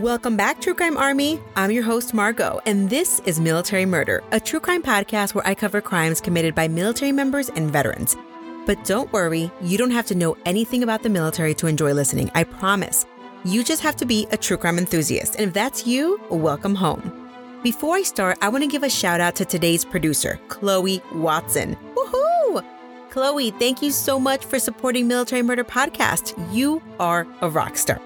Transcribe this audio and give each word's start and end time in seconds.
Welcome 0.00 0.34
back, 0.34 0.62
True 0.62 0.72
Crime 0.72 0.96
Army. 0.96 1.38
I'm 1.56 1.70
your 1.70 1.82
host, 1.82 2.14
Margot, 2.14 2.58
and 2.64 2.88
this 2.88 3.20
is 3.26 3.38
Military 3.38 3.84
Murder, 3.84 4.24
a 4.32 4.40
true 4.40 4.58
crime 4.58 4.82
podcast 4.82 5.34
where 5.34 5.46
I 5.46 5.54
cover 5.54 5.82
crimes 5.82 6.22
committed 6.22 6.54
by 6.54 6.68
military 6.68 7.12
members 7.12 7.50
and 7.50 7.70
veterans. 7.70 8.16
But 8.64 8.82
don't 8.86 9.12
worry, 9.12 9.50
you 9.60 9.76
don't 9.76 9.90
have 9.90 10.06
to 10.06 10.14
know 10.14 10.38
anything 10.46 10.82
about 10.82 11.02
the 11.02 11.10
military 11.10 11.52
to 11.56 11.66
enjoy 11.66 11.92
listening, 11.92 12.30
I 12.34 12.44
promise. 12.44 13.04
You 13.44 13.62
just 13.62 13.82
have 13.82 13.94
to 13.96 14.06
be 14.06 14.26
a 14.32 14.38
true 14.38 14.56
crime 14.56 14.78
enthusiast, 14.78 15.34
and 15.34 15.48
if 15.48 15.52
that's 15.52 15.86
you, 15.86 16.18
welcome 16.30 16.76
home. 16.76 17.28
Before 17.62 17.96
I 17.96 18.02
start, 18.02 18.38
I 18.40 18.48
want 18.48 18.64
to 18.64 18.70
give 18.70 18.84
a 18.84 18.88
shout 18.88 19.20
out 19.20 19.36
to 19.36 19.44
today's 19.44 19.84
producer, 19.84 20.40
Chloe 20.48 21.02
Watson. 21.12 21.76
Woohoo! 21.94 22.64
Chloe, 23.10 23.50
thank 23.50 23.82
you 23.82 23.90
so 23.90 24.18
much 24.18 24.46
for 24.46 24.58
supporting 24.58 25.06
Military 25.06 25.42
Murder 25.42 25.64
Podcast. 25.64 26.32
You 26.54 26.80
are 26.98 27.26
a 27.42 27.50
rock 27.50 27.76
star. 27.76 28.00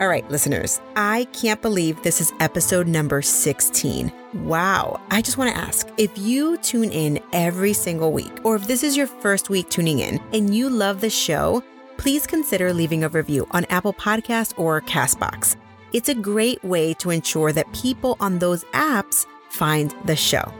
All 0.00 0.08
right, 0.08 0.28
listeners, 0.28 0.80
I 0.96 1.28
can't 1.32 1.62
believe 1.62 2.02
this 2.02 2.20
is 2.20 2.32
episode 2.40 2.88
number 2.88 3.22
16. 3.22 4.12
Wow. 4.42 5.00
I 5.12 5.22
just 5.22 5.38
want 5.38 5.54
to 5.54 5.60
ask 5.60 5.88
if 5.98 6.10
you 6.18 6.56
tune 6.58 6.90
in 6.90 7.20
every 7.32 7.72
single 7.72 8.10
week, 8.10 8.44
or 8.44 8.56
if 8.56 8.66
this 8.66 8.82
is 8.82 8.96
your 8.96 9.06
first 9.06 9.50
week 9.50 9.70
tuning 9.70 10.00
in 10.00 10.20
and 10.32 10.52
you 10.52 10.68
love 10.68 11.00
the 11.00 11.08
show, 11.08 11.62
please 11.96 12.26
consider 12.26 12.72
leaving 12.72 13.04
a 13.04 13.08
review 13.08 13.46
on 13.52 13.66
Apple 13.66 13.92
Podcast 13.92 14.58
or 14.58 14.80
Castbox. 14.80 15.54
It's 15.92 16.08
a 16.08 16.14
great 16.14 16.62
way 16.64 16.94
to 16.94 17.10
ensure 17.10 17.52
that 17.52 17.72
people 17.72 18.16
on 18.18 18.40
those 18.40 18.64
apps 18.72 19.26
find 19.48 19.94
the 20.06 20.16
show. 20.16 20.52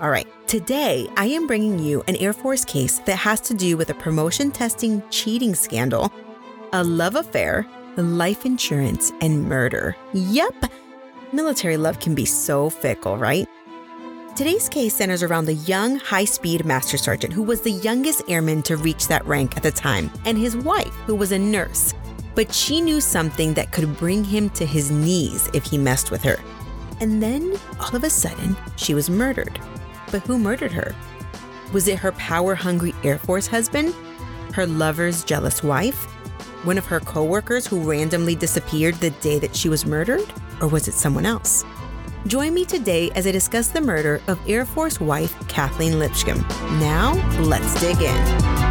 All 0.00 0.10
right, 0.10 0.26
today 0.48 1.08
I 1.16 1.26
am 1.26 1.46
bringing 1.46 1.78
you 1.78 2.02
an 2.08 2.16
Air 2.16 2.32
Force 2.32 2.64
case 2.64 2.98
that 3.00 3.18
has 3.18 3.40
to 3.42 3.54
do 3.54 3.76
with 3.76 3.90
a 3.90 3.94
promotion 3.94 4.50
testing 4.50 5.00
cheating 5.10 5.54
scandal, 5.54 6.12
a 6.72 6.82
love 6.82 7.14
affair, 7.14 7.68
life 7.96 8.46
insurance, 8.46 9.12
and 9.20 9.48
murder. 9.48 9.96
Yep, 10.12 10.72
military 11.32 11.76
love 11.76 12.00
can 12.00 12.14
be 12.14 12.24
so 12.24 12.70
fickle, 12.70 13.16
right? 13.16 13.48
Today's 14.36 14.68
case 14.68 14.94
centers 14.94 15.22
around 15.22 15.44
the 15.44 15.54
young, 15.54 15.98
high 15.98 16.24
speed 16.24 16.64
Master 16.64 16.96
Sergeant 16.96 17.32
who 17.32 17.42
was 17.42 17.60
the 17.60 17.72
youngest 17.72 18.22
airman 18.28 18.62
to 18.62 18.76
reach 18.76 19.08
that 19.08 19.26
rank 19.26 19.56
at 19.56 19.62
the 19.62 19.70
time, 19.70 20.10
and 20.24 20.38
his 20.38 20.56
wife, 20.56 20.94
who 21.06 21.14
was 21.14 21.32
a 21.32 21.38
nurse. 21.38 21.92
But 22.34 22.54
she 22.54 22.80
knew 22.80 23.00
something 23.00 23.54
that 23.54 23.72
could 23.72 23.96
bring 23.98 24.24
him 24.24 24.48
to 24.50 24.64
his 24.64 24.90
knees 24.90 25.50
if 25.52 25.64
he 25.64 25.76
messed 25.76 26.10
with 26.10 26.22
her. 26.22 26.38
And 27.00 27.22
then, 27.22 27.58
all 27.80 27.94
of 27.94 28.04
a 28.04 28.10
sudden, 28.10 28.56
she 28.76 28.94
was 28.94 29.10
murdered. 29.10 29.58
But 30.10 30.22
who 30.22 30.38
murdered 30.38 30.72
her? 30.72 30.94
Was 31.72 31.88
it 31.88 31.98
her 31.98 32.12
power 32.12 32.54
hungry 32.54 32.94
Air 33.04 33.18
Force 33.18 33.46
husband? 33.46 33.94
Her 34.54 34.66
lover's 34.66 35.24
jealous 35.24 35.62
wife? 35.62 36.06
One 36.64 36.76
of 36.76 36.84
her 36.86 37.00
coworkers 37.00 37.66
who 37.66 37.90
randomly 37.90 38.34
disappeared 38.34 38.96
the 38.96 39.08
day 39.10 39.38
that 39.38 39.56
she 39.56 39.70
was 39.70 39.86
murdered? 39.86 40.30
Or 40.60 40.68
was 40.68 40.88
it 40.88 40.94
someone 40.94 41.24
else? 41.24 41.64
Join 42.26 42.52
me 42.52 42.66
today 42.66 43.10
as 43.12 43.26
I 43.26 43.32
discuss 43.32 43.68
the 43.68 43.80
murder 43.80 44.20
of 44.28 44.38
Air 44.46 44.66
Force 44.66 45.00
wife 45.00 45.34
Kathleen 45.48 45.98
Lipscomb. 45.98 46.40
Now, 46.78 47.14
let's 47.40 47.80
dig 47.80 47.96
in. 48.02 48.70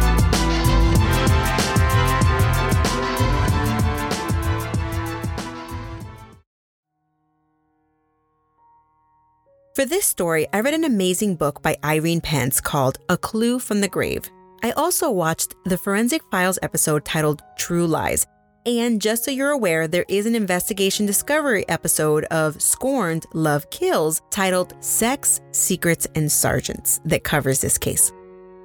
For 9.74 9.84
this 9.84 10.04
story, 10.04 10.46
I 10.52 10.60
read 10.60 10.74
an 10.74 10.84
amazing 10.84 11.34
book 11.34 11.60
by 11.60 11.76
Irene 11.84 12.20
Pence 12.20 12.60
called 12.60 12.98
A 13.08 13.16
Clue 13.16 13.58
from 13.58 13.80
the 13.80 13.88
Grave. 13.88 14.30
I 14.62 14.72
also 14.72 15.10
watched 15.10 15.54
the 15.64 15.78
Forensic 15.78 16.22
Files 16.30 16.58
episode 16.60 17.06
titled 17.06 17.42
True 17.56 17.86
Lies. 17.86 18.26
And 18.66 19.00
just 19.00 19.24
so 19.24 19.30
you're 19.30 19.52
aware, 19.52 19.88
there 19.88 20.04
is 20.06 20.26
an 20.26 20.34
investigation 20.34 21.06
discovery 21.06 21.66
episode 21.70 22.24
of 22.24 22.60
Scorned 22.60 23.24
Love 23.32 23.70
Kills 23.70 24.20
titled 24.28 24.74
Sex, 24.80 25.40
Secrets, 25.52 26.06
and 26.14 26.30
Sergeants 26.30 27.00
that 27.06 27.24
covers 27.24 27.62
this 27.62 27.78
case. 27.78 28.12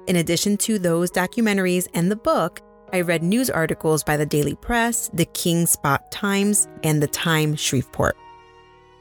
In 0.06 0.16
addition 0.16 0.58
to 0.58 0.78
those 0.78 1.10
documentaries 1.10 1.88
and 1.94 2.10
the 2.10 2.16
book, 2.16 2.60
I 2.92 3.00
read 3.00 3.22
news 3.22 3.48
articles 3.48 4.04
by 4.04 4.18
the 4.18 4.26
Daily 4.26 4.54
Press, 4.54 5.08
the 5.14 5.24
Kingsport 5.24 6.10
Times, 6.10 6.68
and 6.84 7.02
the 7.02 7.08
Time 7.08 7.56
Shreveport. 7.56 8.18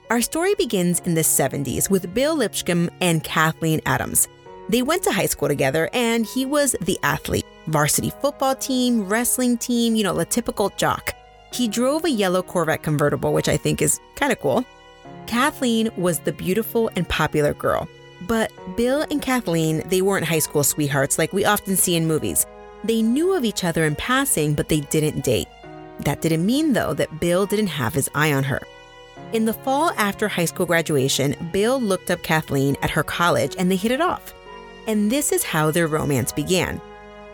Our 0.10 0.22
story 0.22 0.56
begins 0.56 1.02
in 1.02 1.14
the 1.14 1.22
70s 1.22 1.90
with 1.90 2.14
Bill 2.14 2.36
Lipscomb 2.36 2.90
and 3.02 3.22
Kathleen 3.22 3.82
Adams. 3.86 4.30
They 4.70 4.82
went 4.82 5.04
to 5.04 5.12
high 5.12 5.28
school 5.28 5.48
together, 5.48 5.90
and 5.94 6.26
he 6.26 6.46
was 6.46 6.76
the 6.82 7.00
athlete 7.04 7.46
varsity 7.68 8.12
football 8.22 8.56
team, 8.56 9.08
wrestling 9.08 9.58
team, 9.58 9.96
you 9.96 10.04
know, 10.04 10.16
the 10.16 10.26
typical 10.26 10.70
jock. 10.78 11.14
He 11.54 11.68
drove 11.68 12.06
a 12.06 12.10
yellow 12.10 12.44
Corvette 12.44 12.84
convertible, 12.84 13.34
which 13.34 13.50
I 13.50 13.58
think 13.58 13.82
is 13.82 14.00
kind 14.16 14.32
of 14.32 14.40
cool. 14.40 14.66
Kathleen 15.28 15.90
was 15.98 16.20
the 16.20 16.34
beautiful 16.34 16.90
and 16.96 17.08
popular 17.08 17.54
girl. 17.54 17.88
But 18.28 18.52
Bill 18.76 19.06
and 19.10 19.22
Kathleen, 19.22 19.82
they 19.88 20.02
weren't 20.02 20.26
high 20.26 20.40
school 20.40 20.64
sweethearts 20.64 21.18
like 21.18 21.34
we 21.34 21.46
often 21.46 21.76
see 21.76 21.96
in 21.96 22.08
movies. 22.08 22.46
They 22.84 23.02
knew 23.02 23.34
of 23.34 23.46
each 23.46 23.64
other 23.64 23.86
in 23.86 23.96
passing, 23.96 24.54
but 24.54 24.70
they 24.70 24.82
didn't 24.82 25.24
date. 25.24 25.48
That 26.02 26.22
didn't 26.22 26.46
mean, 26.46 26.74
though, 26.74 26.94
that 26.94 27.20
Bill 27.20 27.46
didn't 27.46 27.68
have 27.68 27.94
his 27.94 28.10
eye 28.14 28.34
on 28.34 28.44
her. 28.44 28.62
In 29.34 29.46
the 29.46 29.54
fall 29.54 29.92
after 29.98 30.28
high 30.28 30.46
school 30.46 30.66
graduation, 30.66 31.36
Bill 31.52 31.82
looked 31.82 32.12
up 32.12 32.22
Kathleen 32.22 32.78
at 32.82 32.92
her 32.92 33.04
college 33.04 33.56
and 33.58 33.72
they 33.72 33.76
hit 33.76 33.92
it 33.92 34.02
off. 34.02 34.35
And 34.88 35.12
this 35.12 35.32
is 35.32 35.44
how 35.44 35.72
their 35.72 35.88
romance 35.88 36.32
began. 36.32 36.82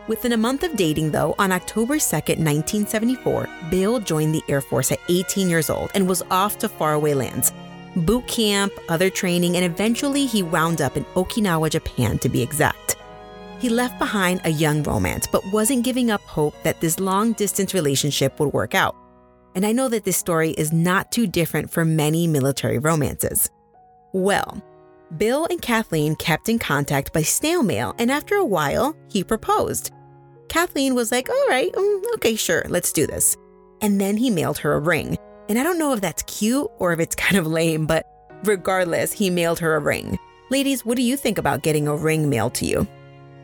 Within 0.07 0.33
a 0.33 0.37
month 0.37 0.63
of 0.63 0.75
dating, 0.75 1.11
though, 1.11 1.35
on 1.37 1.51
October 1.51 1.95
2nd, 1.95 2.39
1974, 2.39 3.47
Bill 3.69 3.99
joined 3.99 4.33
the 4.33 4.43
Air 4.49 4.61
Force 4.61 4.91
at 4.91 4.99
18 5.09 5.49
years 5.49 5.69
old 5.69 5.91
and 5.93 6.07
was 6.07 6.23
off 6.31 6.57
to 6.59 6.67
faraway 6.67 7.13
lands. 7.13 7.53
Boot 7.95 8.25
camp, 8.27 8.73
other 8.89 9.09
training, 9.09 9.57
and 9.57 9.65
eventually 9.65 10.25
he 10.25 10.43
wound 10.43 10.81
up 10.81 10.97
in 10.97 11.05
Okinawa, 11.15 11.69
Japan 11.69 12.17
to 12.19 12.29
be 12.29 12.41
exact. 12.41 12.95
He 13.59 13.69
left 13.69 13.99
behind 13.99 14.41
a 14.43 14.49
young 14.49 14.81
romance, 14.81 15.27
but 15.27 15.45
wasn't 15.51 15.83
giving 15.83 16.09
up 16.09 16.21
hope 16.21 16.55
that 16.63 16.81
this 16.81 16.99
long 16.99 17.33
distance 17.33 17.73
relationship 17.73 18.39
would 18.39 18.53
work 18.53 18.73
out. 18.73 18.95
And 19.53 19.65
I 19.65 19.71
know 19.71 19.87
that 19.89 20.03
this 20.03 20.17
story 20.17 20.51
is 20.51 20.73
not 20.73 21.11
too 21.11 21.27
different 21.27 21.69
for 21.69 21.85
many 21.85 22.25
military 22.25 22.79
romances. 22.79 23.49
Well, 24.13 24.63
Bill 25.17 25.45
and 25.49 25.61
Kathleen 25.61 26.15
kept 26.15 26.47
in 26.47 26.57
contact 26.57 27.11
by 27.11 27.21
snail 27.21 27.63
mail, 27.63 27.93
and 27.97 28.09
after 28.09 28.35
a 28.35 28.45
while, 28.45 28.95
he 29.09 29.23
proposed. 29.23 29.91
Kathleen 30.47 30.95
was 30.95 31.11
like, 31.11 31.29
All 31.29 31.47
right, 31.49 31.71
mm, 31.71 32.03
okay, 32.15 32.35
sure, 32.35 32.65
let's 32.69 32.93
do 32.93 33.05
this. 33.05 33.35
And 33.81 33.99
then 33.99 34.15
he 34.15 34.29
mailed 34.29 34.57
her 34.59 34.73
a 34.73 34.79
ring. 34.79 35.17
And 35.49 35.59
I 35.59 35.63
don't 35.63 35.79
know 35.79 35.93
if 35.93 36.01
that's 36.01 36.23
cute 36.23 36.67
or 36.79 36.93
if 36.93 36.99
it's 36.99 37.15
kind 37.25 37.35
of 37.35 37.45
lame, 37.45 37.85
but 37.85 38.05
regardless, 38.45 39.11
he 39.11 39.29
mailed 39.29 39.59
her 39.59 39.75
a 39.75 39.79
ring. 39.79 40.17
Ladies, 40.49 40.85
what 40.85 40.97
do 40.97 41.03
you 41.03 41.17
think 41.17 41.37
about 41.37 41.63
getting 41.63 41.87
a 41.87 41.95
ring 41.95 42.29
mailed 42.29 42.53
to 42.55 42.65
you? 42.65 42.87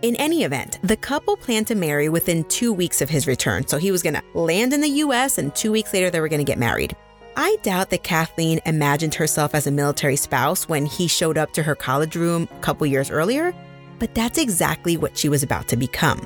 In 0.03 0.16
any 0.17 0.44
event, 0.44 0.79
the 0.83 0.95
couple 0.95 1.35
planned 1.35 1.67
to 1.67 1.75
marry 1.75 2.07
within 2.07 2.44
two 2.45 2.72
weeks 2.72 3.01
of 3.01 3.09
his 3.09 3.27
return, 3.27 3.68
so 3.68 3.77
he 3.77 3.92
was 3.92 4.03
gonna 4.03 4.21
land 4.33 4.71
in 4.71 4.80
the 4.81 5.01
US 5.03 5.38
and 5.38 5.53
two 5.56 5.71
weeks 5.71 5.92
later 5.94 6.09
they 6.09 6.21
were 6.21 6.30
gonna 6.30 6.44
get 6.44 6.59
married. 6.59 6.95
I 7.39 7.56
doubt 7.62 7.92
that 7.92 8.01
Kathleen 8.01 8.62
imagined 8.66 9.13
herself 9.13 9.54
as 9.54 9.68
a 9.68 9.72
military 9.72 10.16
spouse 10.16 10.68
when 10.68 10.88
he 10.88 11.07
showed 11.07 11.38
up 11.38 11.54
to 11.54 11.62
her 11.62 11.75
college 11.75 12.16
room 12.16 12.50
a 12.51 12.60
couple 12.62 12.88
years 12.88 13.12
earlier, 13.12 13.54
but 14.00 14.16
that's 14.16 14.39
exactly 14.39 14.98
what 14.98 15.16
she 15.16 15.30
was 15.30 15.44
about 15.44 15.68
to 15.68 15.78
become. 15.78 16.19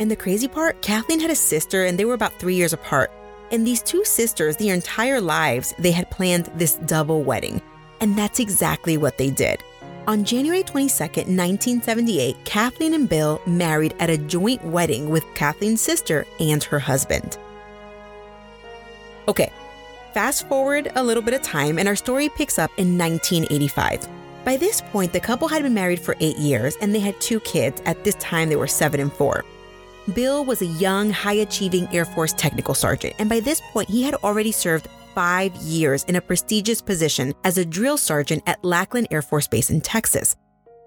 And 0.00 0.10
the 0.10 0.16
crazy 0.16 0.48
part, 0.48 0.80
Kathleen 0.80 1.20
had 1.20 1.30
a 1.30 1.36
sister 1.36 1.84
and 1.84 1.98
they 1.98 2.06
were 2.06 2.14
about 2.14 2.32
three 2.38 2.54
years 2.54 2.72
apart. 2.72 3.12
And 3.50 3.66
these 3.66 3.82
two 3.82 4.02
sisters, 4.06 4.56
their 4.56 4.72
entire 4.72 5.20
lives, 5.20 5.74
they 5.78 5.90
had 5.92 6.10
planned 6.10 6.46
this 6.56 6.76
double 6.86 7.22
wedding. 7.22 7.60
And 8.00 8.16
that's 8.16 8.40
exactly 8.40 8.96
what 8.96 9.18
they 9.18 9.28
did. 9.28 9.62
On 10.06 10.24
January 10.24 10.62
22, 10.62 11.04
1978, 11.04 12.34
Kathleen 12.46 12.94
and 12.94 13.10
Bill 13.10 13.42
married 13.46 13.94
at 13.98 14.08
a 14.08 14.16
joint 14.16 14.64
wedding 14.64 15.10
with 15.10 15.22
Kathleen's 15.34 15.82
sister 15.82 16.26
and 16.40 16.64
her 16.64 16.78
husband. 16.78 17.36
Okay, 19.28 19.52
Fast 20.16 20.48
forward 20.48 20.90
a 20.94 21.04
little 21.04 21.22
bit 21.22 21.34
of 21.34 21.42
time, 21.42 21.78
and 21.78 21.86
our 21.86 21.94
story 21.94 22.30
picks 22.30 22.58
up 22.58 22.70
in 22.78 22.96
1985. 22.96 24.08
By 24.46 24.56
this 24.56 24.80
point, 24.80 25.12
the 25.12 25.20
couple 25.20 25.46
had 25.46 25.62
been 25.62 25.74
married 25.74 26.00
for 26.00 26.16
eight 26.20 26.38
years 26.38 26.74
and 26.80 26.94
they 26.94 27.00
had 27.00 27.20
two 27.20 27.38
kids. 27.40 27.82
At 27.84 28.02
this 28.02 28.14
time, 28.14 28.48
they 28.48 28.56
were 28.56 28.66
seven 28.66 28.98
and 28.98 29.12
four. 29.12 29.44
Bill 30.14 30.42
was 30.42 30.62
a 30.62 30.72
young, 30.80 31.10
high 31.10 31.34
achieving 31.34 31.86
Air 31.92 32.06
Force 32.06 32.32
technical 32.32 32.72
sergeant, 32.72 33.14
and 33.18 33.28
by 33.28 33.40
this 33.40 33.60
point, 33.74 33.90
he 33.90 34.02
had 34.04 34.14
already 34.14 34.52
served 34.52 34.88
five 35.14 35.54
years 35.56 36.02
in 36.04 36.16
a 36.16 36.22
prestigious 36.22 36.80
position 36.80 37.34
as 37.44 37.58
a 37.58 37.64
drill 37.66 37.98
sergeant 37.98 38.42
at 38.46 38.64
Lackland 38.64 39.08
Air 39.10 39.20
Force 39.20 39.46
Base 39.46 39.68
in 39.68 39.82
Texas. 39.82 40.34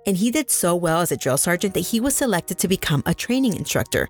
And 0.08 0.18
he 0.18 0.32
did 0.32 0.50
so 0.50 0.76
well 0.76 1.02
as 1.02 1.12
a 1.12 1.18
drill 1.18 1.38
sergeant 1.38 1.76
that 1.76 1.82
he 1.82 2.00
was 2.00 2.16
selected 2.16 2.58
to 2.58 2.68
become 2.68 3.04
a 3.06 3.14
training 3.14 3.56
instructor. 3.58 4.08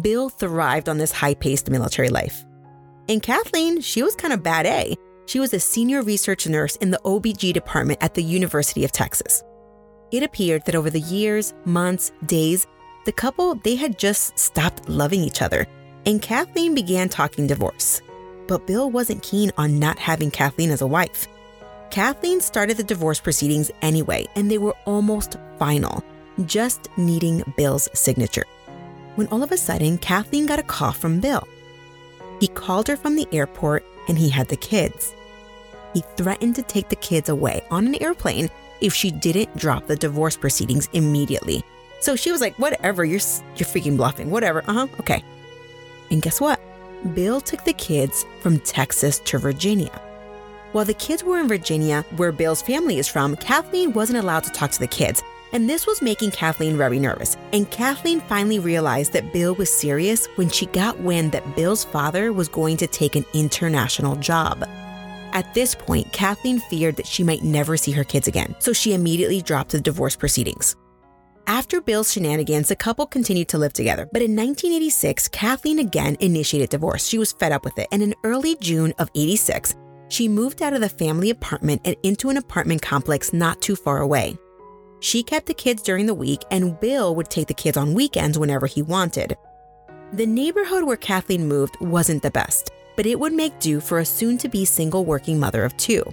Bill 0.00 0.30
thrived 0.30 0.88
on 0.88 0.96
this 0.96 1.12
high 1.12 1.34
paced 1.34 1.68
military 1.68 2.08
life. 2.08 2.46
And 3.08 3.22
Kathleen, 3.22 3.80
she 3.80 4.02
was 4.02 4.14
kind 4.14 4.32
of 4.32 4.42
bad 4.42 4.66
A. 4.66 4.96
She 5.26 5.40
was 5.40 5.54
a 5.54 5.60
senior 5.60 6.02
research 6.02 6.46
nurse 6.46 6.76
in 6.76 6.90
the 6.90 7.00
OBG 7.04 7.52
department 7.52 8.02
at 8.02 8.14
the 8.14 8.22
University 8.22 8.84
of 8.84 8.92
Texas. 8.92 9.42
It 10.10 10.22
appeared 10.22 10.64
that 10.64 10.74
over 10.74 10.90
the 10.90 11.00
years, 11.00 11.54
months, 11.64 12.12
days, 12.26 12.66
the 13.04 13.12
couple 13.12 13.54
they 13.56 13.74
had 13.74 13.98
just 13.98 14.38
stopped 14.38 14.88
loving 14.88 15.20
each 15.20 15.42
other, 15.42 15.66
and 16.06 16.22
Kathleen 16.22 16.74
began 16.74 17.08
talking 17.08 17.46
divorce. 17.46 18.00
But 18.46 18.66
Bill 18.66 18.90
wasn't 18.90 19.22
keen 19.22 19.50
on 19.56 19.78
not 19.78 19.98
having 19.98 20.30
Kathleen 20.30 20.70
as 20.70 20.82
a 20.82 20.86
wife. 20.86 21.26
Kathleen 21.90 22.40
started 22.40 22.76
the 22.76 22.84
divorce 22.84 23.20
proceedings 23.20 23.70
anyway, 23.82 24.26
and 24.34 24.50
they 24.50 24.58
were 24.58 24.76
almost 24.84 25.36
final, 25.58 26.02
just 26.46 26.88
needing 26.96 27.42
Bill's 27.56 27.88
signature. 27.94 28.44
When 29.16 29.28
all 29.28 29.42
of 29.42 29.52
a 29.52 29.56
sudden, 29.56 29.98
Kathleen 29.98 30.46
got 30.46 30.58
a 30.58 30.62
call 30.62 30.92
from 30.92 31.20
Bill. 31.20 31.46
He 32.40 32.48
called 32.48 32.88
her 32.88 32.96
from 32.96 33.16
the 33.16 33.28
airport 33.32 33.84
and 34.08 34.18
he 34.18 34.28
had 34.28 34.48
the 34.48 34.56
kids. 34.56 35.14
He 35.94 36.02
threatened 36.16 36.56
to 36.56 36.62
take 36.62 36.88
the 36.88 36.96
kids 36.96 37.28
away 37.28 37.64
on 37.70 37.86
an 37.86 38.02
airplane 38.02 38.50
if 38.80 38.92
she 38.92 39.10
didn't 39.10 39.56
drop 39.56 39.86
the 39.86 39.96
divorce 39.96 40.36
proceedings 40.36 40.88
immediately. 40.92 41.62
So 42.00 42.16
she 42.16 42.32
was 42.32 42.40
like, 42.40 42.58
"Whatever, 42.58 43.04
you're 43.04 43.20
you're 43.56 43.66
freaking 43.66 43.96
bluffing. 43.96 44.30
Whatever. 44.30 44.62
Uh-huh. 44.66 44.88
Okay." 45.00 45.22
And 46.10 46.20
guess 46.20 46.40
what? 46.40 46.60
Bill 47.14 47.40
took 47.40 47.64
the 47.64 47.72
kids 47.72 48.26
from 48.40 48.58
Texas 48.60 49.20
to 49.20 49.38
Virginia. 49.38 50.00
While 50.72 50.84
the 50.84 50.94
kids 50.94 51.22
were 51.22 51.38
in 51.38 51.48
Virginia, 51.48 52.04
where 52.16 52.32
Bill's 52.32 52.60
family 52.60 52.98
is 52.98 53.08
from, 53.08 53.36
Kathleen 53.36 53.92
wasn't 53.92 54.18
allowed 54.18 54.44
to 54.44 54.50
talk 54.50 54.72
to 54.72 54.80
the 54.80 54.86
kids, 54.86 55.22
and 55.54 55.70
this 55.70 55.86
was 55.86 56.02
making 56.02 56.32
Kathleen 56.32 56.76
very 56.76 56.98
nervous. 56.98 57.36
And 57.52 57.70
Kathleen 57.70 58.20
finally 58.20 58.58
realized 58.58 59.12
that 59.12 59.32
Bill 59.32 59.54
was 59.54 59.72
serious 59.72 60.26
when 60.34 60.50
she 60.50 60.66
got 60.66 60.98
wind 60.98 61.32
that 61.32 61.56
Bill's 61.56 61.84
father 61.84 62.32
was 62.32 62.48
going 62.48 62.76
to 62.78 62.88
take 62.88 63.14
an 63.14 63.24
international 63.32 64.16
job. 64.16 64.68
At 65.32 65.54
this 65.54 65.74
point, 65.74 66.12
Kathleen 66.12 66.58
feared 66.58 66.96
that 66.96 67.06
she 67.06 67.22
might 67.22 67.42
never 67.42 67.76
see 67.76 67.92
her 67.92 68.04
kids 68.04 68.28
again, 68.28 68.54
so 68.58 68.72
she 68.72 68.94
immediately 68.94 69.40
dropped 69.40 69.70
the 69.70 69.80
divorce 69.80 70.16
proceedings. 70.16 70.76
After 71.46 71.80
Bill's 71.80 72.12
shenanigans, 72.12 72.68
the 72.68 72.76
couple 72.76 73.06
continued 73.06 73.48
to 73.48 73.58
live 73.58 73.74
together. 73.74 74.08
But 74.10 74.22
in 74.22 74.34
1986, 74.34 75.28
Kathleen 75.28 75.78
again 75.78 76.16
initiated 76.20 76.70
divorce. 76.70 77.06
She 77.06 77.18
was 77.18 77.32
fed 77.32 77.52
up 77.52 77.64
with 77.64 77.78
it. 77.78 77.86
And 77.92 78.02
in 78.02 78.14
early 78.24 78.56
June 78.56 78.94
of 78.98 79.10
86, 79.14 79.74
she 80.08 80.26
moved 80.26 80.62
out 80.62 80.72
of 80.72 80.80
the 80.80 80.88
family 80.88 81.30
apartment 81.30 81.82
and 81.84 81.96
into 82.02 82.30
an 82.30 82.38
apartment 82.38 82.82
complex 82.82 83.32
not 83.32 83.60
too 83.60 83.76
far 83.76 83.98
away. 83.98 84.38
She 85.00 85.22
kept 85.22 85.46
the 85.46 85.54
kids 85.54 85.82
during 85.82 86.06
the 86.06 86.14
week, 86.14 86.42
and 86.50 86.78
Bill 86.80 87.14
would 87.14 87.30
take 87.30 87.48
the 87.48 87.54
kids 87.54 87.76
on 87.76 87.94
weekends 87.94 88.38
whenever 88.38 88.66
he 88.66 88.82
wanted. 88.82 89.36
The 90.12 90.26
neighborhood 90.26 90.84
where 90.84 90.96
Kathleen 90.96 91.46
moved 91.48 91.76
wasn't 91.80 92.22
the 92.22 92.30
best, 92.30 92.70
but 92.96 93.06
it 93.06 93.18
would 93.18 93.32
make 93.32 93.58
do 93.58 93.80
for 93.80 93.98
a 93.98 94.04
soon 94.04 94.38
to 94.38 94.48
be 94.48 94.64
single 94.64 95.04
working 95.04 95.38
mother 95.38 95.64
of 95.64 95.76
two. 95.76 96.04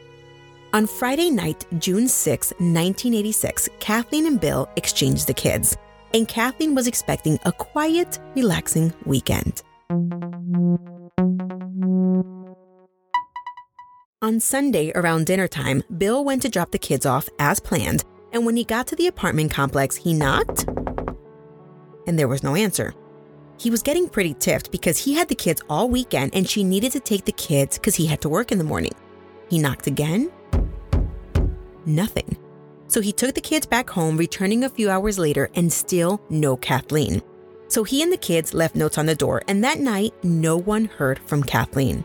On 0.73 0.87
Friday 0.87 1.29
night, 1.29 1.65
June 1.79 2.07
6, 2.07 2.51
1986, 2.51 3.69
Kathleen 3.79 4.25
and 4.25 4.39
Bill 4.39 4.69
exchanged 4.75 5.27
the 5.27 5.33
kids, 5.33 5.75
and 6.13 6.27
Kathleen 6.27 6.75
was 6.75 6.87
expecting 6.87 7.37
a 7.45 7.51
quiet, 7.51 8.19
relaxing 8.35 8.93
weekend. 9.05 9.61
On 14.23 14.39
Sunday 14.39 14.91
around 14.93 15.25
dinner 15.25 15.47
time, 15.47 15.83
Bill 15.97 16.23
went 16.23 16.41
to 16.43 16.49
drop 16.49 16.71
the 16.71 16.77
kids 16.77 17.05
off 17.05 17.27
as 17.39 17.59
planned 17.59 18.03
and 18.31 18.45
when 18.45 18.55
he 18.55 18.63
got 18.63 18.87
to 18.87 18.95
the 18.95 19.07
apartment 19.07 19.51
complex, 19.51 19.95
he 19.95 20.13
knocked, 20.13 20.65
and 22.07 22.17
there 22.17 22.27
was 22.27 22.43
no 22.43 22.55
answer. 22.55 22.93
He 23.57 23.69
was 23.69 23.83
getting 23.83 24.09
pretty 24.09 24.33
tiffed 24.33 24.71
because 24.71 24.97
he 24.97 25.13
had 25.13 25.27
the 25.27 25.35
kids 25.35 25.61
all 25.69 25.87
weekend 25.87 26.33
and 26.33 26.49
she 26.49 26.63
needed 26.63 26.91
to 26.93 26.99
take 26.99 27.25
the 27.25 27.31
kids 27.31 27.77
because 27.77 27.95
he 27.95 28.07
had 28.07 28.21
to 28.21 28.29
work 28.29 28.51
in 28.51 28.57
the 28.57 28.63
morning. 28.63 28.93
He 29.49 29.59
knocked 29.59 29.85
again, 29.85 30.31
nothing. 31.85 32.37
So 32.87 33.01
he 33.01 33.11
took 33.11 33.35
the 33.35 33.41
kids 33.41 33.65
back 33.65 33.89
home, 33.89 34.17
returning 34.17 34.63
a 34.63 34.69
few 34.69 34.89
hours 34.89 35.17
later, 35.17 35.49
and 35.55 35.71
still 35.71 36.21
no 36.29 36.57
Kathleen. 36.57 37.21
So 37.67 37.83
he 37.83 38.01
and 38.03 38.11
the 38.11 38.17
kids 38.17 38.53
left 38.53 38.75
notes 38.75 38.97
on 38.97 39.05
the 39.05 39.15
door, 39.15 39.43
and 39.47 39.63
that 39.63 39.79
night, 39.79 40.13
no 40.23 40.57
one 40.57 40.85
heard 40.85 41.19
from 41.19 41.41
Kathleen. 41.41 42.03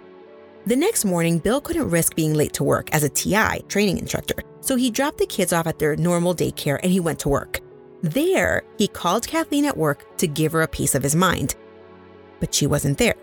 The 0.66 0.76
next 0.76 1.04
morning, 1.04 1.38
Bill 1.38 1.60
couldn't 1.60 1.90
risk 1.90 2.14
being 2.14 2.34
late 2.34 2.52
to 2.52 2.64
work 2.64 2.88
as 2.92 3.02
a 3.02 3.08
TI, 3.08 3.62
training 3.68 3.98
instructor, 3.98 4.36
so 4.66 4.74
he 4.74 4.90
dropped 4.90 5.18
the 5.18 5.26
kids 5.26 5.52
off 5.52 5.68
at 5.68 5.78
their 5.78 5.94
normal 5.94 6.34
daycare 6.34 6.80
and 6.82 6.90
he 6.90 6.98
went 6.98 7.20
to 7.20 7.28
work. 7.28 7.60
There, 8.02 8.64
he 8.78 8.88
called 8.88 9.26
Kathleen 9.26 9.64
at 9.64 9.76
work 9.76 10.16
to 10.18 10.26
give 10.26 10.52
her 10.52 10.62
a 10.62 10.68
piece 10.68 10.96
of 10.96 11.04
his 11.04 11.14
mind. 11.14 11.54
But 12.40 12.52
she 12.52 12.66
wasn't 12.66 12.98
there. 12.98 13.14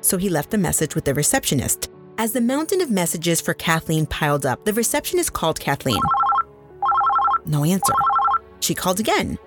So 0.00 0.16
he 0.16 0.30
left 0.30 0.54
a 0.54 0.58
message 0.58 0.94
with 0.94 1.04
the 1.04 1.12
receptionist. 1.12 1.90
As 2.16 2.32
the 2.32 2.40
mountain 2.40 2.80
of 2.80 2.90
messages 2.90 3.42
for 3.42 3.52
Kathleen 3.52 4.06
piled 4.06 4.46
up, 4.46 4.64
the 4.64 4.72
receptionist 4.72 5.34
called 5.34 5.60
Kathleen. 5.60 6.00
No 7.44 7.62
answer. 7.62 7.92
She 8.60 8.74
called 8.74 8.98
again. 8.98 9.38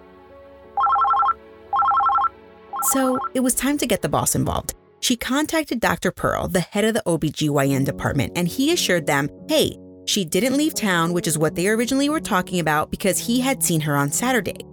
So 2.91 3.17
it 3.33 3.39
was 3.39 3.55
time 3.55 3.79
to 3.79 3.87
get 3.87 4.03
the 4.03 4.09
boss 4.09 4.35
involved. 4.35 4.75
She 4.99 5.15
contacted 5.15 5.79
Dr. 5.79 6.11
Pearl, 6.11 6.47
the 6.47 6.59
head 6.59 6.85
of 6.85 6.93
the 6.93 7.03
OBGYN 7.07 7.85
department, 7.85 8.33
and 8.35 8.47
he 8.47 8.71
assured 8.71 9.07
them 9.07 9.29
hey, 9.47 9.75
she 10.09 10.25
didn't 10.25 10.57
leave 10.57 10.73
town, 10.73 11.13
which 11.13 11.27
is 11.27 11.37
what 11.37 11.53
they 11.53 11.67
originally 11.67 12.09
were 12.09 12.19
talking 12.19 12.59
about 12.59 12.89
because 12.89 13.19
he 13.19 13.39
had 13.39 13.61
seen 13.61 13.79
her 13.79 13.95
on 13.95 14.11
Saturday. 14.11 14.65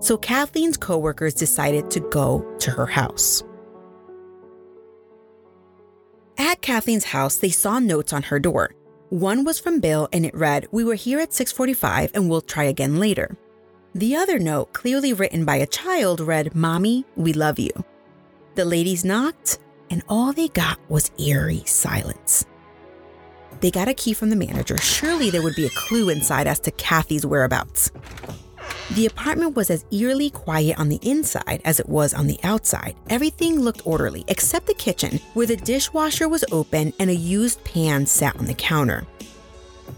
So 0.00 0.18
Kathleen's 0.18 0.76
coworkers 0.76 1.32
decided 1.32 1.90
to 1.92 2.00
go 2.00 2.44
to 2.58 2.70
her 2.70 2.84
house. 2.84 3.42
At 6.36 6.60
Kathleen's 6.60 7.04
house, 7.04 7.36
they 7.36 7.48
saw 7.48 7.78
notes 7.78 8.12
on 8.12 8.24
her 8.24 8.38
door. 8.38 8.74
One 9.08 9.44
was 9.44 9.58
from 9.58 9.80
Bill 9.80 10.08
and 10.12 10.26
it 10.26 10.34
read, 10.34 10.68
"We 10.70 10.84
were 10.84 10.94
here 10.94 11.20
at 11.20 11.32
6:45 11.32 12.10
and 12.12 12.28
we'll 12.28 12.42
try 12.42 12.64
again 12.64 12.98
later." 12.98 13.38
The 13.94 14.14
other 14.16 14.38
note, 14.38 14.74
clearly 14.74 15.14
written 15.14 15.46
by 15.46 15.56
a 15.56 15.66
child, 15.66 16.20
read, 16.20 16.54
"Mommy, 16.54 17.06
we 17.16 17.32
love 17.32 17.58
you." 17.58 17.72
The 18.56 18.66
ladies 18.66 19.06
knocked 19.06 19.58
and 19.88 20.02
all 20.06 20.34
they 20.34 20.48
got 20.48 20.78
was 20.90 21.10
eerie 21.18 21.64
silence. 21.64 22.44
They 23.62 23.70
got 23.70 23.86
a 23.86 23.94
key 23.94 24.12
from 24.12 24.30
the 24.30 24.36
manager. 24.36 24.76
Surely 24.76 25.30
there 25.30 25.40
would 25.40 25.54
be 25.54 25.66
a 25.66 25.70
clue 25.70 26.08
inside 26.08 26.48
as 26.48 26.58
to 26.60 26.72
Kathy's 26.72 27.24
whereabouts. 27.24 27.92
The 28.90 29.06
apartment 29.06 29.54
was 29.54 29.70
as 29.70 29.84
eerily 29.92 30.30
quiet 30.30 30.80
on 30.80 30.88
the 30.88 30.98
inside 31.00 31.62
as 31.64 31.78
it 31.78 31.88
was 31.88 32.12
on 32.12 32.26
the 32.26 32.40
outside. 32.42 32.96
Everything 33.08 33.60
looked 33.60 33.86
orderly 33.86 34.24
except 34.26 34.66
the 34.66 34.74
kitchen, 34.74 35.20
where 35.34 35.46
the 35.46 35.56
dishwasher 35.56 36.28
was 36.28 36.44
open 36.50 36.92
and 36.98 37.08
a 37.08 37.14
used 37.14 37.62
pan 37.62 38.04
sat 38.04 38.36
on 38.36 38.46
the 38.46 38.54
counter. 38.54 39.06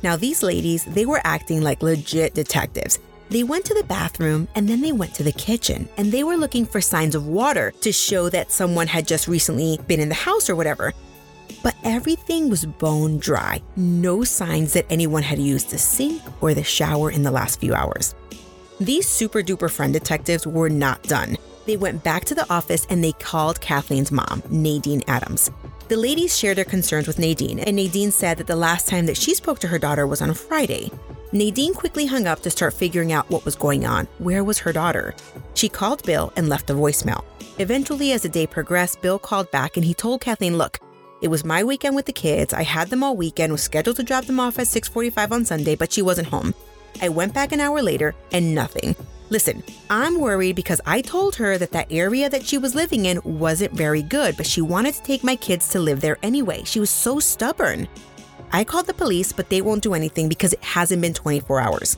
Now, 0.03 0.17
these 0.17 0.43
ladies, 0.43 0.85
they 0.85 1.07
were 1.07 1.23
acting 1.25 1.63
like 1.63 1.83
legit 1.83 2.35
detectives. 2.35 2.99
They 3.31 3.45
went 3.45 3.65
to 3.65 3.75
the 3.75 3.85
bathroom 3.85 4.47
and 4.55 4.69
then 4.69 4.83
they 4.83 4.93
went 4.93 5.15
to 5.15 5.23
the 5.23 5.33
kitchen 5.33 5.89
and 5.97 6.13
they 6.13 6.23
were 6.23 6.37
looking 6.37 6.67
for 6.67 6.83
signs 6.83 7.15
of 7.15 7.27
water 7.27 7.73
to 7.81 7.93
show 7.93 8.29
that 8.29 8.53
someone 8.53 8.89
had 8.89 9.09
just 9.09 9.27
recently 9.27 9.81
been 9.87 10.01
in 10.01 10.11
the 10.11 10.15
house 10.15 10.51
or 10.51 10.55
whatever. 10.55 10.93
But 11.65 11.77
everything 11.83 12.51
was 12.51 12.67
bone 12.67 13.19
dry, 13.19 13.63
no 13.75 14.23
signs 14.23 14.75
that 14.75 14.85
anyone 14.91 15.23
had 15.23 15.39
used 15.39 15.71
the 15.71 15.79
sink 15.79 16.21
or 16.43 16.53
the 16.53 16.63
shower 16.63 17.11
in 17.11 17.23
the 17.23 17.31
last 17.31 17.59
few 17.59 17.73
hours. 17.73 18.15
These 18.81 19.09
super 19.09 19.41
duper 19.41 19.71
friend 19.71 19.91
detectives 19.91 20.47
were 20.47 20.69
not 20.69 21.03
done. 21.05 21.39
They 21.65 21.79
went 21.79 22.05
back 22.05 22.27
to 22.27 22.35
the 22.35 22.53
office 22.53 22.87
and 22.91 23.03
they 23.03 23.13
called 23.13 23.63
Kathleen's 23.63 24.13
mom, 24.13 24.43
Nadine 24.51 25.03
Adams. 25.09 25.51
The 25.89 25.97
ladies 25.97 26.37
shared 26.37 26.59
their 26.59 26.67
concerns 26.67 27.07
with 27.07 27.19
Nadine, 27.19 27.59
and 27.61 27.77
Nadine 27.77 28.11
said 28.11 28.37
that 28.37 28.47
the 28.47 28.57
last 28.57 28.87
time 28.87 29.07
that 29.07 29.17
she 29.17 29.35
spoke 29.35 29.59
to 29.61 29.69
her 29.69 29.79
daughter 29.79 30.07
was 30.07 30.21
on 30.21 30.29
a 30.29 30.35
Friday. 30.35 30.91
Nadine 31.33 31.73
quickly 31.73 32.05
hung 32.05 32.27
up 32.27 32.43
to 32.43 32.51
start 32.51 32.75
figuring 32.75 33.13
out 33.13 33.31
what 33.31 33.47
was 33.47 33.57
going 33.57 33.87
on. 33.87 34.07
Where 34.19 34.45
was 34.45 34.59
her 34.59 34.73
daughter? 34.73 35.15
She 35.55 35.71
called 35.71 36.03
Bill 36.05 36.31
and 36.37 36.51
left 36.51 36.69
a 36.69 36.75
voicemail. 36.75 37.25
Eventually, 37.59 38.13
as 38.13 38.23
the 38.23 38.29
day 38.29 38.47
progressed, 38.47 39.01
Bill 39.01 39.19
called 39.19 39.51
back 39.51 39.79
and 39.79 39.85
he 39.85 39.95
told 39.95 40.21
Kathleen, 40.21 40.59
Look, 40.59 40.79
it 41.25 41.29
was 41.29 41.43
my 41.43 41.65
weekend 41.65 41.97
with 41.97 42.05
the 42.05 42.13
kids. 42.13 42.53
I 42.53 42.65
had 42.65 42.91
them 42.91 43.03
all 43.03 43.17
weekend, 43.17 43.51
was 43.51 43.63
scheduled 43.63 43.97
to 43.97 44.03
drop 44.03 44.27
them 44.27 44.39
off 44.39 44.59
at 44.59 44.69
6:45 44.69 45.33
on 45.33 45.47
Sunday, 45.47 45.75
but 45.75 45.91
she 45.91 46.03
wasn't 46.03 46.29
home. 46.29 46.53
I 47.01 47.09
went 47.09 47.33
back 47.33 47.51
an 47.53 47.61
hour 47.61 47.81
later 47.81 48.15
and 48.31 48.55
nothing. 48.55 48.95
Listen, 49.31 49.63
I'm 49.89 50.21
worried 50.21 50.55
because 50.55 50.83
I 50.85 51.01
told 51.01 51.35
her 51.37 51.57
that 51.57 51.73
that 51.73 51.91
area 51.91 52.29
that 52.29 52.45
she 52.45 52.59
was 52.59 52.75
living 52.75 53.07
in 53.07 53.23
wasn't 53.25 53.73
very 53.73 54.03
good, 54.03 54.37
but 54.37 54.47
she 54.47 54.61
wanted 54.61 54.95
to 54.97 55.03
take 55.03 55.25
my 55.25 55.35
kids 55.35 55.67
to 55.71 55.79
live 55.81 56.03
there 56.03 56.19
anyway. 56.23 56.63
She 56.65 56.79
was 56.79 56.91
so 56.91 57.19
stubborn. 57.21 57.89
I 58.53 58.63
called 58.63 58.87
the 58.87 58.93
police, 58.93 59.33
but 59.33 59.49
they 59.49 59.63
won't 59.63 59.83
do 59.83 59.95
anything 59.95 60.29
because 60.29 60.53
it 60.53 60.63
hasn't 60.63 61.01
been 61.01 61.15
24 61.15 61.59
hours. 61.59 61.97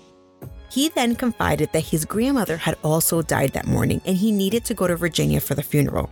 He 0.70 0.88
then 0.88 1.16
confided 1.16 1.72
that 1.72 1.90
his 1.90 2.04
grandmother 2.04 2.58
had 2.58 2.78
also 2.84 3.22
died 3.22 3.54
that 3.54 3.66
morning 3.66 4.00
and 4.06 4.16
he 4.16 4.30
needed 4.30 4.64
to 4.66 4.74
go 4.74 4.86
to 4.86 4.94
Virginia 4.94 5.40
for 5.40 5.56
the 5.56 5.64
funeral. 5.64 6.08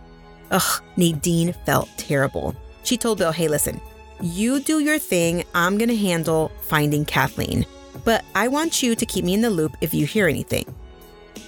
Ugh, 0.51 0.83
Nadine 0.97 1.53
felt 1.65 1.87
terrible. 1.95 2.53
She 2.85 2.97
told 2.97 3.17
Bill, 3.17 3.31
hey, 3.31 3.47
listen, 3.47 3.81
you 4.21 4.59
do 4.59 4.79
your 4.79 4.99
thing. 4.99 5.43
I'm 5.55 5.77
going 5.77 5.89
to 5.89 5.97
handle 5.97 6.51
finding 6.61 7.03
Kathleen, 7.03 7.65
but 8.03 8.23
I 8.35 8.47
want 8.47 8.83
you 8.83 8.95
to 8.95 9.05
keep 9.05 9.25
me 9.25 9.33
in 9.33 9.41
the 9.41 9.49
loop 9.49 9.75
if 9.81 9.91
you 9.93 10.05
hear 10.05 10.27
anything. 10.27 10.73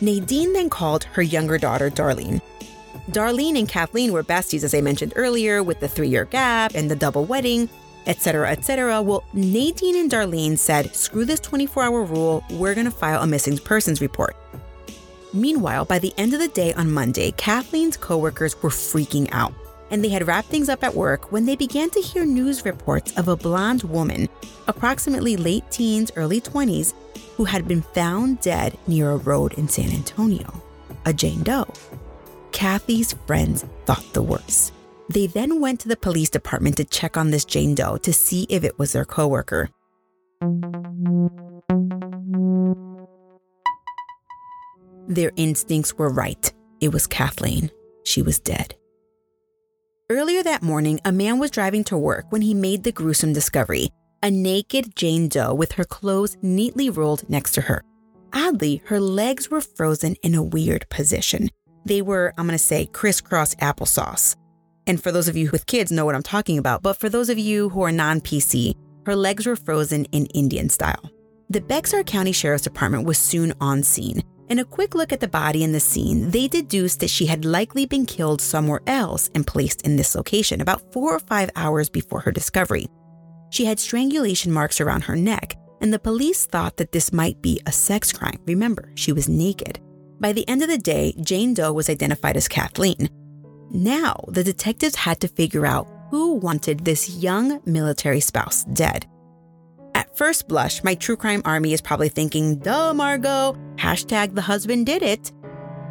Nadine 0.02 0.52
then 0.54 0.70
called 0.70 1.04
her 1.06 1.22
younger 1.22 1.60
daughter, 1.60 1.92
Darlene. 1.92 2.42
Darlene 3.12 3.58
and 3.58 3.70
Kathleen 3.70 4.12
were 4.12 4.24
besties, 4.24 4.64
as 4.64 4.74
I 4.74 4.82
mentioned 4.82 5.14
earlier, 5.16 5.62
with 5.62 5.80
the 5.80 5.88
three 5.88 6.10
year 6.10 6.26
gap 6.26 6.74
and 6.74 6.90
the 6.90 6.96
double 6.96 7.24
wedding, 7.24 7.70
etc., 8.08 8.52
etc. 8.52 9.02
Well, 9.04 9.24
Nadine 9.34 9.96
and 9.96 10.12
Darlene 10.12 10.58
said, 10.58 10.96
screw 10.96 11.24
this 11.24 11.40
24 11.40 11.84
hour 11.84 12.04
rule, 12.04 12.44
we're 12.50 12.74
going 12.74 12.86
to 12.86 12.92
file 12.92 13.22
a 13.22 13.28
missing 13.28 13.60
persons 13.60 14.02
report. 14.02 14.36
Meanwhile, 15.34 15.86
by 15.86 16.00
the 16.00 16.14
end 16.18 16.34
of 16.34 16.40
the 16.40 16.48
day 16.48 16.74
on 16.74 16.92
Monday, 16.92 17.32
Kathleen's 17.32 17.96
coworkers 17.96 18.62
were 18.64 18.72
freaking 18.72 19.30
out, 19.32 19.54
and 19.92 20.04
they 20.04 20.10
had 20.10 20.28
wrapped 20.28 20.50
things 20.50 20.70
up 20.70 20.84
at 20.84 20.96
work 20.96 21.32
when 21.32 21.46
they 21.46 21.56
began 21.56 21.90
to 21.92 22.02
hear 22.02 22.26
news 22.26 22.66
reports 22.66 23.18
of 23.18 23.28
a 23.28 23.36
blonde 23.36 23.84
woman, 23.84 24.28
approximately 24.68 25.38
late 25.38 25.70
teens, 25.72 26.12
early 26.16 26.42
20s, 26.42 26.94
who 27.36 27.46
had 27.46 27.68
been 27.68 27.82
found 27.82 28.40
dead 28.42 28.78
near 28.88 29.12
a 29.12 29.18
road 29.18 29.54
in 29.54 29.68
San 29.68 29.92
Antonio, 29.92 30.62
a 31.06 31.14
Jane 31.14 31.44
Doe. 31.44 31.72
Kathy's 32.52 33.14
friends 33.26 33.66
thought 33.86 34.14
the 34.14 34.22
worst. 34.22 34.74
They 35.10 35.28
then 35.28 35.62
went 35.62 35.80
to 35.82 35.88
the 35.88 35.96
police 35.96 36.30
department 36.30 36.78
to 36.78 36.86
check 36.86 37.16
on 37.16 37.32
this 37.32 37.46
Jane 37.46 37.76
Doe 37.76 37.98
to 37.98 38.12
see 38.12 38.46
if 38.50 38.64
it 38.64 38.78
was 38.78 38.92
their 38.94 39.06
coworker. 39.06 39.70
Their 45.08 45.32
instincts 45.36 45.98
were 45.98 46.10
right. 46.10 46.52
It 46.82 46.92
was 46.92 47.08
Kathleen. 47.08 47.72
She 48.04 48.22
was 48.22 48.40
dead. 48.40 48.77
Earlier 50.10 50.42
that 50.44 50.64
morning, 50.64 51.02
a 51.04 51.12
man 51.12 51.38
was 51.38 51.52
driving 51.52 51.84
to 51.86 51.98
work 51.98 52.32
when 52.32 52.42
he 52.42 52.54
made 52.54 52.84
the 52.86 52.94
gruesome 52.94 53.34
discovery 53.34 53.90
a 54.24 54.32
naked 54.32 54.96
Jane 54.96 55.28
Doe 55.28 55.54
with 55.54 55.74
her 55.74 55.84
clothes 55.84 56.38
neatly 56.42 56.90
rolled 56.90 57.30
next 57.30 57.52
to 57.52 57.62
her. 57.62 57.84
Oddly, 58.32 58.82
her 58.86 59.02
legs 59.02 59.52
were 59.52 59.60
frozen 59.60 60.16
in 60.24 60.34
a 60.34 60.42
weird 60.42 60.90
position. 60.90 61.50
They 61.86 62.02
were, 62.02 62.34
I'm 62.38 62.48
to 62.48 62.58
say, 62.58 62.86
crisscross 62.86 63.54
applesauce. 63.56 64.36
And 64.88 65.04
for 65.04 65.12
those 65.12 65.28
of 65.28 65.36
you 65.36 65.50
with 65.52 65.66
kids 65.66 65.92
know 65.92 66.06
what 66.06 66.16
I'm 66.16 66.24
talking 66.24 66.58
about, 66.58 66.82
but 66.82 66.98
for 66.98 67.10
those 67.10 67.30
of 67.30 67.38
you 67.38 67.68
who 67.70 67.82
are 67.82 67.92
non-PC, 67.92 68.74
her 69.06 69.16
legs 69.16 69.46
were 69.46 69.58
frozen 69.58 70.06
in 70.06 70.26
Indian 70.28 70.70
style. 70.70 71.12
The 71.50 71.62
Bexar 71.62 72.04
County 72.04 72.32
Sheriff's 72.32 72.64
Department 72.64 73.04
was 73.04 73.18
soon 73.18 73.54
on 73.60 73.84
scene. 73.84 74.24
In 74.50 74.60
a 74.60 74.66
quick 74.66 74.96
look 74.96 75.12
at 75.12 75.20
the 75.20 75.28
body 75.28 75.62
in 75.62 75.74
the 75.74 75.80
scene, 75.82 76.32
they 76.32 76.48
deduced 76.48 77.02
that 77.02 77.10
she 77.10 77.26
had 77.26 77.44
likely 77.44 77.86
been 77.86 78.06
killed 78.06 78.40
somewhere 78.40 78.80
else 78.88 79.30
and 79.36 79.46
placed 79.46 79.82
in 79.82 79.98
this 79.98 80.16
location 80.16 80.62
about 80.62 80.94
four 80.94 81.14
or 81.14 81.20
five 81.20 81.50
hours 81.58 81.90
before 81.90 82.22
her 82.22 82.32
discovery. 82.32 82.88
She 83.50 83.66
had 83.66 83.78
strangulation 83.78 84.54
marks 84.54 84.80
around 84.80 85.02
her 85.02 85.18
neck, 85.18 85.58
and 85.82 85.92
the 85.92 86.00
police 86.00 86.46
thought 86.46 86.78
that 86.78 86.94
this 86.94 87.12
might 87.12 87.42
be 87.42 87.60
a 87.66 87.74
sex 87.74 88.14
crime. 88.14 88.40
Remember, 88.46 88.90
she 88.96 89.12
was 89.12 89.28
naked. 89.28 89.82
By 90.22 90.32
the 90.32 90.48
end 90.48 90.64
of 90.64 90.70
the 90.70 90.78
day, 90.78 91.14
Jane 91.20 91.54
Doe 91.54 91.74
was 91.74 91.90
identified 91.90 92.38
as 92.38 92.48
Kathleen. 92.48 93.10
Now, 93.70 94.24
the 94.30 94.46
detectives 94.46 94.96
had 94.96 95.20
to 95.20 95.28
figure 95.28 95.66
out 95.66 95.92
who 96.10 96.36
wanted 96.36 96.86
this 96.86 97.18
young 97.18 97.62
military 97.66 98.22
spouse 98.22 98.64
dead. 98.64 99.08
First 100.18 100.48
blush, 100.48 100.84
my 100.84 100.96
true 100.96 101.16
crime 101.16 101.44
army 101.46 101.74
is 101.74 101.82
probably 101.82 102.10
thinking, 102.10 102.56
duh, 102.56 102.92
Margot, 102.92 103.56
hashtag 103.76 104.34
the 104.34 104.42
husband 104.42 104.88
did 104.88 105.04
it. 105.04 105.32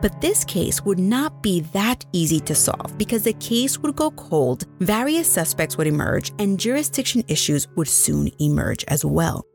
But 0.03 0.21
this 0.21 0.45
case 0.45 0.85
would 0.85 0.99
not 0.99 1.45
be 1.45 1.61
that 1.73 2.05
easy 2.13 2.41
to 2.41 2.53
solve 2.53 2.99
because 2.99 3.23
the 3.23 3.35
case 3.35 3.79
would 3.79 3.95
go 3.95 4.11
cold, 4.11 4.65
various 4.81 5.31
suspects 5.31 5.79
would 5.79 5.87
emerge, 5.87 6.33
and 6.41 6.59
jurisdiction 6.59 7.23
issues 7.29 7.69
would 7.77 7.87
soon 7.87 8.29
emerge 8.41 8.85
as 8.89 9.05
well. 9.05 9.47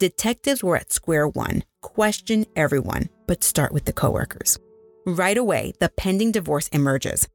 Detectives 0.00 0.64
were 0.64 0.76
at 0.76 0.90
square 0.90 1.28
one, 1.28 1.62
question 1.82 2.46
everyone, 2.56 3.10
but 3.26 3.44
start 3.44 3.72
with 3.74 3.84
the 3.84 3.92
coworkers. 3.92 4.58
Right 5.06 5.36
away, 5.36 5.74
the 5.80 5.90
pending 5.90 6.32
divorce 6.32 6.68
emerges. 6.68 7.28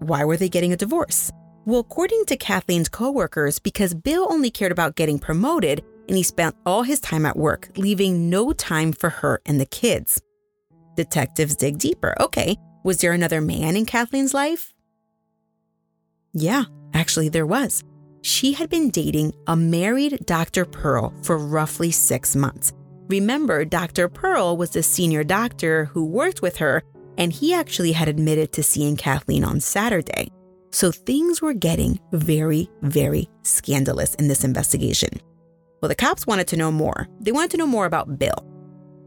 Why 0.00 0.24
were 0.26 0.36
they 0.36 0.50
getting 0.50 0.74
a 0.74 0.76
divorce? 0.76 1.32
Well, 1.66 1.80
according 1.80 2.26
to 2.26 2.36
Kathleen's 2.36 2.88
coworkers, 2.88 3.58
because 3.58 3.92
Bill 3.92 4.28
only 4.30 4.52
cared 4.52 4.70
about 4.70 4.94
getting 4.94 5.18
promoted 5.18 5.82
and 6.06 6.16
he 6.16 6.22
spent 6.22 6.54
all 6.64 6.84
his 6.84 7.00
time 7.00 7.26
at 7.26 7.36
work, 7.36 7.70
leaving 7.76 8.30
no 8.30 8.52
time 8.52 8.92
for 8.92 9.10
her 9.10 9.40
and 9.44 9.60
the 9.60 9.66
kids. 9.66 10.22
Detectives 10.94 11.56
dig 11.56 11.78
deeper. 11.78 12.14
Okay, 12.20 12.56
was 12.84 12.98
there 12.98 13.10
another 13.10 13.40
man 13.40 13.76
in 13.76 13.84
Kathleen's 13.84 14.32
life? 14.32 14.72
Yeah, 16.32 16.66
actually, 16.94 17.30
there 17.30 17.46
was. 17.46 17.82
She 18.22 18.52
had 18.52 18.70
been 18.70 18.90
dating 18.90 19.32
a 19.48 19.56
married 19.56 20.24
Dr. 20.24 20.66
Pearl 20.66 21.12
for 21.22 21.36
roughly 21.36 21.90
six 21.90 22.36
months. 22.36 22.72
Remember, 23.08 23.64
Dr. 23.64 24.08
Pearl 24.08 24.56
was 24.56 24.70
the 24.70 24.84
senior 24.84 25.24
doctor 25.24 25.86
who 25.86 26.04
worked 26.04 26.42
with 26.42 26.58
her, 26.58 26.84
and 27.18 27.32
he 27.32 27.52
actually 27.52 27.90
had 27.92 28.06
admitted 28.06 28.52
to 28.52 28.62
seeing 28.62 28.96
Kathleen 28.96 29.42
on 29.42 29.58
Saturday. 29.58 30.28
So 30.76 30.92
things 30.92 31.40
were 31.40 31.54
getting 31.54 31.98
very, 32.12 32.68
very 32.82 33.30
scandalous 33.44 34.14
in 34.16 34.28
this 34.28 34.44
investigation. 34.44 35.08
Well, 35.80 35.88
the 35.88 35.94
cops 35.94 36.26
wanted 36.26 36.48
to 36.48 36.58
know 36.58 36.70
more. 36.70 37.08
They 37.18 37.32
wanted 37.32 37.52
to 37.52 37.56
know 37.56 37.66
more 37.66 37.86
about 37.86 38.18
Bill. 38.18 38.46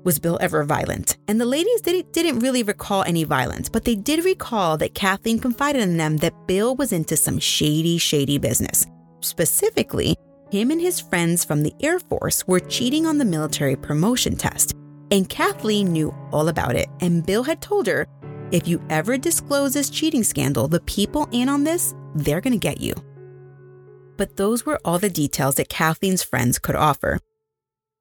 Was 0.04 0.18
Bill 0.18 0.40
ever 0.42 0.64
violent? 0.64 1.20
And 1.28 1.40
the 1.40 1.46
ladies 1.46 1.82
didn't, 1.82 2.40
really 2.40 2.64
recall 2.64 3.04
any 3.04 3.24
violence, 3.24 3.70
but 3.70 3.86
they 3.86 3.94
did 3.94 4.26
recall 4.26 4.78
that 4.78 4.96
Kathleen 4.96 5.38
confided 5.38 5.84
in 5.84 5.98
them 5.98 6.18
that 6.18 6.48
Bill 6.48 6.76
was 6.76 6.92
into 6.92 7.16
some 7.16 7.38
shady, 7.38 8.00
shady 8.00 8.40
business. 8.40 8.88
Specifically, 9.22 10.18
him 10.50 10.72
and 10.72 10.82
his 10.82 11.00
friends 11.00 11.46
from 11.46 11.62
the 11.62 11.76
Air 11.82 12.00
Force 12.00 12.48
were 12.48 12.62
cheating 12.62 13.06
on 13.06 13.20
the 13.20 13.26
military 13.26 13.76
promotion 13.76 14.36
test. 14.36 14.74
And 15.12 15.30
Kathleen 15.30 15.94
knew 15.94 16.16
all 16.32 16.48
about 16.48 16.76
it, 16.76 16.88
and 17.00 17.24
Bill 17.24 17.44
had 17.44 17.62
told 17.62 17.86
her 17.86 18.08
if 18.52 18.68
you 18.68 18.82
ever 18.90 19.18
disclose 19.18 19.74
this 19.74 19.90
cheating 19.90 20.24
scandal, 20.24 20.68
the 20.68 20.80
people 20.82 21.28
in 21.32 21.50
on 21.50 21.64
this, 21.64 21.94
they're 22.16 22.42
going 22.42 22.54
to 22.54 22.60
get 22.60 22.82
you. 22.82 22.94
But 24.18 24.38
those 24.38 24.66
were 24.66 24.80
all 24.84 25.00
the 25.00 25.10
details 25.10 25.56
that 25.56 25.70
Kathleen's 25.70 26.24
friends 26.24 26.60
could 26.60 26.76
offer. 26.76 27.20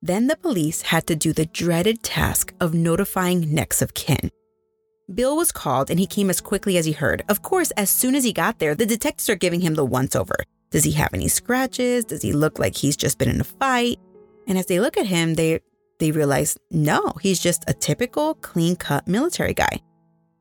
Then 0.00 0.26
the 0.26 0.36
police 0.36 0.82
had 0.82 1.06
to 1.08 1.16
do 1.16 1.32
the 1.32 1.46
dreaded 1.46 2.02
task 2.02 2.54
of 2.60 2.74
notifying 2.74 3.52
next 3.52 3.82
of 3.82 3.94
kin. 3.94 4.30
Bill 5.12 5.36
was 5.36 5.52
called 5.52 5.90
and 5.90 5.98
he 5.98 6.06
came 6.06 6.30
as 6.30 6.40
quickly 6.40 6.76
as 6.76 6.84
he 6.84 6.92
heard. 6.92 7.24
Of 7.28 7.42
course, 7.42 7.70
as 7.72 7.90
soon 7.90 8.14
as 8.14 8.24
he 8.24 8.32
got 8.32 8.58
there, 8.58 8.74
the 8.74 8.86
detectives 8.86 9.28
are 9.28 9.36
giving 9.36 9.60
him 9.60 9.74
the 9.74 9.84
once 9.84 10.14
over. 10.14 10.36
Does 10.70 10.84
he 10.84 10.92
have 10.92 11.14
any 11.14 11.28
scratches? 11.28 12.04
Does 12.04 12.22
he 12.22 12.32
look 12.32 12.58
like 12.58 12.76
he's 12.76 12.96
just 12.96 13.18
been 13.18 13.30
in 13.30 13.40
a 13.40 13.44
fight? 13.44 13.98
And 14.46 14.58
as 14.58 14.66
they 14.66 14.80
look 14.80 14.96
at 14.96 15.06
him, 15.06 15.34
they 15.34 15.60
they 15.98 16.10
realize 16.12 16.56
no, 16.70 17.12
he's 17.20 17.40
just 17.40 17.64
a 17.66 17.72
typical 17.72 18.34
clean-cut 18.34 19.08
military 19.08 19.54
guy. 19.54 19.80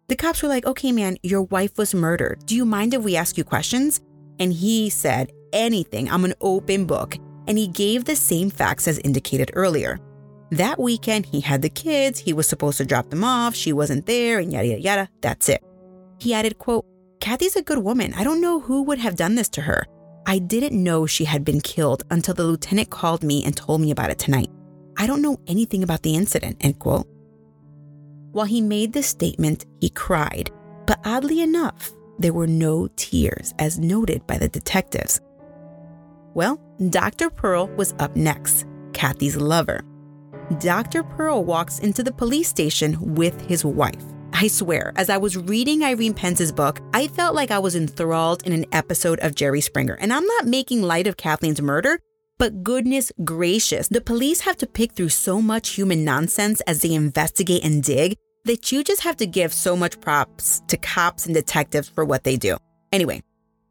The 0.07 0.15
cops 0.15 0.41
were 0.41 0.47
like, 0.47 0.65
okay, 0.65 0.93
man, 0.93 1.17
your 1.21 1.43
wife 1.43 1.77
was 1.77 1.93
murdered. 1.93 2.45
Do 2.45 2.55
you 2.55 2.63
mind 2.63 2.93
if 2.93 3.03
we 3.03 3.17
ask 3.17 3.37
you 3.37 3.43
questions? 3.43 3.99
And 4.39 4.53
he 4.53 4.89
said, 4.89 5.33
anything. 5.51 6.09
I'm 6.09 6.23
an 6.23 6.33
open 6.39 6.85
book. 6.85 7.17
And 7.45 7.57
he 7.57 7.67
gave 7.67 8.05
the 8.05 8.15
same 8.15 8.49
facts 8.49 8.87
as 8.87 8.99
indicated 8.99 9.51
earlier. 9.53 9.99
That 10.51 10.79
weekend, 10.79 11.25
he 11.25 11.41
had 11.41 11.61
the 11.61 11.69
kids. 11.69 12.19
He 12.19 12.31
was 12.31 12.47
supposed 12.47 12.77
to 12.77 12.85
drop 12.85 13.09
them 13.09 13.25
off. 13.25 13.53
She 13.53 13.73
wasn't 13.73 14.05
there, 14.05 14.39
and 14.39 14.53
yada, 14.53 14.67
yada, 14.67 14.81
yada. 14.81 15.09
That's 15.19 15.49
it. 15.49 15.61
He 16.19 16.33
added, 16.33 16.57
quote, 16.57 16.85
Kathy's 17.19 17.57
a 17.57 17.61
good 17.61 17.79
woman. 17.79 18.13
I 18.13 18.23
don't 18.23 18.39
know 18.39 18.61
who 18.61 18.83
would 18.83 18.99
have 18.99 19.17
done 19.17 19.35
this 19.35 19.49
to 19.49 19.61
her. 19.61 19.83
I 20.25 20.39
didn't 20.39 20.81
know 20.81 21.05
she 21.05 21.25
had 21.25 21.43
been 21.43 21.59
killed 21.59 22.03
until 22.11 22.33
the 22.33 22.45
lieutenant 22.45 22.89
called 22.89 23.23
me 23.23 23.43
and 23.43 23.57
told 23.57 23.81
me 23.81 23.91
about 23.91 24.11
it 24.11 24.19
tonight. 24.19 24.49
I 24.97 25.05
don't 25.05 25.21
know 25.21 25.37
anything 25.47 25.83
about 25.83 26.03
the 26.03 26.15
incident, 26.15 26.57
end 26.61 26.79
quote. 26.79 27.07
While 28.37 28.45
he 28.45 28.61
made 28.61 28.93
this 28.93 29.07
statement, 29.07 29.65
he 29.81 29.89
cried, 29.89 30.51
but 30.85 30.99
oddly 31.03 31.41
enough, 31.41 31.91
there 32.19 32.33
were 32.33 32.45
no 32.45 32.87
tears, 32.95 33.55
as 33.57 33.79
noted 33.79 34.27
by 34.27 34.37
the 34.37 34.47
detectives. 34.47 35.19
Well, 36.35 36.61
Dr. 36.91 37.31
Pearl 37.31 37.65
was 37.69 37.95
up 37.97 38.15
next, 38.15 38.67
Kathy's 38.93 39.37
lover. 39.37 39.81
Dr. 40.59 41.01
Pearl 41.01 41.45
walks 41.45 41.79
into 41.79 42.03
the 42.03 42.11
police 42.11 42.47
station 42.47 43.15
with 43.15 43.41
his 43.41 43.65
wife. 43.65 44.03
I 44.33 44.49
swear, 44.49 44.93
as 44.97 45.09
I 45.09 45.17
was 45.17 45.35
reading 45.35 45.83
Irene 45.83 46.13
Pence's 46.13 46.51
book, 46.51 46.79
I 46.93 47.07
felt 47.07 47.33
like 47.33 47.49
I 47.49 47.57
was 47.57 47.75
enthralled 47.75 48.43
in 48.45 48.53
an 48.53 48.67
episode 48.71 49.19
of 49.21 49.33
Jerry 49.33 49.61
Springer. 49.61 49.95
And 49.95 50.13
I'm 50.13 50.27
not 50.27 50.45
making 50.45 50.83
light 50.83 51.07
of 51.07 51.17
Kathleen's 51.17 51.59
murder, 51.59 52.01
but 52.37 52.61
goodness 52.61 53.11
gracious, 53.23 53.87
the 53.87 53.99
police 53.99 54.41
have 54.41 54.57
to 54.57 54.67
pick 54.67 54.91
through 54.91 55.09
so 55.09 55.41
much 55.41 55.69
human 55.69 56.05
nonsense 56.05 56.61
as 56.67 56.83
they 56.83 56.93
investigate 56.93 57.63
and 57.63 57.81
dig 57.81 58.15
that 58.47 58.71
you 58.71 58.83
just 58.83 59.03
have 59.03 59.17
to 59.17 59.27
give 59.27 59.53
so 59.53 59.75
much 59.75 59.99
props 60.01 60.61
to 60.67 60.77
cops 60.77 61.25
and 61.25 61.35
detectives 61.35 61.87
for 61.87 62.03
what 62.03 62.23
they 62.23 62.35
do. 62.35 62.57
Anyway, 62.91 63.21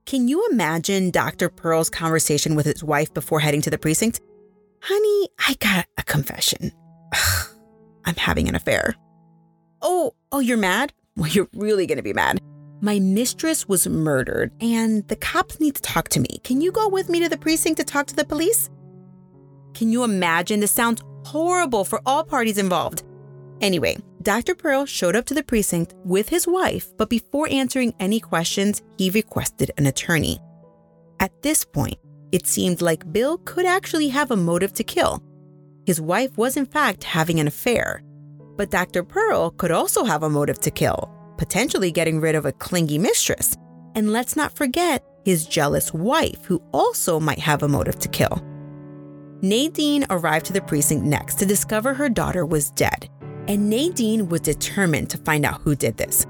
can 0.04 0.28
you 0.28 0.46
imagine 0.50 1.10
Dr. 1.10 1.48
Pearl's 1.48 1.90
conversation 1.90 2.54
with 2.54 2.66
his 2.66 2.84
wife 2.84 3.12
before 3.12 3.40
heading 3.40 3.62
to 3.62 3.70
the 3.70 3.78
precinct? 3.78 4.20
Honey, 4.82 5.28
I 5.38 5.56
got 5.58 5.86
a 5.98 6.02
confession. 6.04 6.70
I'm 8.04 8.14
having 8.16 8.48
an 8.48 8.54
affair. 8.54 8.94
Oh, 9.82 10.14
oh, 10.30 10.40
you're 10.40 10.56
mad? 10.56 10.92
Well, 11.16 11.28
you're 11.28 11.48
really 11.54 11.86
gonna 11.86 12.02
be 12.02 12.12
mad. 12.12 12.38
My 12.82 12.98
mistress 13.00 13.66
was 13.66 13.88
murdered, 13.88 14.52
and 14.60 15.06
the 15.08 15.16
cops 15.16 15.58
need 15.58 15.74
to 15.76 15.82
talk 15.82 16.10
to 16.10 16.20
me. 16.20 16.40
Can 16.44 16.60
you 16.60 16.70
go 16.70 16.88
with 16.88 17.08
me 17.08 17.20
to 17.20 17.28
the 17.28 17.38
precinct 17.38 17.78
to 17.78 17.84
talk 17.84 18.06
to 18.08 18.14
the 18.14 18.24
police? 18.24 18.68
Can 19.72 19.90
you 19.90 20.04
imagine? 20.04 20.60
This 20.60 20.72
sounds 20.72 21.02
horrible 21.24 21.84
for 21.84 22.00
all 22.04 22.22
parties 22.22 22.58
involved. 22.58 23.02
Anyway, 23.60 23.96
Dr. 24.26 24.56
Pearl 24.56 24.86
showed 24.86 25.14
up 25.14 25.24
to 25.26 25.34
the 25.34 25.42
precinct 25.44 25.94
with 26.04 26.28
his 26.28 26.48
wife, 26.48 26.88
but 26.96 27.08
before 27.08 27.46
answering 27.48 27.94
any 28.00 28.18
questions, 28.18 28.82
he 28.98 29.08
requested 29.08 29.70
an 29.78 29.86
attorney. 29.86 30.40
At 31.20 31.30
this 31.42 31.64
point, 31.64 31.94
it 32.32 32.44
seemed 32.44 32.82
like 32.82 33.12
Bill 33.12 33.38
could 33.44 33.66
actually 33.66 34.08
have 34.08 34.32
a 34.32 34.36
motive 34.36 34.72
to 34.72 34.82
kill. 34.82 35.22
His 35.86 36.00
wife 36.00 36.36
was, 36.36 36.56
in 36.56 36.66
fact, 36.66 37.04
having 37.04 37.38
an 37.38 37.46
affair. 37.46 38.02
But 38.56 38.72
Dr. 38.72 39.04
Pearl 39.04 39.50
could 39.50 39.70
also 39.70 40.02
have 40.02 40.24
a 40.24 40.28
motive 40.28 40.58
to 40.62 40.72
kill, 40.72 41.08
potentially 41.38 41.92
getting 41.92 42.20
rid 42.20 42.34
of 42.34 42.46
a 42.46 42.52
clingy 42.52 42.98
mistress. 42.98 43.56
And 43.94 44.12
let's 44.12 44.34
not 44.34 44.56
forget 44.56 45.04
his 45.24 45.46
jealous 45.46 45.94
wife, 45.94 46.44
who 46.46 46.60
also 46.72 47.20
might 47.20 47.38
have 47.38 47.62
a 47.62 47.68
motive 47.68 48.00
to 48.00 48.08
kill. 48.08 48.42
Nadine 49.40 50.04
arrived 50.10 50.46
to 50.46 50.52
the 50.52 50.62
precinct 50.62 51.06
next 51.06 51.38
to 51.38 51.46
discover 51.46 51.94
her 51.94 52.08
daughter 52.08 52.44
was 52.44 52.72
dead, 52.72 53.08
and 53.48 53.70
Nadine 53.70 54.28
was 54.28 54.40
determined 54.40 55.10
to 55.10 55.18
find 55.18 55.44
out 55.44 55.60
who 55.62 55.74
did 55.74 55.96
this. 55.96 56.26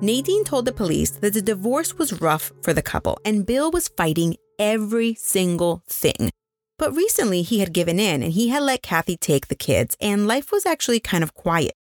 Nadine 0.00 0.44
told 0.44 0.64
the 0.64 0.72
police 0.72 1.10
that 1.10 1.34
the 1.34 1.42
divorce 1.42 1.98
was 1.98 2.20
rough 2.20 2.52
for 2.62 2.72
the 2.72 2.82
couple, 2.82 3.18
and 3.24 3.44
Bill 3.44 3.70
was 3.70 3.88
fighting 3.88 4.36
every 4.58 5.14
single 5.14 5.82
thing. 5.88 6.30
But 6.78 6.94
recently 6.94 7.42
he 7.42 7.58
had 7.58 7.72
given 7.72 7.98
in 7.98 8.22
and 8.22 8.32
he 8.32 8.48
had 8.48 8.62
let 8.62 8.82
Kathy 8.82 9.16
take 9.16 9.48
the 9.48 9.56
kids, 9.56 9.96
and 10.00 10.28
life 10.28 10.52
was 10.52 10.66
actually 10.66 11.00
kind 11.00 11.24
of 11.24 11.34
quiet. 11.34 11.72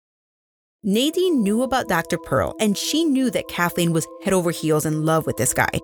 Nadine 0.82 1.42
knew 1.42 1.62
about 1.62 1.88
Dr. 1.88 2.16
Pearl, 2.16 2.54
and 2.60 2.78
she 2.78 3.04
knew 3.04 3.30
that 3.30 3.48
Kathleen 3.48 3.92
was 3.92 4.06
head 4.22 4.32
over 4.32 4.50
heels 4.50 4.86
in 4.86 5.04
love 5.04 5.26
with 5.26 5.36
this 5.36 5.52
guy. 5.52 5.80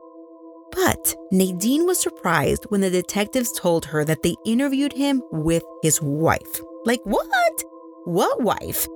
But 0.71 1.15
Nadine 1.31 1.87
was 1.87 2.01
surprised 2.01 2.65
when 2.69 2.81
the 2.81 2.89
detectives 2.89 3.53
told 3.53 3.85
her 3.87 4.05
that 4.05 4.23
they 4.23 4.37
interviewed 4.47 4.93
him 4.93 5.21
with 5.31 5.63
his 5.83 6.01
wife. 6.01 6.61
Like, 6.85 7.01
what? 7.05 7.65
What 8.05 8.43
wife? 8.43 8.89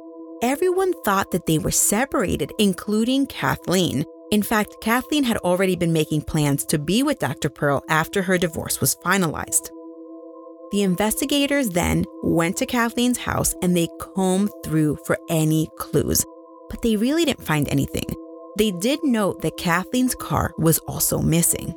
Everyone 0.43 0.93
thought 1.05 1.31
that 1.31 1.47
they 1.47 1.59
were 1.59 1.71
separated, 1.71 2.53
including 2.59 3.29
Kathleen. 3.29 4.05
In 4.33 4.43
fact, 4.43 4.79
Kathleen 4.81 5.23
had 5.23 5.37
already 5.39 5.77
been 5.77 5.93
making 5.93 6.23
plans 6.23 6.65
to 6.65 6.79
be 6.81 7.05
with 7.05 7.21
Dr. 7.21 7.49
Pearl 7.49 7.85
after 7.89 8.23
her 8.23 8.37
divorce 8.37 8.81
was 8.81 8.97
finalized. 8.97 9.71
The 10.73 10.83
investigators 10.83 11.69
then 11.69 12.05
went 12.25 12.57
to 12.57 12.67
Kathleen's 12.67 13.19
house 13.19 13.55
and 13.63 13.77
they 13.77 13.89
combed 14.01 14.51
through 14.65 14.99
for 15.07 15.17
any 15.31 15.69
clues, 15.79 16.25
but 16.69 16.83
they 16.83 16.97
really 16.97 17.25
didn't 17.25 17.47
find 17.47 17.69
anything. 17.69 18.07
They 18.59 18.73
did 18.73 18.99
note 19.05 19.41
that 19.43 19.57
Kathleen's 19.57 20.17
car 20.17 20.53
was 20.59 20.79
also 20.89 21.21
missing. 21.21 21.73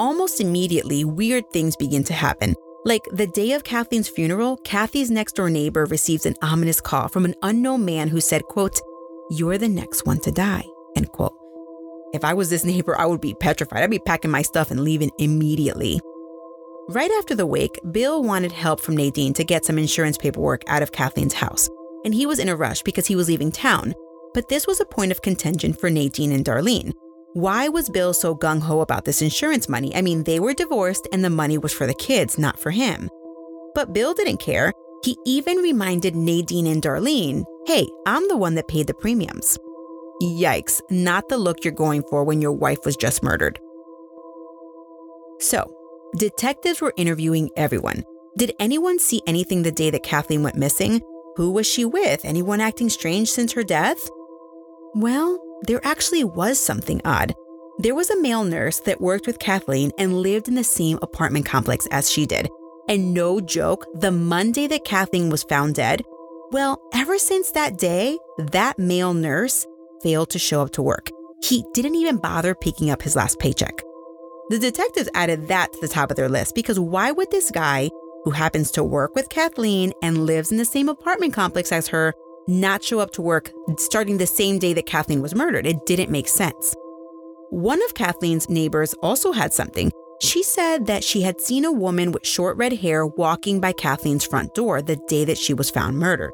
Almost 0.00 0.40
immediately, 0.40 1.04
weird 1.04 1.48
things 1.52 1.76
begin 1.76 2.02
to 2.04 2.12
happen. 2.12 2.56
Like 2.88 3.06
the 3.12 3.26
day 3.26 3.52
of 3.52 3.64
Kathleen's 3.64 4.08
funeral, 4.08 4.56
Kathy's 4.64 5.10
next 5.10 5.34
door 5.34 5.50
neighbor 5.50 5.84
receives 5.84 6.24
an 6.24 6.36
ominous 6.40 6.80
call 6.80 7.08
from 7.08 7.26
an 7.26 7.34
unknown 7.42 7.84
man 7.84 8.08
who 8.08 8.18
said, 8.18 8.44
quote, 8.44 8.80
You're 9.30 9.58
the 9.58 9.68
next 9.68 10.06
one 10.06 10.20
to 10.20 10.32
die, 10.32 10.64
end 10.96 11.12
quote. 11.12 11.34
If 12.14 12.24
I 12.24 12.32
was 12.32 12.48
this 12.48 12.64
neighbor, 12.64 12.98
I 12.98 13.04
would 13.04 13.20
be 13.20 13.34
petrified. 13.34 13.82
I'd 13.82 13.90
be 13.90 13.98
packing 13.98 14.30
my 14.30 14.40
stuff 14.40 14.70
and 14.70 14.80
leaving 14.80 15.10
immediately. 15.18 16.00
Right 16.88 17.10
after 17.18 17.34
the 17.34 17.44
wake, 17.44 17.78
Bill 17.92 18.22
wanted 18.22 18.52
help 18.52 18.80
from 18.80 18.96
Nadine 18.96 19.34
to 19.34 19.44
get 19.44 19.66
some 19.66 19.76
insurance 19.76 20.16
paperwork 20.16 20.62
out 20.66 20.82
of 20.82 20.92
Kathleen's 20.92 21.34
house, 21.34 21.68
and 22.06 22.14
he 22.14 22.24
was 22.24 22.38
in 22.38 22.48
a 22.48 22.56
rush 22.56 22.80
because 22.80 23.06
he 23.06 23.16
was 23.16 23.28
leaving 23.28 23.52
town. 23.52 23.92
But 24.32 24.48
this 24.48 24.66
was 24.66 24.80
a 24.80 24.86
point 24.86 25.12
of 25.12 25.20
contention 25.20 25.74
for 25.74 25.90
Nadine 25.90 26.32
and 26.32 26.42
Darlene. 26.42 26.94
Why 27.34 27.68
was 27.68 27.90
Bill 27.90 28.14
so 28.14 28.34
gung 28.34 28.60
ho 28.62 28.80
about 28.80 29.04
this 29.04 29.20
insurance 29.20 29.68
money? 29.68 29.94
I 29.94 30.02
mean, 30.02 30.24
they 30.24 30.40
were 30.40 30.54
divorced 30.54 31.06
and 31.12 31.24
the 31.24 31.30
money 31.30 31.58
was 31.58 31.72
for 31.72 31.86
the 31.86 31.94
kids, 31.94 32.38
not 32.38 32.58
for 32.58 32.70
him. 32.70 33.10
But 33.74 33.92
Bill 33.92 34.14
didn't 34.14 34.38
care. 34.38 34.72
He 35.04 35.16
even 35.26 35.58
reminded 35.58 36.16
Nadine 36.16 36.66
and 36.66 36.82
Darlene 36.82 37.44
hey, 37.66 37.86
I'm 38.06 38.26
the 38.28 38.36
one 38.36 38.54
that 38.54 38.66
paid 38.66 38.86
the 38.86 38.94
premiums. 38.94 39.58
Yikes, 40.22 40.80
not 40.90 41.28
the 41.28 41.36
look 41.36 41.64
you're 41.64 41.72
going 41.72 42.02
for 42.08 42.24
when 42.24 42.40
your 42.40 42.52
wife 42.52 42.78
was 42.86 42.96
just 42.96 43.22
murdered. 43.22 43.60
So, 45.38 45.70
detectives 46.16 46.80
were 46.80 46.94
interviewing 46.96 47.50
everyone. 47.56 48.04
Did 48.38 48.54
anyone 48.58 48.98
see 48.98 49.20
anything 49.26 49.62
the 49.62 49.70
day 49.70 49.90
that 49.90 50.02
Kathleen 50.02 50.42
went 50.42 50.56
missing? 50.56 51.02
Who 51.36 51.52
was 51.52 51.66
she 51.66 51.84
with? 51.84 52.24
Anyone 52.24 52.60
acting 52.60 52.88
strange 52.88 53.30
since 53.30 53.52
her 53.52 53.62
death? 53.62 54.08
Well, 54.94 55.38
there 55.62 55.80
actually 55.84 56.24
was 56.24 56.58
something 56.58 57.00
odd. 57.04 57.34
There 57.78 57.94
was 57.94 58.10
a 58.10 58.20
male 58.20 58.44
nurse 58.44 58.80
that 58.80 59.00
worked 59.00 59.26
with 59.26 59.38
Kathleen 59.38 59.92
and 59.98 60.20
lived 60.22 60.48
in 60.48 60.54
the 60.54 60.64
same 60.64 60.98
apartment 61.02 61.46
complex 61.46 61.86
as 61.90 62.10
she 62.10 62.26
did. 62.26 62.48
And 62.88 63.14
no 63.14 63.40
joke, 63.40 63.86
the 63.94 64.10
Monday 64.10 64.66
that 64.66 64.84
Kathleen 64.84 65.30
was 65.30 65.44
found 65.44 65.74
dead, 65.74 66.02
well, 66.50 66.80
ever 66.94 67.18
since 67.18 67.50
that 67.50 67.76
day, 67.76 68.18
that 68.38 68.78
male 68.78 69.12
nurse 69.12 69.66
failed 70.02 70.30
to 70.30 70.38
show 70.38 70.62
up 70.62 70.72
to 70.72 70.82
work. 70.82 71.10
He 71.42 71.64
didn't 71.74 71.94
even 71.96 72.16
bother 72.16 72.54
picking 72.54 72.90
up 72.90 73.02
his 73.02 73.14
last 73.14 73.38
paycheck. 73.38 73.82
The 74.48 74.58
detectives 74.58 75.10
added 75.14 75.48
that 75.48 75.72
to 75.72 75.80
the 75.80 75.88
top 75.88 76.10
of 76.10 76.16
their 76.16 76.28
list 76.28 76.54
because 76.54 76.80
why 76.80 77.12
would 77.12 77.30
this 77.30 77.50
guy, 77.50 77.90
who 78.24 78.30
happens 78.30 78.70
to 78.72 78.82
work 78.82 79.14
with 79.14 79.28
Kathleen 79.28 79.92
and 80.02 80.24
lives 80.24 80.50
in 80.50 80.56
the 80.56 80.64
same 80.64 80.88
apartment 80.88 81.34
complex 81.34 81.70
as 81.70 81.88
her, 81.88 82.14
not 82.48 82.82
show 82.82 82.98
up 82.98 83.12
to 83.12 83.22
work 83.22 83.52
starting 83.76 84.18
the 84.18 84.26
same 84.26 84.58
day 84.58 84.72
that 84.72 84.86
Kathleen 84.86 85.22
was 85.22 85.34
murdered. 85.34 85.66
It 85.66 85.86
didn't 85.86 86.10
make 86.10 86.28
sense. 86.28 86.74
One 87.50 87.82
of 87.84 87.94
Kathleen's 87.94 88.48
neighbors 88.48 88.94
also 89.02 89.32
had 89.32 89.52
something. 89.52 89.92
She 90.20 90.42
said 90.42 90.86
that 90.86 91.04
she 91.04 91.22
had 91.22 91.40
seen 91.40 91.64
a 91.64 91.72
woman 91.72 92.10
with 92.10 92.26
short 92.26 92.56
red 92.56 92.72
hair 92.72 93.06
walking 93.06 93.60
by 93.60 93.72
Kathleen's 93.72 94.26
front 94.26 94.54
door 94.54 94.82
the 94.82 94.96
day 95.08 95.24
that 95.24 95.38
she 95.38 95.54
was 95.54 95.70
found 95.70 95.98
murdered. 95.98 96.32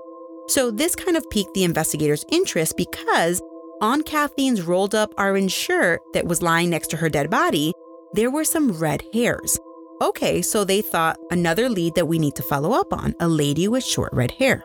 So, 0.48 0.70
this 0.70 0.94
kind 0.94 1.16
of 1.16 1.28
piqued 1.30 1.54
the 1.54 1.64
investigators' 1.64 2.24
interest 2.30 2.76
because 2.76 3.42
on 3.80 4.02
Kathleen's 4.02 4.62
rolled 4.62 4.94
up 4.94 5.12
orange 5.18 5.52
shirt 5.52 6.00
that 6.12 6.26
was 6.26 6.42
lying 6.42 6.70
next 6.70 6.88
to 6.88 6.96
her 6.96 7.08
dead 7.08 7.30
body, 7.30 7.72
there 8.12 8.30
were 8.30 8.44
some 8.44 8.72
red 8.72 9.02
hairs. 9.12 9.58
Okay, 10.00 10.42
so 10.42 10.64
they 10.64 10.82
thought 10.82 11.18
another 11.30 11.68
lead 11.68 11.94
that 11.94 12.06
we 12.06 12.18
need 12.18 12.34
to 12.36 12.42
follow 12.42 12.72
up 12.72 12.92
on 12.92 13.14
a 13.20 13.28
lady 13.28 13.68
with 13.68 13.84
short 13.84 14.12
red 14.12 14.32
hair. 14.32 14.64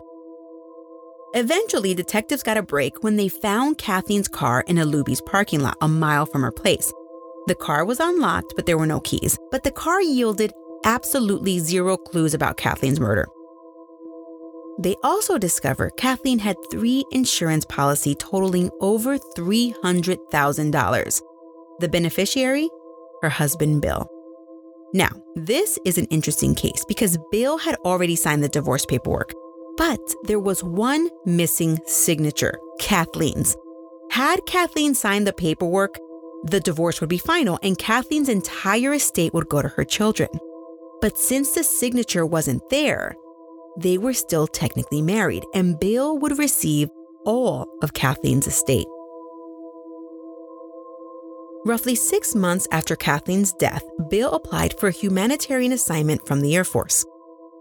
Eventually, 1.34 1.94
detectives 1.94 2.42
got 2.42 2.58
a 2.58 2.64
break 2.64 3.04
when 3.04 3.16
they 3.16 3.28
found 3.28 3.78
Kathleen's 3.78 4.28
car 4.28 4.64
in 4.68 4.80
a 4.80 4.86
Luby's 4.86 5.22
parking 5.22 5.60
lot 5.60 5.78
a 5.82 5.88
mile 5.88 6.26
from 6.26 6.42
her 6.42 6.52
place. 6.52 6.92
The 7.46 7.56
car 7.56 7.86
was 7.86 8.00
unlocked, 8.00 8.54
but 8.56 8.66
there 8.66 8.78
were 8.78 8.88
no 8.88 9.00
keys. 9.00 9.38
But 9.52 9.64
the 9.64 9.72
car 9.72 10.02
yielded 10.02 10.52
absolutely 10.86 11.60
zero 11.60 11.98
clues 11.98 12.34
about 12.34 12.58
Kathleen's 12.58 13.00
murder. 13.00 13.28
They 14.80 14.96
also 15.04 15.38
discovered 15.38 15.98
Kathleen 15.98 16.40
had 16.40 16.56
three 16.72 17.04
insurance 17.12 17.66
policies 17.66 18.16
totaling 18.18 18.72
over 18.80 19.20
$300,000. 19.20 21.22
The 21.80 21.90
beneficiary? 21.90 22.70
Her 23.22 23.30
husband, 23.30 23.82
Bill. 23.82 24.08
Now, 24.94 25.10
this 25.36 25.78
is 25.86 25.98
an 25.98 26.06
interesting 26.06 26.56
case 26.56 26.84
because 26.88 27.20
Bill 27.30 27.58
had 27.58 27.76
already 27.86 28.16
signed 28.16 28.44
the 28.44 28.50
divorce 28.50 28.86
paperwork, 28.86 29.34
but 29.80 30.14
there 30.24 30.42
was 30.42 30.62
one 30.62 31.10
missing 31.26 31.80
signature 31.86 32.60
Kathleen's. 32.80 33.56
Had 34.12 34.46
Kathleen 34.46 34.94
signed 34.94 35.26
the 35.26 35.32
paperwork, 35.32 35.98
the 36.44 36.60
divorce 36.60 37.00
would 37.00 37.10
be 37.10 37.18
final 37.18 37.58
and 37.64 37.78
Kathleen's 37.78 38.28
entire 38.28 38.94
estate 38.94 39.34
would 39.34 39.48
go 39.48 39.62
to 39.62 39.70
her 39.70 39.86
children. 39.86 40.28
But 41.00 41.18
since 41.18 41.54
the 41.54 41.64
signature 41.64 42.26
wasn't 42.26 42.70
there, 42.70 43.16
they 43.78 43.98
were 43.98 44.14
still 44.14 44.48
technically 44.48 45.02
married 45.02 45.46
and 45.54 45.80
Bill 45.80 46.20
would 46.20 46.38
receive 46.38 46.90
all 47.26 47.66
of 47.82 47.94
Kathleen's 47.94 48.48
estate. 48.48 48.88
Roughly 51.66 51.96
six 51.96 52.36
months 52.36 52.68
after 52.72 52.98
Kathleen's 52.98 53.54
death, 53.54 53.84
Bill 54.10 54.32
applied 54.34 54.78
for 54.78 54.90
a 54.90 54.94
humanitarian 54.94 55.72
assignment 55.72 56.28
from 56.28 56.42
the 56.42 56.54
Air 56.54 56.66
Force. 56.66 57.06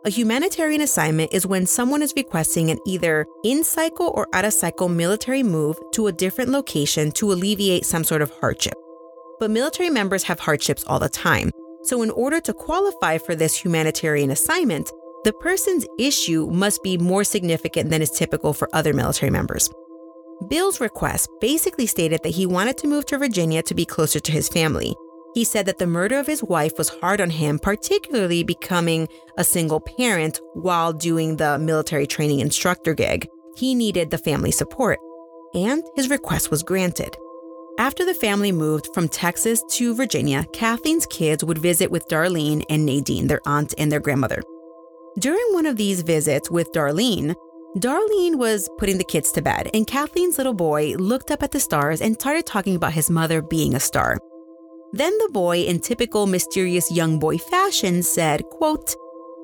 A 0.09 0.11
humanitarian 0.11 0.81
assignment 0.81 1.35
is 1.35 1.47
when 1.47 1.67
someone 1.67 2.01
is 2.01 2.15
requesting 2.17 2.71
an 2.71 2.79
either 2.87 3.27
in 3.45 3.63
cycle 3.63 4.11
or 4.15 4.27
out 4.33 4.47
of 4.47 4.55
cycle 4.55 4.89
military 4.89 5.43
move 5.43 5.79
to 5.93 6.07
a 6.07 6.13
different 6.13 6.49
location 6.51 7.13
to 7.13 7.31
alleviate 7.31 7.85
some 7.85 8.05
sort 8.05 8.23
of 8.23 8.31
hardship. 8.41 8.73
But 9.39 9.51
military 9.51 9.91
members 9.91 10.23
have 10.23 10.41
hardships 10.41 10.83
all 10.87 10.99
the 10.99 11.11
time. 11.11 11.51
So, 11.83 12.01
in 12.01 12.11
order 12.11 12.41
to 12.41 12.55
qualify 12.55 13.19
for 13.19 13.35
this 13.35 13.55
humanitarian 13.55 14.31
assignment, 14.31 14.91
the 15.25 15.35
person's 15.35 15.85
issue 15.99 16.49
must 16.51 16.83
be 16.83 16.97
more 16.97 17.23
significant 17.23 17.91
than 17.91 18.01
is 18.01 18.11
typical 18.11 18.55
for 18.55 18.71
other 18.73 18.95
military 18.95 19.31
members. 19.31 19.69
Bill's 20.49 20.81
request 20.81 21.29
basically 21.39 21.85
stated 21.85 22.23
that 22.23 22.31
he 22.31 22.47
wanted 22.47 22.79
to 22.79 22.89
move 22.89 23.05
to 23.05 23.19
Virginia 23.19 23.63
to 23.65 23.75
be 23.75 23.85
closer 23.85 24.21
to 24.21 24.33
his 24.33 24.49
family. 24.49 24.95
He 25.39 25.45
said 25.45 25.67
that 25.67 25.79
the 25.79 25.87
murder 25.87 26.19
of 26.19 26.27
his 26.27 26.43
wife 26.43 26.73
was 26.77 26.89
hard 26.89 27.21
on 27.21 27.31
him, 27.31 27.61
particularly 27.61 28.43
becoming 28.43 29.07
a 29.37 29.45
single 29.45 29.79
parent 29.79 30.41
while 30.55 30.93
doing 30.93 31.37
the 31.37 31.61
military 31.61 32.09
training 32.09 32.41
instructor 32.41 32.93
gig. 32.93 33.29
He 33.57 33.77
needed 33.77 34.11
the 34.11 34.19
family 34.19 34.51
support, 34.51 34.99
and 35.55 35.85
his 35.95 36.11
request 36.11 36.51
was 36.51 36.65
granted. 36.65 37.17
After 37.79 38.05
the 38.05 38.15
family 38.15 38.51
moved 38.51 38.89
from 38.93 39.07
Texas 39.07 39.63
to 39.75 39.95
Virginia, 39.95 40.45
Kathleen's 40.53 41.07
kids 41.07 41.45
would 41.45 41.59
visit 41.59 41.89
with 41.89 42.09
Darlene 42.09 42.65
and 42.69 42.85
Nadine, 42.85 43.29
their 43.29 43.41
aunt 43.47 43.75
and 43.79 43.93
their 43.93 44.01
grandmother. 44.01 44.43
During 45.21 45.53
one 45.53 45.67
of 45.67 45.77
these 45.77 46.03
visits 46.03 46.51
with 46.51 46.73
Darlene, 46.73 47.37
Darlene 47.77 48.39
was 48.39 48.69
putting 48.77 48.99
the 48.99 49.05
kids 49.05 49.31
to 49.31 49.41
bed, 49.41 49.71
and 49.73 49.87
Kathleen's 49.87 50.37
little 50.37 50.53
boy 50.53 50.97
looked 50.99 51.31
up 51.31 51.45
at 51.45 51.53
the 51.53 51.61
stars 51.61 52.01
and 52.01 52.17
started 52.17 52.45
talking 52.45 52.75
about 52.75 52.95
his 52.95 53.09
mother 53.09 53.41
being 53.41 53.77
a 53.77 53.81
star. 53.81 54.19
Then 54.93 55.17
the 55.19 55.29
boy, 55.33 55.63
in 55.63 55.81
typical 55.81 56.27
mysterious 56.27 56.91
young 56.91 57.19
boy 57.19 57.39
fashion, 57.39 58.03
said, 58.03 58.45
quote, 58.45 58.95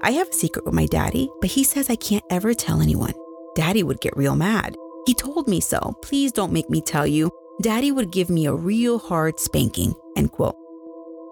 I 0.02 0.12
have 0.12 0.28
a 0.28 0.32
secret 0.32 0.64
with 0.64 0.74
my 0.74 0.86
daddy, 0.86 1.28
but 1.40 1.50
he 1.50 1.64
says 1.64 1.90
I 1.90 1.96
can't 1.96 2.24
ever 2.30 2.54
tell 2.54 2.80
anyone. 2.80 3.14
Daddy 3.54 3.82
would 3.82 4.00
get 4.00 4.16
real 4.16 4.36
mad. 4.36 4.76
He 5.06 5.14
told 5.14 5.48
me 5.48 5.60
so. 5.60 5.96
Please 6.02 6.32
don't 6.32 6.52
make 6.52 6.70
me 6.70 6.80
tell 6.80 7.06
you. 7.06 7.30
Daddy 7.62 7.92
would 7.92 8.10
give 8.10 8.30
me 8.30 8.46
a 8.46 8.54
real 8.54 8.98
hard 8.98 9.38
spanking, 9.38 9.94
end 10.16 10.32
quote. 10.32 10.56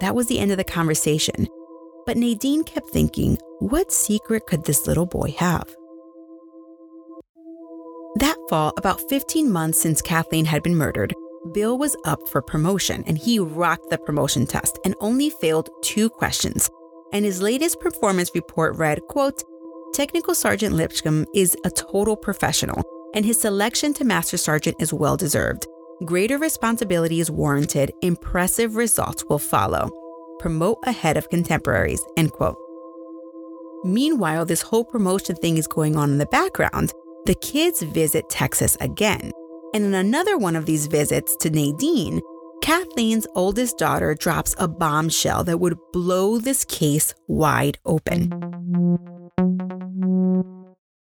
That 0.01 0.15
was 0.15 0.27
the 0.27 0.39
end 0.39 0.51
of 0.53 0.59
the 0.59 0.65
conversation. 0.65 1.49
But 2.07 2.17
Nadine 2.17 2.65
kept 2.65 2.91
thinking, 2.91 3.39
what 3.61 3.93
secret 3.93 4.47
could 4.47 4.65
this 4.65 4.87
little 4.87 5.07
boy 5.07 5.35
have? 5.39 5.75
That 8.17 8.37
fall, 8.51 8.75
about 8.77 9.01
15 9.09 9.51
months 9.51 9.81
since 9.81 10.03
Kathleen 10.03 10.45
had 10.45 10.63
been 10.63 10.77
murdered, 10.77 11.15
Bill 11.53 11.79
was 11.79 11.97
up 12.05 12.29
for 12.29 12.41
promotion 12.43 13.05
and 13.07 13.19
he 13.19 13.39
rocked 13.39 13.91
the 13.91 13.99
promotion 13.99 14.47
test 14.47 14.79
and 14.85 14.95
only 15.01 15.31
failed 15.31 15.71
two 15.83 16.09
questions. 16.09 16.71
And 17.13 17.25
his 17.25 17.43
latest 17.43 17.81
performance 17.81 18.31
report 18.35 18.77
read, 18.77 19.01
quote, 19.09 19.43
Technical 19.93 20.35
Sergeant 20.35 20.75
Lipscomb 20.75 21.27
is 21.35 21.55
a 21.65 21.71
total 21.71 22.17
professional, 22.17 22.83
and 23.15 23.27
his 23.27 23.39
selection 23.39 23.93
to 23.95 24.05
Master 24.05 24.39
Sergeant 24.39 24.77
is 24.81 24.93
well 24.93 25.19
deserved. 25.19 25.67
Greater 26.07 26.39
responsibility 26.39 27.21
is 27.21 27.31
warranted. 27.31 27.93
Impressive 28.01 28.77
results 28.77 29.25
will 29.27 29.39
follow. 29.39 29.91
Promote 30.39 30.79
ahead 30.85 31.19
of 31.19 31.29
contemporaries. 31.29 32.03
End 32.17 32.33
quote. 32.33 32.57
Meanwhile, 33.85 34.47
this 34.47 34.63
whole 34.63 34.85
promotion 34.85 35.37
thing 35.37 35.59
is 35.59 35.67
going 35.67 35.97
on 35.97 36.11
in 36.11 36.19
the 36.19 36.27
background. 36.27 36.93
The 37.27 37.35
kids 37.35 37.83
visit 37.83 38.29
Texas 38.31 38.77
again. 38.81 39.33
And 39.75 39.85
in 39.85 39.95
another 39.95 40.37
one 40.37 40.57
of 40.57 40.67
these 40.67 40.87
visits 40.87 41.35
to 41.37 41.51
Nadine, 41.51 42.21
Kathleen's 42.63 43.27
oldest 43.35 43.79
daughter 43.79 44.15
drops 44.15 44.55
a 44.59 44.69
bombshell 44.69 45.45
that 45.45 45.59
would 45.59 45.79
blow 45.93 46.39
this 46.39 46.65
case 46.65 47.15
wide 47.27 47.79
open. 47.85 48.29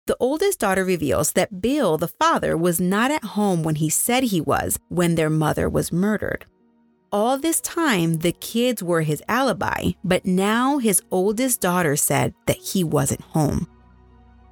The 0.07 0.16
oldest 0.21 0.59
daughter 0.59 0.85
reveals 0.85 1.33
that 1.33 1.61
Bill, 1.61 1.99
the 1.99 2.09
father, 2.09 2.57
was 2.57 2.81
not 2.81 3.11
at 3.11 3.25
home 3.25 3.62
when 3.62 3.77
he 3.77 3.88
said 3.90 4.25
he 4.25 4.40
was 4.40 4.79
when 4.88 5.14
their 5.14 5.31
mother 5.31 5.68
was 5.68 5.92
murdered. 5.92 6.47
All 7.12 7.38
this 7.38 7.61
time, 7.61 8.18
the 8.18 8.33
kids 8.33 8.83
were 8.83 9.03
his 9.03 9.23
alibi, 9.29 9.92
but 10.05 10.27
now 10.27 10.79
his 10.79 11.03
oldest 11.11 11.61
daughter 11.61 11.97
said 11.97 12.35
that 12.47 12.57
he 12.57 12.85
wasn't 12.85 13.21
home. 13.21 13.66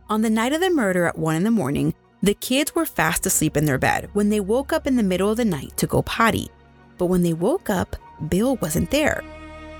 On 0.08 0.22
the 0.22 0.30
night 0.30 0.52
of 0.52 0.60
the 0.60 0.70
murder 0.70 1.06
at 1.06 1.18
1 1.18 1.34
in 1.34 1.42
the 1.42 1.50
morning, 1.50 1.94
the 2.22 2.34
kids 2.34 2.74
were 2.74 2.86
fast 2.86 3.26
asleep 3.26 3.56
in 3.56 3.66
their 3.66 3.78
bed 3.78 4.08
when 4.14 4.30
they 4.30 4.40
woke 4.40 4.72
up 4.72 4.86
in 4.86 4.96
the 4.96 5.02
middle 5.02 5.30
of 5.30 5.36
the 5.36 5.44
night 5.44 5.76
to 5.76 5.86
go 5.86 6.02
potty. 6.02 6.48
But 6.98 7.06
when 7.06 7.22
they 7.22 7.34
woke 7.34 7.68
up, 7.68 7.96
Bill 8.28 8.56
wasn't 8.56 8.90
there. 8.90 9.22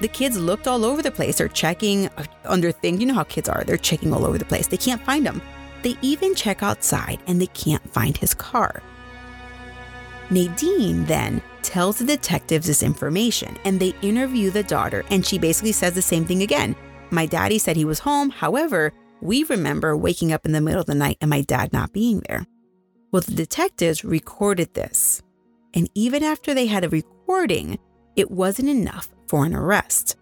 The 0.01 0.09
kids 0.09 0.37
looked 0.37 0.67
all 0.67 0.85
over 0.85 1.01
the 1.01 1.11
place. 1.11 1.39
They're 1.39 1.49
checking 1.49 2.09
uh, 2.09 2.25
under 2.45 2.71
things. 2.71 3.01
You 3.01 3.07
know 3.07 3.15
how 3.15 3.25
kids 3.25 3.49
are. 3.49 3.65
They're 3.65 3.79
checking 3.79 4.13
all 4.13 4.27
over 4.27 4.37
the 4.37 4.45
place. 4.45 4.67
They 4.67 4.77
can't 4.77 5.03
find 5.03 5.27
him. 5.27 5.41
They 5.83 5.97
even 6.03 6.35
check 6.35 6.63
outside 6.63 7.21
and 7.27 7.41
they 7.41 7.47
can't 7.49 7.93
find 7.93 8.17
his 8.17 8.35
car. 8.35 8.83
Nadine 10.29 11.05
then 11.07 11.41
tells 11.63 11.99
the 11.99 12.05
detectives 12.05 12.67
this 12.67 12.83
information 12.83 13.57
and 13.65 13.81
they 13.81 13.95
interview 14.03 14.51
the 14.51 14.63
daughter, 14.65 15.05
and 15.11 15.25
she 15.25 15.39
basically 15.39 15.73
says 15.73 15.95
the 15.95 16.03
same 16.03 16.25
thing 16.25 16.43
again. 16.43 16.77
My 17.11 17.25
daddy 17.25 17.59
said 17.59 17.77
he 17.77 17.85
was 17.85 18.01
home. 18.01 18.31
However, 18.31 18.93
we 19.21 19.45
remember 19.45 19.97
waking 19.97 20.33
up 20.33 20.47
in 20.47 20.53
the 20.53 20.61
middle 20.61 20.81
of 20.81 20.87
the 20.87 20.95
night 20.95 21.19
and 21.21 21.31
my 21.31 21.43
dad 21.43 21.73
not 21.73 21.93
being 21.93 22.23
there. 22.29 22.47
Well, 23.13 23.23
the 23.23 23.33
detectives 23.33 24.05
recorded 24.05 24.75
this. 24.75 25.23
And 25.75 25.91
even 25.95 26.23
after 26.23 26.55
they 26.55 26.67
had 26.67 26.85
a 26.85 26.89
recording, 26.89 27.79
it 28.15 28.31
wasn't 28.31 28.69
enough 28.69 29.11
for 29.27 29.45
an 29.45 29.55
arrest. 29.55 30.17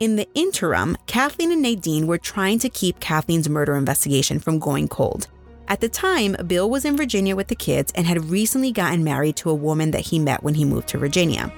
In 0.00 0.16
the 0.16 0.28
interim, 0.34 0.96
Kathleen 1.06 1.52
and 1.52 1.62
Nadine 1.62 2.06
were 2.06 2.18
trying 2.18 2.58
to 2.60 2.68
keep 2.68 3.00
Kathleen's 3.00 3.48
murder 3.48 3.76
investigation 3.76 4.38
from 4.38 4.58
going 4.58 4.88
cold. 4.88 5.28
At 5.68 5.80
the 5.80 5.88
time, 5.88 6.36
Bill 6.46 6.68
was 6.68 6.84
in 6.84 6.96
Virginia 6.96 7.34
with 7.34 7.48
the 7.48 7.54
kids 7.54 7.92
and 7.94 8.06
had 8.06 8.26
recently 8.26 8.70
gotten 8.70 9.02
married 9.02 9.36
to 9.36 9.50
a 9.50 9.54
woman 9.54 9.92
that 9.92 10.02
he 10.02 10.18
met 10.18 10.42
when 10.42 10.54
he 10.54 10.64
moved 10.64 10.88
to 10.88 10.98
Virginia. 10.98 11.52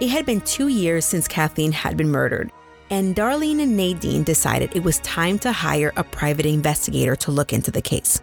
It 0.00 0.08
had 0.08 0.26
been 0.26 0.40
two 0.42 0.68
years 0.68 1.04
since 1.04 1.28
Kathleen 1.28 1.72
had 1.72 1.96
been 1.96 2.08
murdered, 2.08 2.50
and 2.90 3.16
Darlene 3.16 3.60
and 3.60 3.76
Nadine 3.76 4.22
decided 4.22 4.74
it 4.74 4.84
was 4.84 4.98
time 5.00 5.38
to 5.40 5.52
hire 5.52 5.92
a 5.96 6.04
private 6.04 6.46
investigator 6.46 7.16
to 7.16 7.30
look 7.30 7.52
into 7.52 7.70
the 7.70 7.82
case. 7.82 8.20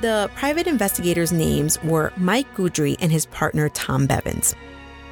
The 0.00 0.30
private 0.34 0.66
investigators' 0.66 1.32
names 1.32 1.82
were 1.82 2.12
Mike 2.16 2.54
Goudry 2.54 2.96
and 3.00 3.10
his 3.10 3.26
partner 3.26 3.68
Tom 3.70 4.06
Bevins. 4.06 4.54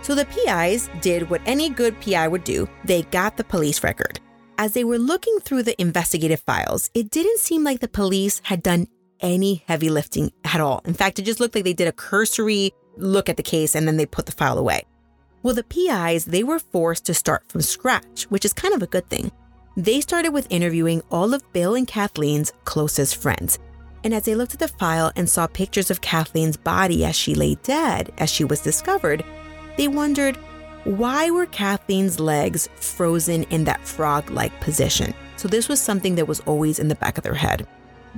So 0.02 0.14
the 0.14 0.26
PIs 0.26 0.90
did 1.00 1.30
what 1.30 1.40
any 1.46 1.70
good 1.70 1.98
PI 2.00 2.28
would 2.28 2.44
do 2.44 2.68
they 2.84 3.02
got 3.02 3.36
the 3.36 3.44
police 3.44 3.82
record. 3.82 4.20
As 4.58 4.72
they 4.72 4.84
were 4.84 4.98
looking 4.98 5.38
through 5.40 5.62
the 5.62 5.80
investigative 5.80 6.40
files, 6.40 6.90
it 6.94 7.10
didn't 7.10 7.40
seem 7.40 7.64
like 7.64 7.80
the 7.80 7.88
police 7.88 8.40
had 8.44 8.62
done 8.62 8.86
any 9.20 9.64
heavy 9.66 9.88
lifting 9.88 10.30
at 10.44 10.60
all. 10.60 10.82
In 10.84 10.94
fact, 10.94 11.18
it 11.18 11.22
just 11.22 11.40
looked 11.40 11.54
like 11.54 11.64
they 11.64 11.72
did 11.72 11.88
a 11.88 11.92
cursory 11.92 12.72
look 12.96 13.28
at 13.28 13.36
the 13.36 13.42
case 13.42 13.74
and 13.74 13.88
then 13.88 13.96
they 13.96 14.06
put 14.06 14.26
the 14.26 14.32
file 14.32 14.58
away. 14.58 14.84
Well, 15.44 15.52
the 15.52 15.62
PIs, 15.62 16.24
they 16.24 16.42
were 16.42 16.58
forced 16.58 17.04
to 17.04 17.12
start 17.12 17.50
from 17.50 17.60
scratch, 17.60 18.24
which 18.30 18.46
is 18.46 18.54
kind 18.54 18.72
of 18.72 18.82
a 18.82 18.86
good 18.86 19.06
thing. 19.10 19.30
They 19.76 20.00
started 20.00 20.30
with 20.30 20.46
interviewing 20.48 21.02
all 21.10 21.34
of 21.34 21.52
Bill 21.52 21.74
and 21.74 21.86
Kathleen's 21.86 22.50
closest 22.64 23.16
friends. 23.16 23.58
And 24.04 24.14
as 24.14 24.22
they 24.22 24.34
looked 24.34 24.54
at 24.54 24.60
the 24.60 24.68
file 24.68 25.12
and 25.16 25.28
saw 25.28 25.46
pictures 25.46 25.90
of 25.90 26.00
Kathleen's 26.00 26.56
body 26.56 27.04
as 27.04 27.14
she 27.14 27.34
lay 27.34 27.56
dead, 27.56 28.10
as 28.16 28.30
she 28.30 28.44
was 28.44 28.62
discovered, 28.62 29.22
they 29.76 29.86
wondered 29.86 30.36
why 30.84 31.30
were 31.30 31.44
Kathleen's 31.44 32.18
legs 32.18 32.66
frozen 32.76 33.42
in 33.44 33.64
that 33.64 33.86
frog 33.86 34.30
like 34.30 34.58
position? 34.62 35.12
So, 35.36 35.46
this 35.46 35.68
was 35.68 35.78
something 35.78 36.14
that 36.14 36.28
was 36.28 36.40
always 36.40 36.78
in 36.78 36.88
the 36.88 36.94
back 36.94 37.18
of 37.18 37.24
their 37.24 37.34
head. 37.34 37.66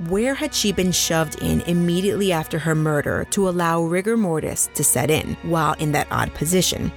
Where 0.07 0.35
had 0.35 0.53
she 0.53 0.71
been 0.71 0.93
shoved 0.93 1.41
in 1.41 1.59
immediately 1.61 2.31
after 2.31 2.57
her 2.59 2.75
murder 2.75 3.27
to 3.31 3.49
allow 3.49 3.81
rigor 3.81 4.15
mortis 4.15 4.69
to 4.75 4.83
set 4.83 5.11
in 5.11 5.35
while 5.43 5.73
in 5.73 5.91
that 5.91 6.07
odd 6.09 6.33
position? 6.33 6.89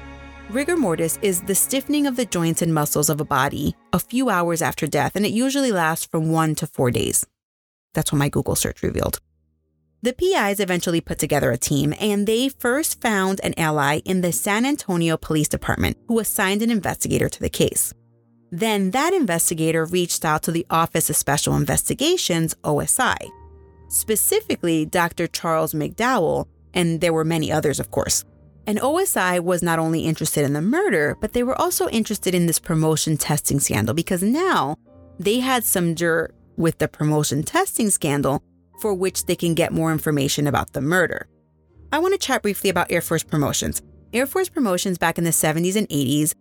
Rigor 0.51 0.77
mortis 0.77 1.17
is 1.23 1.43
the 1.43 1.55
stiffening 1.55 2.09
of 2.09 2.17
the 2.17 2.25
joints 2.25 2.61
and 2.61 2.75
muscles 2.75 3.09
of 3.09 3.21
a 3.21 3.25
body 3.25 3.77
a 3.93 4.01
few 4.01 4.31
hours 4.31 4.61
after 4.61 4.89
death, 4.89 5.15
and 5.15 5.25
it 5.25 5.31
usually 5.31 5.71
lasts 5.71 6.07
from 6.07 6.33
one 6.33 6.57
to 6.57 6.67
four 6.67 6.91
days. 6.91 7.25
That's 7.95 8.11
what 8.11 8.19
my 8.19 8.29
Google 8.29 8.57
search 8.57 8.83
revealed. 8.83 9.21
The 10.03 10.13
PIs 10.13 10.59
eventually 10.59 11.01
put 11.01 11.21
together 11.21 11.53
a 11.53 11.57
team 11.57 11.95
and 12.01 12.27
they 12.27 12.49
first 12.49 13.01
found 13.01 13.41
an 13.45 13.55
ally 13.57 14.01
in 14.05 14.23
the 14.23 14.33
San 14.33 14.67
Antonio 14.67 15.17
Police 15.17 15.47
Department 15.47 15.97
who 16.09 16.19
assigned 16.19 16.63
an 16.63 16.71
investigator 16.73 17.29
to 17.29 17.41
the 17.41 17.49
case. 17.49 17.95
Then 18.51 18.91
that 18.91 19.15
investigator 19.15 19.85
reached 19.85 20.25
out 20.25 20.43
to 20.43 20.51
the 20.51 20.67
Office 20.69 21.09
of 21.09 21.15
Special 21.15 21.55
Investigations, 21.55 22.57
OSI, 22.65 23.31
specifically 23.87 24.85
Dr. 24.85 25.29
Charles 25.29 25.75
McDowell, 25.75 26.49
and 26.75 27.01
there 27.01 27.13
were 27.13 27.25
many 27.25 27.53
others, 27.53 27.79
of 27.79 27.93
course. 27.93 28.25
And 28.71 28.79
OSI 28.79 29.41
was 29.41 29.65
not 29.65 29.81
only 29.81 30.03
interested 30.03 30.45
in 30.45 30.53
the 30.53 30.63
murder, 30.63 31.17
but 31.21 31.33
they 31.33 31.43
were 31.43 31.61
also 31.61 31.89
interested 31.89 32.37
in 32.37 32.47
this 32.47 32.61
promotion 32.61 33.17
testing 33.17 33.59
scandal 33.59 33.95
because 33.95 34.23
now 34.23 34.77
they 35.19 35.41
had 35.41 35.65
some 35.65 35.93
dirt 35.93 36.33
with 36.57 36.79
the 36.79 36.87
promotion 36.87 37.43
testing 37.43 37.91
scandal 37.91 38.45
for 38.81 38.95
which 38.95 39.27
they 39.27 39.35
can 39.35 39.55
get 39.55 39.73
more 39.73 39.91
information 39.91 40.47
about 40.47 40.73
the 40.73 40.81
murder. 40.81 41.27
I 41.91 41.99
want 41.99 42.13
to 42.15 42.25
chat 42.25 42.43
briefly 42.43 42.71
about 42.71 42.93
Air 42.93 43.01
Force 43.01 43.25
promotions. 43.25 43.83
Air 44.13 44.25
Force 44.25 44.49
promotions 44.49 44.99
back 44.99 45.19
in 45.19 45.25
the 45.25 45.31
70s 45.31 45.75
and 45.75 45.89
80s, 45.89 46.33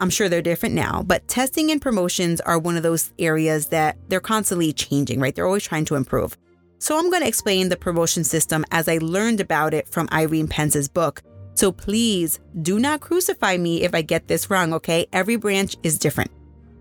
I'm 0.00 0.10
sure 0.10 0.28
they're 0.28 0.42
different 0.42 0.74
now, 0.74 1.04
but 1.06 1.28
testing 1.28 1.70
and 1.70 1.80
promotions 1.80 2.40
are 2.40 2.58
one 2.58 2.76
of 2.76 2.82
those 2.82 3.12
areas 3.20 3.66
that 3.66 3.96
they're 4.08 4.18
constantly 4.18 4.72
changing, 4.72 5.20
right? 5.20 5.36
They're 5.36 5.46
always 5.46 5.62
trying 5.62 5.84
to 5.84 5.94
improve. 5.94 6.36
So 6.80 6.98
I'm 6.98 7.10
going 7.10 7.22
to 7.22 7.28
explain 7.28 7.68
the 7.68 7.76
promotion 7.76 8.24
system 8.24 8.64
as 8.72 8.88
I 8.88 8.98
learned 9.00 9.40
about 9.40 9.72
it 9.72 9.86
from 9.86 10.08
Irene 10.10 10.48
Pence's 10.48 10.88
book. 10.88 11.22
So 11.56 11.72
please 11.72 12.38
do 12.62 12.78
not 12.78 13.00
crucify 13.00 13.56
me 13.56 13.82
if 13.82 13.94
I 13.94 14.02
get 14.02 14.28
this 14.28 14.50
wrong, 14.50 14.72
okay? 14.74 15.06
Every 15.12 15.36
branch 15.36 15.76
is 15.82 15.98
different. 15.98 16.30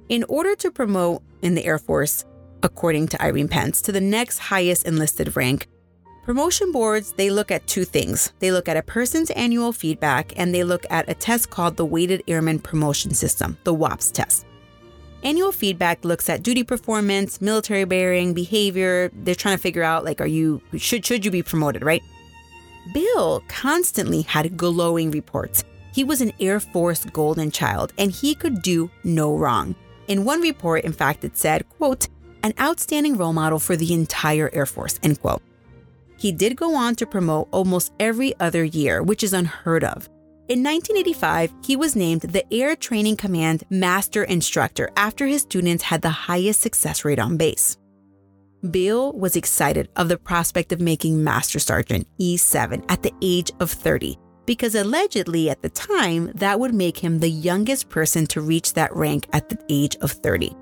In 0.09 0.23
order 0.25 0.55
to 0.57 0.69
promote 0.69 1.23
in 1.41 1.55
the 1.55 1.65
Air 1.65 1.79
Force, 1.79 2.25
according 2.61 3.07
to 3.07 3.21
Irene 3.21 3.47
Pence, 3.47 3.81
to 3.81 3.91
the 3.91 4.01
next 4.01 4.37
highest 4.37 4.85
enlisted 4.85 5.35
rank, 5.35 5.67
Promotion 6.25 6.71
boards, 6.71 7.11
they 7.11 7.29
look 7.29 7.51
at 7.51 7.67
two 7.67 7.85
things. 7.85 8.33
They 8.39 8.51
look 8.51 8.67
at 8.67 8.77
a 8.77 8.81
person's 8.81 9.29
annual 9.29 9.71
feedback 9.71 10.33
and 10.35 10.55
they 10.55 10.63
look 10.63 10.83
at 10.89 11.07
a 11.07 11.13
test 11.13 11.51
called 11.51 11.77
the 11.77 11.85
Weighted 11.85 12.23
Airman 12.27 12.57
Promotion 12.57 13.13
System, 13.13 13.59
the 13.63 13.75
WAPS 13.75 14.09
test. 14.09 14.43
Annual 15.21 15.51
feedback 15.51 16.03
looks 16.03 16.27
at 16.27 16.41
duty 16.41 16.63
performance, 16.63 17.41
military 17.41 17.83
bearing, 17.83 18.33
behavior. 18.33 19.11
They're 19.13 19.35
trying 19.35 19.57
to 19.57 19.61
figure 19.61 19.83
out 19.83 20.03
like 20.03 20.19
are 20.19 20.25
you 20.25 20.63
should 20.77 21.05
should 21.05 21.23
you 21.23 21.29
be 21.29 21.43
promoted, 21.43 21.83
right? 21.83 22.01
Bill 22.93 23.43
constantly 23.47 24.21
had 24.21 24.57
glowing 24.57 25.11
reports. 25.11 25.63
He 25.93 26.03
was 26.03 26.21
an 26.21 26.33
Air 26.39 26.59
Force 26.59 27.05
golden 27.05 27.51
child 27.51 27.93
and 27.97 28.11
he 28.11 28.35
could 28.35 28.61
do 28.61 28.91
no 29.03 29.35
wrong. 29.35 29.75
In 30.07 30.25
one 30.25 30.41
report, 30.41 30.83
in 30.83 30.93
fact, 30.93 31.23
it 31.23 31.37
said, 31.37 31.67
quote, 31.69 32.07
an 32.43 32.53
outstanding 32.59 33.17
role 33.17 33.33
model 33.33 33.59
for 33.59 33.75
the 33.75 33.93
entire 33.93 34.51
Air 34.53 34.65
Force, 34.65 34.99
end 35.01 35.19
quote. 35.19 35.41
He 36.17 36.31
did 36.31 36.55
go 36.55 36.75
on 36.75 36.95
to 36.95 37.07
promote 37.07 37.47
almost 37.51 37.91
every 37.99 38.39
other 38.39 38.63
year, 38.63 39.01
which 39.01 39.23
is 39.23 39.33
unheard 39.33 39.83
of. 39.83 40.07
In 40.47 40.61
1985, 40.61 41.51
he 41.63 41.75
was 41.75 41.95
named 41.95 42.21
the 42.21 42.45
Air 42.53 42.75
Training 42.75 43.17
Command 43.17 43.63
Master 43.71 44.23
Instructor 44.23 44.91
after 44.95 45.25
his 45.25 45.41
students 45.41 45.83
had 45.83 46.03
the 46.03 46.09
highest 46.09 46.61
success 46.61 47.03
rate 47.03 47.17
on 47.17 47.35
base. 47.35 47.77
Bill 48.71 49.11
was 49.13 49.35
excited 49.35 49.89
of 49.95 50.07
the 50.09 50.17
prospect 50.17 50.71
of 50.71 50.79
making 50.79 51.23
Master 51.23 51.59
Sergeant 51.59 52.07
E7 52.19 52.83
at 52.89 53.03
the 53.03 53.13
age 53.21 53.51
of 53.59 53.69
30, 53.69 54.17
because 54.45 54.75
allegedly 54.75 55.49
at 55.49 55.61
the 55.61 55.69
time, 55.69 56.31
that 56.35 56.59
would 56.59 56.73
make 56.73 56.97
him 56.97 57.19
the 57.19 57.29
youngest 57.29 57.89
person 57.89 58.25
to 58.27 58.41
reach 58.41 58.73
that 58.73 58.95
rank 58.95 59.27
at 59.33 59.49
the 59.49 59.59
age 59.69 59.95
of 59.97 60.11
30. 60.11 60.55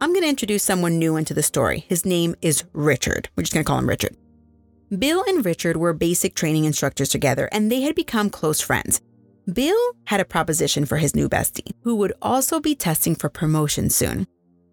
I'm 0.00 0.12
going 0.12 0.22
to 0.22 0.28
introduce 0.28 0.62
someone 0.62 0.98
new 0.98 1.16
into 1.16 1.34
the 1.34 1.42
story. 1.42 1.84
His 1.88 2.04
name 2.04 2.34
is 2.42 2.64
Richard. 2.72 3.28
We're 3.36 3.44
just 3.44 3.52
going 3.52 3.64
to 3.64 3.68
call 3.68 3.78
him 3.78 3.88
Richard. 3.88 4.16
Bill 4.98 5.24
and 5.28 5.44
Richard 5.44 5.76
were 5.76 5.92
basic 5.92 6.34
training 6.34 6.64
instructors 6.64 7.08
together, 7.08 7.48
and 7.52 7.70
they 7.70 7.82
had 7.82 7.94
become 7.94 8.30
close 8.30 8.60
friends. 8.60 9.00
Bill 9.52 9.78
had 10.06 10.20
a 10.20 10.24
proposition 10.24 10.84
for 10.84 10.98
his 10.98 11.14
new 11.14 11.28
bestie, 11.28 11.72
who 11.82 11.96
would 11.96 12.12
also 12.20 12.60
be 12.60 12.74
testing 12.74 13.14
for 13.14 13.28
promotion 13.28 13.90
soon. 13.90 14.26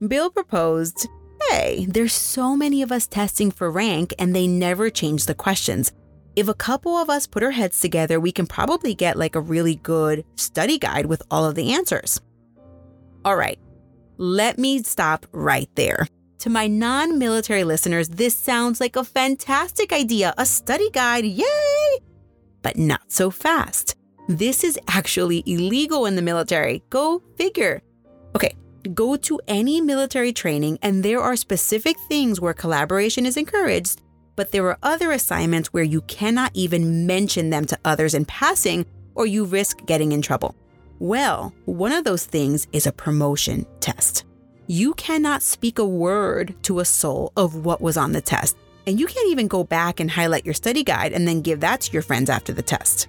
Bill 0.08 0.30
proposed, 0.30 1.08
Hey, 1.50 1.86
there's 1.90 2.14
so 2.14 2.56
many 2.56 2.82
of 2.82 2.92
us 2.92 3.08
testing 3.08 3.52
for 3.52 3.70
rank, 3.70 4.14
and 4.18 4.36
they 4.36 4.48
never 4.48 4.90
change 4.90 5.26
the 5.26 5.36
questions. 5.36 5.92
If 6.36 6.48
a 6.48 6.54
couple 6.54 6.96
of 6.96 7.10
us 7.10 7.28
put 7.28 7.44
our 7.44 7.52
heads 7.52 7.80
together, 7.80 8.20
we 8.20 8.32
can 8.32 8.48
probably 8.48 8.94
get 8.94 9.18
like 9.18 9.36
a 9.36 9.42
really 9.42 9.76
good 9.76 10.24
study 10.36 10.78
guide 10.78 11.06
with 11.06 11.22
all 11.30 11.46
of 11.46 11.56
the 11.56 11.74
answers. 11.74 12.22
All 13.26 13.36
right, 13.36 13.60
let 14.18 14.58
me 14.58 14.82
stop 14.84 15.26
right 15.32 15.70
there. 15.76 16.08
To 16.40 16.50
my 16.50 16.68
non 16.68 17.20
military 17.20 17.66
listeners, 17.66 18.08
this 18.08 18.36
sounds 18.36 18.80
like 18.80 18.96
a 18.96 19.04
fantastic 19.04 19.92
idea, 19.92 20.34
a 20.38 20.46
study 20.46 20.90
guide, 20.92 21.26
yay! 21.26 21.98
But 22.62 22.78
not 22.78 23.12
so 23.12 23.32
fast. 23.32 23.96
This 24.30 24.64
is 24.64 24.80
actually 24.88 25.44
illegal 25.46 26.06
in 26.06 26.16
the 26.16 26.22
military. 26.22 26.84
Go 26.90 27.22
figure. 27.36 27.82
Okay, 28.36 28.56
go 28.94 29.16
to 29.16 29.40
any 29.48 29.82
military 29.82 30.34
training, 30.34 30.80
and 30.82 31.04
there 31.04 31.22
are 31.22 31.36
specific 31.36 31.98
things 32.08 32.40
where 32.40 32.54
collaboration 32.54 33.26
is 33.26 33.38
encouraged, 33.38 34.02
but 34.36 34.52
there 34.52 34.66
are 34.68 34.78
other 34.84 35.12
assignments 35.12 35.74
where 35.74 35.84
you 35.84 36.02
cannot 36.02 36.52
even 36.54 37.06
mention 37.06 37.50
them 37.50 37.66
to 37.66 37.80
others 37.86 38.14
in 38.14 38.26
passing, 38.26 38.86
or 39.16 39.26
you 39.26 39.46
risk 39.46 39.86
getting 39.86 40.12
in 40.12 40.22
trouble. 40.22 40.56
Well, 41.00 41.54
one 41.66 41.92
of 41.92 42.04
those 42.04 42.26
things 42.26 42.68
is 42.72 42.88
a 42.88 42.92
promotion 42.92 43.66
test. 43.80 44.26
You 44.68 44.94
cannot 44.94 45.44
speak 45.44 45.80
a 45.80 45.86
word 45.86 46.56
to 46.64 46.80
a 46.80 46.86
soul 46.86 47.32
of 47.36 47.66
what 47.66 47.82
was 47.82 47.98
on 47.98 48.12
the 48.12 48.22
test, 48.22 48.58
and 48.86 49.00
you 49.00 49.08
can't 49.08 49.30
even 49.30 49.48
go 49.48 49.64
back 49.64 50.00
and 50.00 50.12
highlight 50.12 50.46
your 50.46 50.54
study 50.54 50.84
guide 50.84 51.14
and 51.14 51.28
then 51.28 51.42
give 51.42 51.60
that 51.62 51.82
to 51.82 51.92
your 51.92 52.02
friends 52.02 52.30
after 52.30 52.54
the 52.54 52.62
test. 52.62 53.08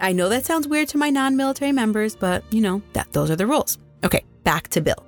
I 0.00 0.12
know 0.12 0.28
that 0.30 0.46
sounds 0.46 0.66
weird 0.66 0.88
to 0.88 0.98
my 0.98 1.10
non 1.10 1.36
military 1.36 1.72
members, 1.72 2.16
but 2.16 2.42
you 2.52 2.60
know, 2.60 2.82
that 2.94 3.12
those 3.12 3.30
are 3.30 3.36
the 3.36 3.46
rules. 3.46 3.78
Okay, 4.02 4.24
back 4.44 4.68
to 4.68 4.80
Bill. 4.80 5.06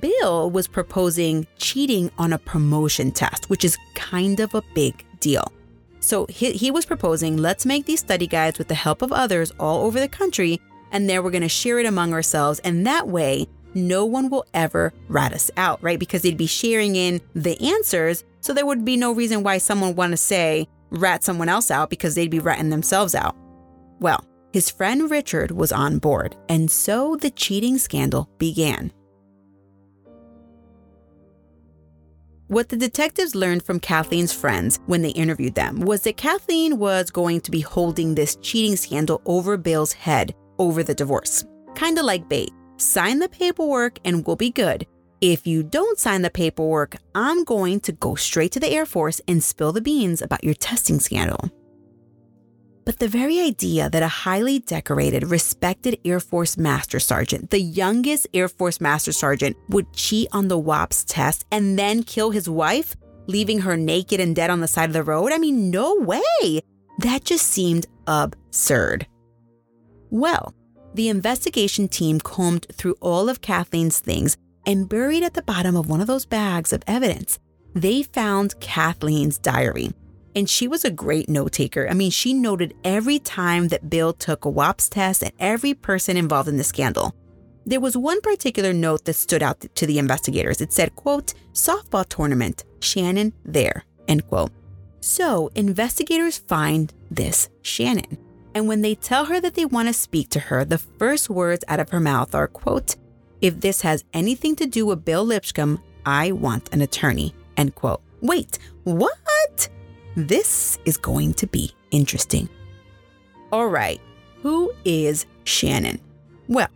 Bill 0.00 0.50
was 0.50 0.66
proposing 0.66 1.46
cheating 1.58 2.10
on 2.18 2.32
a 2.32 2.38
promotion 2.38 3.12
test, 3.12 3.48
which 3.48 3.64
is 3.64 3.78
kind 3.94 4.40
of 4.40 4.54
a 4.54 4.62
big 4.74 5.04
deal. 5.20 5.52
So 6.00 6.26
he, 6.26 6.52
he 6.52 6.70
was 6.70 6.84
proposing 6.84 7.36
let's 7.36 7.66
make 7.66 7.86
these 7.86 8.00
study 8.00 8.26
guides 8.26 8.58
with 8.58 8.68
the 8.68 8.74
help 8.74 9.02
of 9.02 9.12
others 9.12 9.52
all 9.58 9.84
over 9.84 10.00
the 10.00 10.08
country 10.08 10.60
and 10.92 11.08
then 11.08 11.22
we're 11.22 11.30
going 11.30 11.42
to 11.42 11.48
share 11.48 11.78
it 11.78 11.86
among 11.86 12.12
ourselves. 12.12 12.60
And 12.60 12.86
that 12.86 13.08
way, 13.08 13.46
no 13.74 14.04
one 14.04 14.30
will 14.30 14.46
ever 14.54 14.92
rat 15.08 15.32
us 15.32 15.50
out, 15.56 15.82
right? 15.82 15.98
Because 15.98 16.22
they'd 16.22 16.36
be 16.36 16.46
sharing 16.46 16.96
in 16.96 17.20
the 17.34 17.60
answers. 17.60 18.24
So 18.40 18.54
there 18.54 18.66
would 18.66 18.84
be 18.84 18.96
no 18.96 19.12
reason 19.12 19.42
why 19.42 19.58
someone 19.58 19.94
want 19.94 20.12
to 20.12 20.16
say, 20.16 20.68
rat 20.90 21.24
someone 21.24 21.48
else 21.48 21.70
out 21.70 21.90
because 21.90 22.14
they'd 22.14 22.30
be 22.30 22.38
ratting 22.38 22.70
themselves 22.70 23.14
out. 23.14 23.36
Well, 24.00 24.24
his 24.56 24.70
friend 24.70 25.10
Richard 25.10 25.50
was 25.50 25.70
on 25.70 25.98
board, 25.98 26.34
and 26.48 26.70
so 26.70 27.14
the 27.14 27.28
cheating 27.28 27.76
scandal 27.76 28.26
began. 28.38 28.90
What 32.48 32.70
the 32.70 32.76
detectives 32.78 33.34
learned 33.34 33.64
from 33.64 33.80
Kathleen's 33.80 34.32
friends 34.32 34.80
when 34.86 35.02
they 35.02 35.10
interviewed 35.10 35.56
them 35.56 35.80
was 35.80 36.04
that 36.04 36.16
Kathleen 36.16 36.78
was 36.78 37.10
going 37.10 37.42
to 37.42 37.50
be 37.50 37.60
holding 37.60 38.14
this 38.14 38.36
cheating 38.36 38.76
scandal 38.76 39.20
over 39.26 39.58
Bill's 39.58 39.92
head 39.92 40.34
over 40.58 40.82
the 40.82 40.94
divorce. 40.94 41.44
Kinda 41.74 42.02
like 42.02 42.26
bait. 42.26 42.50
Sign 42.78 43.18
the 43.18 43.28
paperwork 43.28 43.98
and 44.06 44.26
we'll 44.26 44.36
be 44.36 44.48
good. 44.48 44.86
If 45.20 45.46
you 45.46 45.64
don't 45.64 45.98
sign 45.98 46.22
the 46.22 46.30
paperwork, 46.30 46.96
I'm 47.14 47.44
going 47.44 47.80
to 47.80 47.92
go 47.92 48.14
straight 48.14 48.52
to 48.52 48.60
the 48.60 48.70
Air 48.70 48.86
Force 48.86 49.20
and 49.28 49.44
spill 49.44 49.72
the 49.72 49.82
beans 49.82 50.22
about 50.22 50.44
your 50.44 50.54
testing 50.54 50.98
scandal. 50.98 51.50
But 52.86 53.00
the 53.00 53.08
very 53.08 53.40
idea 53.40 53.90
that 53.90 54.04
a 54.04 54.08
highly 54.08 54.60
decorated, 54.60 55.28
respected 55.28 55.98
Air 56.04 56.20
Force 56.20 56.56
Master 56.56 57.00
Sergeant, 57.00 57.50
the 57.50 57.60
youngest 57.60 58.28
Air 58.32 58.48
Force 58.48 58.80
Master 58.80 59.10
Sergeant, 59.10 59.56
would 59.68 59.92
cheat 59.92 60.28
on 60.30 60.46
the 60.46 60.56
WAPS 60.56 61.04
test 61.04 61.44
and 61.50 61.76
then 61.76 62.04
kill 62.04 62.30
his 62.30 62.48
wife, 62.48 62.94
leaving 63.26 63.58
her 63.58 63.76
naked 63.76 64.20
and 64.20 64.36
dead 64.36 64.50
on 64.50 64.60
the 64.60 64.68
side 64.68 64.88
of 64.88 64.92
the 64.92 65.02
road, 65.02 65.32
I 65.32 65.38
mean, 65.38 65.68
no 65.68 65.96
way! 65.96 66.60
That 67.00 67.24
just 67.24 67.48
seemed 67.48 67.88
absurd. 68.06 69.08
Well, 70.10 70.54
the 70.94 71.08
investigation 71.08 71.88
team 71.88 72.20
combed 72.20 72.68
through 72.72 72.94
all 73.00 73.28
of 73.28 73.40
Kathleen's 73.40 73.98
things 73.98 74.36
and 74.64 74.88
buried 74.88 75.24
at 75.24 75.34
the 75.34 75.42
bottom 75.42 75.74
of 75.74 75.90
one 75.90 76.00
of 76.00 76.06
those 76.06 76.24
bags 76.24 76.72
of 76.72 76.84
evidence, 76.86 77.40
they 77.74 78.04
found 78.04 78.60
Kathleen's 78.60 79.38
diary. 79.38 79.90
And 80.36 80.48
she 80.48 80.68
was 80.68 80.84
a 80.84 80.90
great 80.90 81.28
note 81.28 81.52
taker. 81.52 81.88
I 81.88 81.94
mean, 81.94 82.10
she 82.10 82.34
noted 82.34 82.74
every 82.84 83.18
time 83.18 83.68
that 83.68 83.88
Bill 83.88 84.12
took 84.12 84.44
a 84.44 84.50
WAPS 84.50 84.90
test 84.90 85.22
and 85.22 85.32
every 85.40 85.72
person 85.72 86.16
involved 86.18 86.48
in 86.48 86.58
the 86.58 86.64
scandal. 86.64 87.14
There 87.64 87.80
was 87.80 87.96
one 87.96 88.20
particular 88.20 88.72
note 88.72 89.06
that 89.06 89.14
stood 89.14 89.42
out 89.42 89.64
to 89.74 89.86
the 89.86 89.98
investigators. 89.98 90.60
It 90.60 90.72
said, 90.72 90.94
quote, 90.94 91.32
softball 91.54 92.06
tournament, 92.06 92.64
Shannon 92.80 93.32
there, 93.44 93.84
end 94.06 94.28
quote. 94.28 94.52
So 95.00 95.50
investigators 95.54 96.38
find 96.38 96.92
this 97.10 97.48
Shannon. 97.62 98.18
And 98.54 98.68
when 98.68 98.82
they 98.82 98.94
tell 98.94 99.24
her 99.24 99.40
that 99.40 99.54
they 99.54 99.64
want 99.64 99.88
to 99.88 99.94
speak 99.94 100.28
to 100.30 100.40
her, 100.40 100.64
the 100.64 100.78
first 100.78 101.30
words 101.30 101.64
out 101.66 101.80
of 101.80 101.90
her 101.90 102.00
mouth 102.00 102.34
are, 102.34 102.46
quote, 102.46 102.96
if 103.40 103.60
this 103.60 103.80
has 103.80 104.04
anything 104.12 104.54
to 104.56 104.66
do 104.66 104.86
with 104.86 105.04
Bill 105.04 105.24
Lipscomb, 105.24 105.82
I 106.04 106.32
want 106.32 106.72
an 106.72 106.82
attorney, 106.82 107.34
end 107.56 107.74
quote. 107.74 108.02
Wait, 108.20 108.58
what? 108.84 109.68
This 110.16 110.78
is 110.84 110.96
going 110.96 111.34
to 111.34 111.46
be 111.46 111.72
interesting. 111.90 112.48
All 113.52 113.68
right, 113.68 114.00
who 114.42 114.72
is 114.84 115.26
Shannon? 115.44 116.00
Well, 116.48 116.68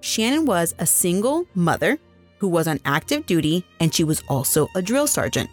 Shannon 0.00 0.46
was 0.46 0.74
a 0.78 0.86
single 0.86 1.46
mother 1.54 1.98
who 2.38 2.48
was 2.48 2.68
on 2.68 2.80
active 2.84 3.26
duty 3.26 3.64
and 3.80 3.94
she 3.94 4.04
was 4.04 4.22
also 4.28 4.68
a 4.74 4.82
drill 4.82 5.06
sergeant. 5.06 5.50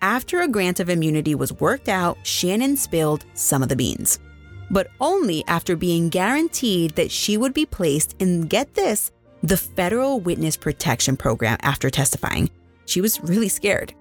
After 0.00 0.40
a 0.40 0.48
grant 0.48 0.80
of 0.80 0.88
immunity 0.88 1.34
was 1.34 1.52
worked 1.52 1.88
out, 1.88 2.18
Shannon 2.24 2.76
spilled 2.76 3.24
some 3.34 3.62
of 3.62 3.68
the 3.68 3.76
beans 3.76 4.18
but 4.72 4.88
only 5.00 5.44
after 5.46 5.76
being 5.76 6.08
guaranteed 6.08 6.96
that 6.96 7.12
she 7.12 7.36
would 7.36 7.52
be 7.52 7.66
placed 7.66 8.16
in, 8.18 8.46
get 8.46 8.74
this, 8.74 9.12
the 9.42 9.56
Federal 9.56 10.18
Witness 10.18 10.56
Protection 10.56 11.16
Program 11.16 11.58
after 11.60 11.90
testifying. 11.90 12.48
She 12.86 13.02
was 13.02 13.20
really 13.20 13.50
scared. 13.50 13.92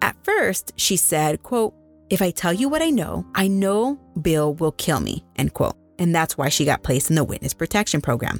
At 0.00 0.16
first, 0.24 0.72
she 0.76 0.96
said, 0.96 1.42
quote, 1.42 1.74
if 2.14 2.22
I 2.22 2.30
tell 2.30 2.52
you 2.52 2.68
what 2.68 2.80
I 2.80 2.90
know, 2.90 3.26
I 3.34 3.48
know 3.48 3.96
Bill 4.22 4.54
will 4.54 4.70
kill 4.70 5.00
me, 5.00 5.24
end 5.34 5.52
quote. 5.52 5.74
And 5.98 6.14
that's 6.14 6.38
why 6.38 6.48
she 6.48 6.64
got 6.64 6.84
placed 6.84 7.10
in 7.10 7.16
the 7.16 7.24
Witness 7.24 7.52
Protection 7.52 8.00
Program. 8.00 8.38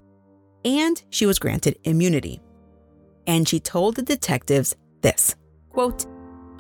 And 0.65 1.03
she 1.11 1.27
was 1.27 1.41
granted 1.41 1.77
immunity. 1.83 2.41
And 3.27 3.49
she 3.49 3.59
told 3.59 3.97
the 3.97 4.03
detectives 4.03 4.77
this, 5.03 5.35
quote, 5.71 6.07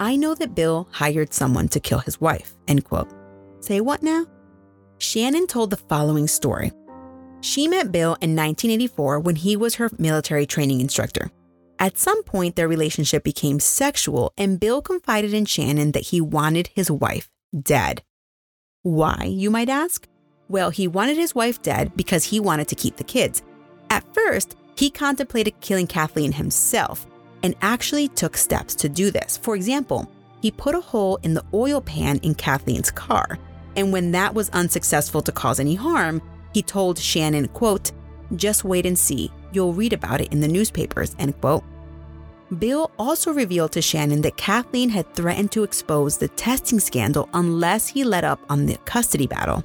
I 0.00 0.16
know 0.16 0.34
that 0.34 0.56
Bill 0.56 0.88
hired 0.90 1.32
someone 1.32 1.68
to 1.68 1.78
kill 1.78 2.00
his 2.00 2.20
wife, 2.20 2.56
end 2.66 2.82
quote. 2.82 3.14
Say 3.60 3.80
what 3.80 4.02
now? 4.02 4.26
Shannon 4.98 5.46
told 5.46 5.70
the 5.70 5.76
following 5.76 6.26
story. 6.26 6.72
She 7.42 7.68
met 7.68 7.92
Bill 7.92 8.16
in 8.22 8.34
1984 8.34 9.20
when 9.20 9.36
he 9.36 9.56
was 9.56 9.76
her 9.76 9.88
military 9.98 10.46
training 10.46 10.80
instructor. 10.80 11.30
At 11.84 11.98
some 11.98 12.22
point, 12.22 12.56
their 12.56 12.66
relationship 12.66 13.22
became 13.24 13.60
sexual, 13.60 14.32
and 14.38 14.58
Bill 14.58 14.80
confided 14.80 15.34
in 15.34 15.44
Shannon 15.44 15.92
that 15.92 16.04
he 16.04 16.18
wanted 16.18 16.68
his 16.68 16.90
wife 16.90 17.28
dead. 17.60 18.02
Why, 18.80 19.24
you 19.24 19.50
might 19.50 19.68
ask? 19.68 20.08
Well, 20.48 20.70
he 20.70 20.88
wanted 20.88 21.18
his 21.18 21.34
wife 21.34 21.60
dead 21.60 21.94
because 21.94 22.24
he 22.24 22.40
wanted 22.40 22.68
to 22.68 22.74
keep 22.74 22.96
the 22.96 23.04
kids. 23.04 23.42
At 23.90 24.02
first, 24.14 24.56
he 24.78 24.88
contemplated 24.88 25.60
killing 25.60 25.86
Kathleen 25.86 26.32
himself 26.32 27.06
and 27.42 27.54
actually 27.60 28.08
took 28.08 28.38
steps 28.38 28.74
to 28.76 28.88
do 28.88 29.10
this. 29.10 29.36
For 29.36 29.54
example, 29.54 30.10
he 30.40 30.50
put 30.50 30.74
a 30.74 30.80
hole 30.80 31.18
in 31.22 31.34
the 31.34 31.44
oil 31.52 31.82
pan 31.82 32.16
in 32.22 32.34
Kathleen's 32.34 32.90
car. 32.90 33.38
And 33.76 33.92
when 33.92 34.10
that 34.12 34.34
was 34.34 34.48
unsuccessful 34.48 35.20
to 35.20 35.32
cause 35.32 35.60
any 35.60 35.74
harm, 35.74 36.22
he 36.54 36.62
told 36.62 36.98
Shannon, 36.98 37.48
quote, 37.48 37.92
just 38.36 38.64
wait 38.64 38.86
and 38.86 38.98
see. 38.98 39.30
You'll 39.52 39.74
read 39.74 39.92
about 39.92 40.22
it 40.22 40.32
in 40.32 40.40
the 40.40 40.48
newspapers, 40.48 41.14
end 41.18 41.38
quote. 41.42 41.62
Bill 42.54 42.90
also 42.98 43.32
revealed 43.32 43.72
to 43.72 43.82
Shannon 43.82 44.22
that 44.22 44.36
Kathleen 44.36 44.90
had 44.90 45.12
threatened 45.14 45.52
to 45.52 45.62
expose 45.62 46.18
the 46.18 46.28
testing 46.28 46.80
scandal 46.80 47.28
unless 47.34 47.88
he 47.88 48.04
let 48.04 48.24
up 48.24 48.40
on 48.48 48.66
the 48.66 48.76
custody 48.84 49.26
battle. 49.26 49.64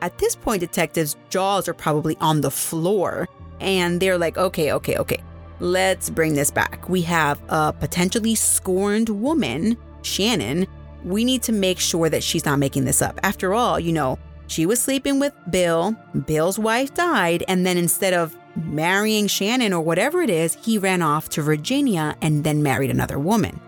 At 0.00 0.18
this 0.18 0.34
point, 0.34 0.60
detectives' 0.60 1.16
jaws 1.30 1.68
are 1.68 1.74
probably 1.74 2.16
on 2.20 2.40
the 2.40 2.50
floor, 2.50 3.28
and 3.60 4.00
they're 4.00 4.18
like, 4.18 4.36
okay, 4.36 4.72
okay, 4.72 4.96
okay, 4.96 5.22
let's 5.60 6.10
bring 6.10 6.34
this 6.34 6.50
back. 6.50 6.88
We 6.88 7.02
have 7.02 7.40
a 7.48 7.72
potentially 7.72 8.34
scorned 8.34 9.08
woman, 9.08 9.76
Shannon. 10.02 10.66
We 11.04 11.24
need 11.24 11.42
to 11.44 11.52
make 11.52 11.78
sure 11.78 12.08
that 12.08 12.24
she's 12.24 12.44
not 12.44 12.58
making 12.58 12.84
this 12.84 13.00
up. 13.00 13.20
After 13.22 13.54
all, 13.54 13.78
you 13.78 13.92
know, 13.92 14.18
she 14.48 14.66
was 14.66 14.82
sleeping 14.82 15.20
with 15.20 15.32
Bill, 15.50 15.96
Bill's 16.26 16.58
wife 16.58 16.92
died, 16.94 17.44
and 17.48 17.64
then 17.64 17.78
instead 17.78 18.12
of 18.12 18.36
marrying 18.56 19.26
Shannon 19.26 19.72
or 19.72 19.80
whatever 19.80 20.22
it 20.22 20.30
is, 20.30 20.56
he 20.62 20.78
ran 20.78 21.02
off 21.02 21.28
to 21.30 21.42
Virginia 21.42 22.16
and 22.20 22.44
then 22.44 22.62
married 22.62 22.90
another 22.90 23.18
woman. 23.18 23.60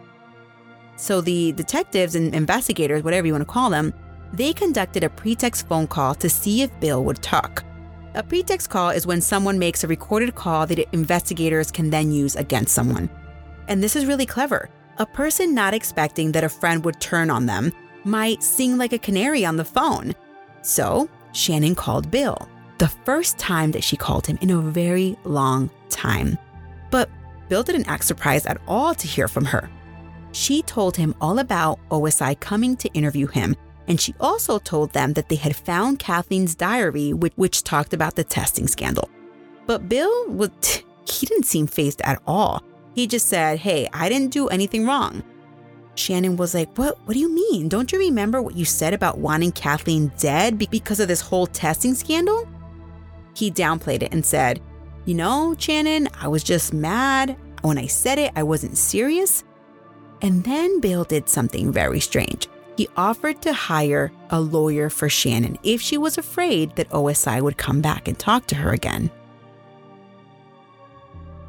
So 0.97 1.21
the 1.21 1.53
detectives 1.53 2.15
and 2.15 2.35
investigators, 2.35 3.03
whatever 3.03 3.27
you 3.27 3.33
want 3.33 3.43
to 3.43 3.53
call 3.53 3.71
them, 3.71 3.93
they 4.33 4.53
conducted 4.53 5.05
a 5.05 5.11
pretext 5.11 5.67
phone 5.67 5.87
call 5.87 6.15
to 6.17 6.29
see 6.29 6.63
if 6.63 6.81
Bill 6.81 7.05
would 7.05 7.23
talk. 7.23 7.65
A 8.15 8.23
pretext 8.23 8.71
call 8.71 8.91
is 8.91 9.07
when 9.07 9.21
someone 9.21 9.59
makes 9.59 9.83
a 9.83 9.89
recorded 9.89 10.35
call 10.35 10.67
that 10.67 10.79
investigators 10.93 11.71
can 11.71 11.91
then 11.91 12.13
use 12.13 12.37
against 12.37 12.75
someone. 12.75 13.11
And 13.69 13.83
this 13.83 13.97
is 13.97 14.07
really 14.07 14.27
clever. 14.27 14.69
A 14.99 15.07
person 15.07 15.55
not 15.55 15.75
expecting 15.75 16.33
that 16.33 16.45
a 16.45 16.49
friend 16.49 16.85
would 16.85 17.01
turn 17.01 17.29
on 17.31 17.47
them 17.47 17.73
might 18.05 18.43
sing 18.43 18.77
like 18.79 18.93
a 18.93 18.99
canary 18.99 19.45
on 19.45 19.57
the 19.57 19.65
phone 19.65 20.15
so 20.65 21.09
Shannon 21.33 21.75
called 21.75 22.11
Bill, 22.11 22.49
the 22.85 23.05
first 23.07 23.39
time 23.39 23.71
that 23.71 23.83
she 23.83 23.97
called 23.97 24.27
him 24.27 24.37
in 24.43 24.51
a 24.51 24.61
very 24.61 25.17
long 25.25 25.71
time. 25.89 26.37
But 26.91 27.09
Bill 27.49 27.63
didn't 27.63 27.89
act 27.89 28.05
surprised 28.05 28.47
at 28.47 28.61
all 28.69 28.95
to 28.95 29.07
hear 29.07 29.27
from 29.27 29.47
her. 29.47 29.71
She 30.33 30.61
told 30.61 30.95
him 30.95 31.15
all 31.19 31.39
about 31.39 31.79
OSI 31.89 32.39
coming 32.41 32.77
to 32.77 32.93
interview 32.93 33.27
him, 33.27 33.57
and 33.89 33.99
she 33.99 34.15
also 34.21 34.59
told 34.59 34.93
them 34.93 35.15
that 35.15 35.31
they 35.31 35.37
had 35.37 35.57
found 35.57 35.99
Kathleen's 35.99 36.55
diary, 36.55 37.15
which, 37.15 37.33
which 37.37 37.63
talked 37.65 37.95
about 37.95 38.17
the 38.17 38.25
testing 38.25 38.67
scandal. 38.67 39.09
But 39.65 39.89
Bill, 39.89 40.27
was, 40.29 40.51
he 41.09 41.25
didn't 41.25 41.47
seem 41.47 41.67
phased 41.67 42.03
at 42.03 42.21
all. 42.27 42.63
He 42.95 43.07
just 43.07 43.29
said, 43.29 43.61
Hey, 43.61 43.89
I 43.95 44.11
didn't 44.11 44.29
do 44.29 44.49
anything 44.49 44.85
wrong. 44.85 45.23
Shannon 45.95 46.37
was 46.37 46.53
like, 46.53 46.77
What 46.77 46.99
what 47.07 47.15
do 47.15 47.21
you 47.21 47.33
mean? 47.33 47.71
Don't 47.71 47.93
you 47.93 47.99
remember 47.99 48.43
what 48.43 48.57
you 48.57 48.67
said 48.67 48.93
about 48.93 49.17
wanting 49.17 49.53
Kathleen 49.53 50.13
dead 50.19 50.59
because 50.59 51.01
of 51.01 51.09
this 51.09 51.23
whole 51.23 51.47
testing 51.47 51.95
scandal? 51.95 52.47
He 53.35 53.51
downplayed 53.51 54.03
it 54.03 54.13
and 54.13 54.25
said, 54.25 54.61
You 55.05 55.15
know, 55.15 55.55
Shannon, 55.59 56.09
I 56.21 56.29
was 56.29 56.43
just 56.43 56.73
mad. 56.73 57.37
When 57.63 57.79
I 57.79 57.87
said 57.87 58.19
it, 58.19 58.33
I 58.37 58.43
wasn't 58.43 58.79
serious. 58.79 59.45
And 60.23 60.45
then 60.45 60.81
Bill 60.81 61.05
did 61.05 61.29
something 61.29 61.73
very 61.73 62.01
strange. 62.01 62.49
He 62.77 62.89
offered 62.97 63.41
to 63.43 63.53
hire 63.53 64.11
a 64.31 64.41
lawyer 64.41 64.91
for 64.91 65.09
Shannon 65.09 65.59
if 65.63 65.81
she 65.81 65.99
was 65.99 66.19
afraid 66.19 66.75
that 66.77 66.91
OSI 66.91 67.41
would 67.41 67.57
come 67.57 67.81
back 67.81 68.09
and 68.09 68.19
talk 68.19 68.47
to 68.47 68.57
her 68.57 68.73
again. 68.73 69.11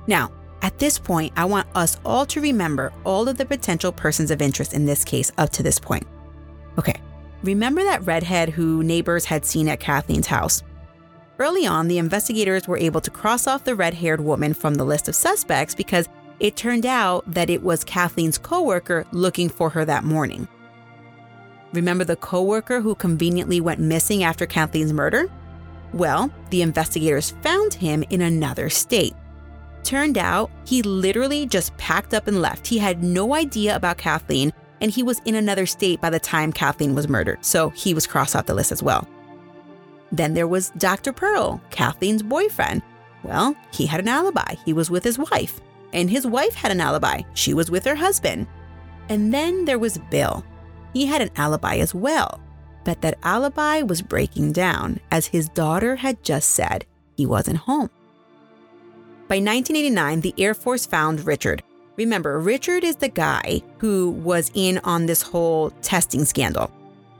Now, 0.07 0.31
at 0.61 0.77
this 0.77 0.99
point, 0.99 1.33
I 1.35 1.45
want 1.45 1.67
us 1.75 1.97
all 2.05 2.25
to 2.27 2.41
remember 2.41 2.93
all 3.03 3.27
of 3.27 3.37
the 3.37 3.45
potential 3.45 3.91
persons 3.91 4.31
of 4.31 4.41
interest 4.41 4.73
in 4.73 4.85
this 4.85 5.03
case 5.03 5.31
up 5.37 5.49
to 5.51 5.63
this 5.63 5.79
point. 5.79 6.05
Okay, 6.77 6.99
remember 7.43 7.83
that 7.83 8.05
redhead 8.05 8.49
who 8.49 8.83
neighbors 8.83 9.25
had 9.25 9.45
seen 9.45 9.67
at 9.67 9.79
Kathleen's 9.79 10.27
house? 10.27 10.63
Early 11.37 11.67
on, 11.67 11.87
the 11.87 11.97
investigators 11.97 12.67
were 12.67 12.77
able 12.77 13.01
to 13.01 13.11
cross 13.11 13.45
off 13.45 13.65
the 13.65 13.75
red 13.75 13.93
haired 13.93 14.21
woman 14.21 14.53
from 14.53 14.75
the 14.75 14.85
list 14.85 15.09
of 15.09 15.15
suspects 15.15 15.75
because 15.75 16.07
it 16.39 16.55
turned 16.55 16.85
out 16.85 17.23
that 17.31 17.49
it 17.49 17.61
was 17.61 17.83
Kathleen's 17.83 18.37
coworker 18.37 19.05
looking 19.11 19.49
for 19.49 19.69
her 19.69 19.83
that 19.85 20.05
morning. 20.05 20.47
Remember 21.73 22.05
the 22.05 22.15
coworker 22.15 22.79
who 22.79 22.95
conveniently 22.95 23.59
went 23.59 23.81
missing 23.81 24.23
after 24.23 24.45
Kathleen's 24.45 24.93
murder? 24.93 25.29
Well, 25.91 26.31
the 26.51 26.61
investigators 26.61 27.31
found 27.41 27.73
him 27.73 28.03
in 28.09 28.21
another 28.21 28.69
state. 28.69 29.13
Turned 29.83 30.17
out, 30.17 30.49
he 30.65 30.81
literally 30.81 31.45
just 31.45 31.75
packed 31.77 32.13
up 32.13 32.27
and 32.27 32.41
left. 32.41 32.65
He 32.65 32.77
had 32.77 33.03
no 33.03 33.35
idea 33.35 33.75
about 33.75 33.97
Kathleen, 33.97 34.53
and 34.79 34.89
he 34.89 35.03
was 35.03 35.19
in 35.25 35.35
another 35.35 35.65
state 35.65 35.99
by 35.99 36.09
the 36.09 36.19
time 36.19 36.53
Kathleen 36.53 36.95
was 36.95 37.09
murdered, 37.09 37.43
so 37.45 37.69
he 37.69 37.93
was 37.93 38.07
crossed 38.07 38.35
off 38.35 38.45
the 38.45 38.53
list 38.53 38.71
as 38.71 38.81
well. 38.81 39.07
Then 40.15 40.33
there 40.33 40.47
was 40.47 40.69
Dr. 40.77 41.11
Pearl, 41.11 41.61
Kathleen's 41.71 42.23
boyfriend. 42.23 42.81
Well, 43.23 43.55
he 43.71 43.85
had 43.85 43.99
an 43.99 44.07
alibi. 44.07 44.55
He 44.63 44.71
was 44.71 44.89
with 44.89 45.03
his 45.03 45.19
wife. 45.19 45.59
And 45.91 46.09
his 46.09 46.25
wife 46.25 46.55
had 46.55 46.71
an 46.71 46.79
alibi. 46.79 47.21
She 47.33 47.53
was 47.53 47.69
with 47.69 47.83
her 47.85 47.95
husband. 47.95 48.47
And 49.09 49.33
then 49.33 49.65
there 49.65 49.79
was 49.79 49.97
Bill. 50.09 50.45
He 50.93 51.05
had 51.05 51.21
an 51.21 51.31
alibi 51.35 51.77
as 51.77 51.93
well. 51.93 52.39
But 52.85 53.01
that 53.01 53.17
alibi 53.23 53.81
was 53.81 54.01
breaking 54.01 54.53
down 54.53 54.99
as 55.11 55.27
his 55.27 55.49
daughter 55.49 55.97
had 55.97 56.23
just 56.23 56.49
said 56.49 56.85
he 57.17 57.25
wasn't 57.25 57.57
home. 57.57 57.89
By 59.27 59.37
1989, 59.37 60.21
the 60.21 60.35
Air 60.37 60.53
Force 60.53 60.85
found 60.85 61.25
Richard. 61.25 61.63
Remember, 61.97 62.39
Richard 62.39 62.83
is 62.83 62.97
the 62.97 63.09
guy 63.09 63.61
who 63.79 64.11
was 64.11 64.51
in 64.53 64.77
on 64.83 65.07
this 65.07 65.21
whole 65.21 65.71
testing 65.81 66.25
scandal. 66.25 66.71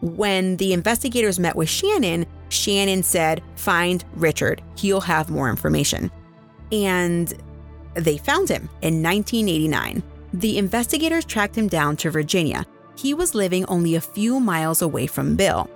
When 0.02 0.58
the 0.58 0.74
investigators 0.74 1.40
met 1.40 1.56
with 1.56 1.70
Shannon, 1.70 2.28
Shannon 2.56 3.04
said, 3.04 3.44
Find 3.56 4.04
Richard, 4.16 4.62
he'll 4.76 5.02
have 5.02 5.30
more 5.30 5.50
information. 5.50 6.12
And 6.72 7.34
they 7.94 8.18
found 8.18 8.50
him 8.50 8.70
in 8.82 9.04
1989. 9.04 10.04
The 10.34 10.58
investigators 10.58 11.26
tracked 11.26 11.58
him 11.58 11.68
down 11.68 11.98
to 11.98 12.12
Virginia. 12.12 12.66
He 12.98 13.14
was 13.14 13.36
living 13.36 13.66
only 13.66 13.96
a 13.96 14.02
few 14.02 14.40
miles 14.40 14.82
away 14.82 15.08
from 15.08 15.36
Bill. 15.36 15.70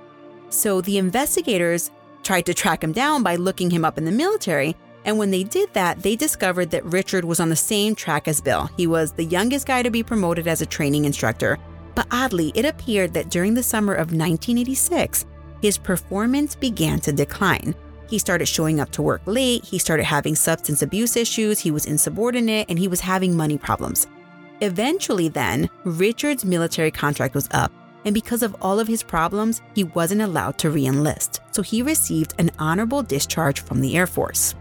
So 0.50 0.82
the 0.82 0.98
investigators 0.98 1.92
tried 2.24 2.46
to 2.46 2.54
track 2.54 2.84
him 2.84 2.92
down 2.92 3.24
by 3.24 3.36
looking 3.36 3.70
him 3.70 3.86
up 3.86 3.98
in 3.98 4.06
the 4.06 4.12
military, 4.12 4.76
and 5.06 5.18
when 5.18 5.32
they 5.32 5.44
did 5.44 5.74
that, 5.74 6.02
they 6.04 6.16
discovered 6.16 6.72
that 6.72 6.86
Richard 6.86 7.24
was 7.24 7.40
on 7.40 7.50
the 7.50 7.56
same 7.56 7.96
track 7.96 8.28
as 8.28 8.42
Bill. 8.42 8.70
He 8.78 8.88
was 8.88 9.12
the 9.12 9.24
youngest 9.24 9.66
guy 9.66 9.82
to 9.82 9.90
be 9.90 10.04
promoted 10.04 10.48
as 10.48 10.62
a 10.62 10.66
training 10.66 11.06
instructor. 11.06 11.58
But 11.96 12.08
oddly, 12.12 12.52
it 12.56 12.66
appeared 12.66 13.14
that 13.14 13.30
during 13.30 13.54
the 13.54 13.64
summer 13.64 13.94
of 13.94 14.12
1986, 14.12 15.26
his 15.62 15.78
performance 15.78 16.56
began 16.56 17.00
to 17.02 17.12
decline. 17.12 17.76
He 18.10 18.18
started 18.18 18.48
showing 18.48 18.80
up 18.80 18.92
to 18.92 19.02
work 19.02 19.22
late, 19.26 19.64
he 19.64 19.78
started 19.78 20.06
having 20.06 20.36
substance 20.36 20.82
abuse 20.82 21.16
issues, 21.16 21.60
he 21.60 21.72
was 21.72 21.86
insubordinate, 21.86 22.68
and 22.70 22.80
he 22.80 22.88
was 22.88 23.02
having 23.02 23.38
money 23.38 23.58
problems. 23.58 24.08
Eventually, 24.62 25.30
then, 25.30 25.70
Richard's 25.84 26.44
military 26.44 26.92
contract 26.92 27.36
was 27.36 27.48
up, 27.52 27.72
and 28.06 28.14
because 28.14 28.44
of 28.44 28.56
all 28.62 28.80
of 28.80 28.88
his 28.88 29.04
problems, 29.04 29.62
he 29.76 29.84
wasn't 29.84 30.22
allowed 30.22 30.58
to 30.60 30.70
re 30.70 30.86
enlist, 30.86 31.42
so 31.52 31.62
he 31.62 31.82
received 31.82 32.34
an 32.40 32.52
honorable 32.58 33.04
discharge 33.04 33.62
from 33.62 33.82
the 33.82 33.96
Air 33.96 34.08
Force. 34.08 34.56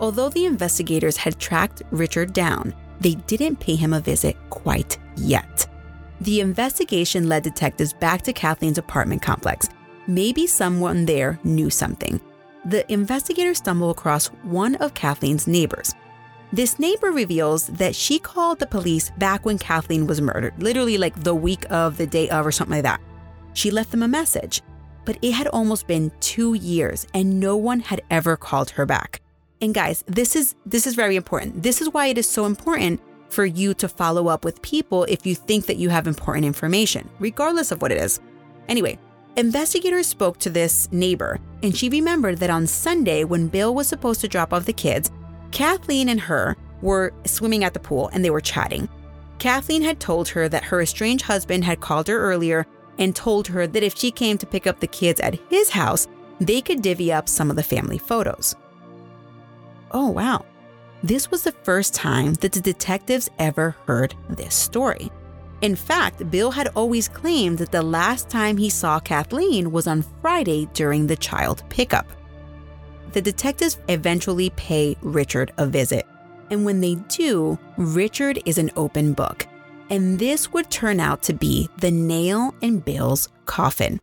Although 0.00 0.30
the 0.30 0.46
investigators 0.46 1.16
had 1.16 1.38
tracked 1.38 1.82
Richard 1.90 2.32
down, 2.32 2.74
they 3.00 3.14
didn't 3.14 3.60
pay 3.60 3.76
him 3.76 3.92
a 3.92 4.00
visit 4.00 4.36
quite 4.48 4.98
yet. 5.16 5.66
The 6.20 6.40
investigation 6.40 7.28
led 7.28 7.42
detectives 7.42 7.94
back 7.94 8.20
to 8.22 8.32
Kathleen's 8.34 8.76
apartment 8.76 9.22
complex. 9.22 9.70
Maybe 10.06 10.46
someone 10.46 11.06
there 11.06 11.38
knew 11.44 11.70
something. 11.70 12.20
The 12.66 12.90
investigators 12.92 13.58
stumble 13.58 13.88
across 13.88 14.26
one 14.42 14.74
of 14.76 14.92
Kathleen's 14.92 15.46
neighbors. 15.46 15.94
This 16.52 16.78
neighbor 16.78 17.10
reveals 17.10 17.68
that 17.68 17.94
she 17.94 18.18
called 18.18 18.58
the 18.58 18.66
police 18.66 19.10
back 19.16 19.46
when 19.46 19.56
Kathleen 19.56 20.06
was 20.06 20.20
murdered, 20.20 20.62
literally 20.62 20.98
like 20.98 21.18
the 21.22 21.34
week 21.34 21.64
of 21.70 21.96
the 21.96 22.06
day 22.06 22.28
of 22.28 22.46
or 22.46 22.52
something 22.52 22.76
like 22.76 22.82
that. 22.82 23.00
She 23.54 23.70
left 23.70 23.90
them 23.90 24.02
a 24.02 24.08
message, 24.08 24.60
but 25.06 25.16
it 25.22 25.32
had 25.32 25.46
almost 25.48 25.86
been 25.86 26.12
two 26.20 26.54
years 26.54 27.06
and 27.14 27.40
no 27.40 27.56
one 27.56 27.80
had 27.80 28.02
ever 28.10 28.36
called 28.36 28.70
her 28.70 28.84
back. 28.84 29.22
And 29.62 29.74
guys, 29.74 30.04
this 30.06 30.36
is 30.36 30.54
this 30.66 30.86
is 30.86 30.94
very 30.94 31.16
important. 31.16 31.62
This 31.62 31.80
is 31.80 31.88
why 31.90 32.06
it 32.06 32.18
is 32.18 32.28
so 32.28 32.44
important 32.46 33.00
for 33.30 33.44
you 33.44 33.74
to 33.74 33.88
follow 33.88 34.28
up 34.28 34.44
with 34.44 34.62
people 34.62 35.04
if 35.04 35.24
you 35.24 35.34
think 35.34 35.66
that 35.66 35.76
you 35.76 35.88
have 35.88 36.06
important 36.06 36.44
information, 36.44 37.08
regardless 37.18 37.70
of 37.70 37.80
what 37.80 37.92
it 37.92 37.98
is. 37.98 38.20
Anyway, 38.68 38.98
investigators 39.36 40.06
spoke 40.06 40.38
to 40.38 40.50
this 40.50 40.90
neighbor, 40.92 41.38
and 41.62 41.76
she 41.76 41.88
remembered 41.88 42.38
that 42.38 42.50
on 42.50 42.66
Sunday, 42.66 43.24
when 43.24 43.48
Bill 43.48 43.74
was 43.74 43.88
supposed 43.88 44.20
to 44.20 44.28
drop 44.28 44.52
off 44.52 44.66
the 44.66 44.72
kids, 44.72 45.10
Kathleen 45.50 46.08
and 46.08 46.20
her 46.20 46.56
were 46.82 47.12
swimming 47.24 47.64
at 47.64 47.74
the 47.74 47.80
pool 47.80 48.08
and 48.12 48.24
they 48.24 48.30
were 48.30 48.40
chatting. 48.40 48.88
Kathleen 49.38 49.82
had 49.82 50.00
told 50.00 50.28
her 50.28 50.48
that 50.48 50.64
her 50.64 50.80
estranged 50.80 51.24
husband 51.24 51.64
had 51.64 51.80
called 51.80 52.08
her 52.08 52.18
earlier 52.18 52.66
and 52.98 53.16
told 53.16 53.48
her 53.48 53.66
that 53.66 53.82
if 53.82 53.96
she 53.96 54.10
came 54.10 54.36
to 54.38 54.46
pick 54.46 54.66
up 54.66 54.80
the 54.80 54.86
kids 54.86 55.20
at 55.20 55.38
his 55.48 55.70
house, 55.70 56.06
they 56.40 56.60
could 56.60 56.82
divvy 56.82 57.12
up 57.12 57.28
some 57.28 57.50
of 57.50 57.56
the 57.56 57.62
family 57.62 57.98
photos. 57.98 58.54
Oh, 59.90 60.08
wow. 60.08 60.44
This 61.02 61.30
was 61.30 61.42
the 61.42 61.52
first 61.52 61.94
time 61.94 62.34
that 62.34 62.52
the 62.52 62.60
detectives 62.60 63.30
ever 63.38 63.74
heard 63.86 64.14
this 64.28 64.54
story. 64.54 65.10
In 65.62 65.74
fact, 65.74 66.30
Bill 66.30 66.50
had 66.50 66.68
always 66.74 67.08
claimed 67.08 67.58
that 67.58 67.72
the 67.72 67.82
last 67.82 68.28
time 68.28 68.58
he 68.58 68.68
saw 68.68 69.00
Kathleen 69.00 69.72
was 69.72 69.86
on 69.86 70.04
Friday 70.20 70.68
during 70.74 71.06
the 71.06 71.16
child 71.16 71.62
pickup. 71.70 72.06
The 73.12 73.22
detectives 73.22 73.78
eventually 73.88 74.50
pay 74.50 74.96
Richard 75.00 75.52
a 75.56 75.66
visit, 75.66 76.06
and 76.50 76.64
when 76.64 76.80
they 76.80 76.96
do, 77.08 77.58
Richard 77.76 78.40
is 78.44 78.58
an 78.58 78.70
open 78.76 79.14
book. 79.14 79.46
And 79.88 80.18
this 80.18 80.52
would 80.52 80.70
turn 80.70 81.00
out 81.00 81.22
to 81.24 81.32
be 81.32 81.68
the 81.78 81.90
nail 81.90 82.54
in 82.60 82.78
Bill's 82.78 83.28
coffin. 83.46 84.00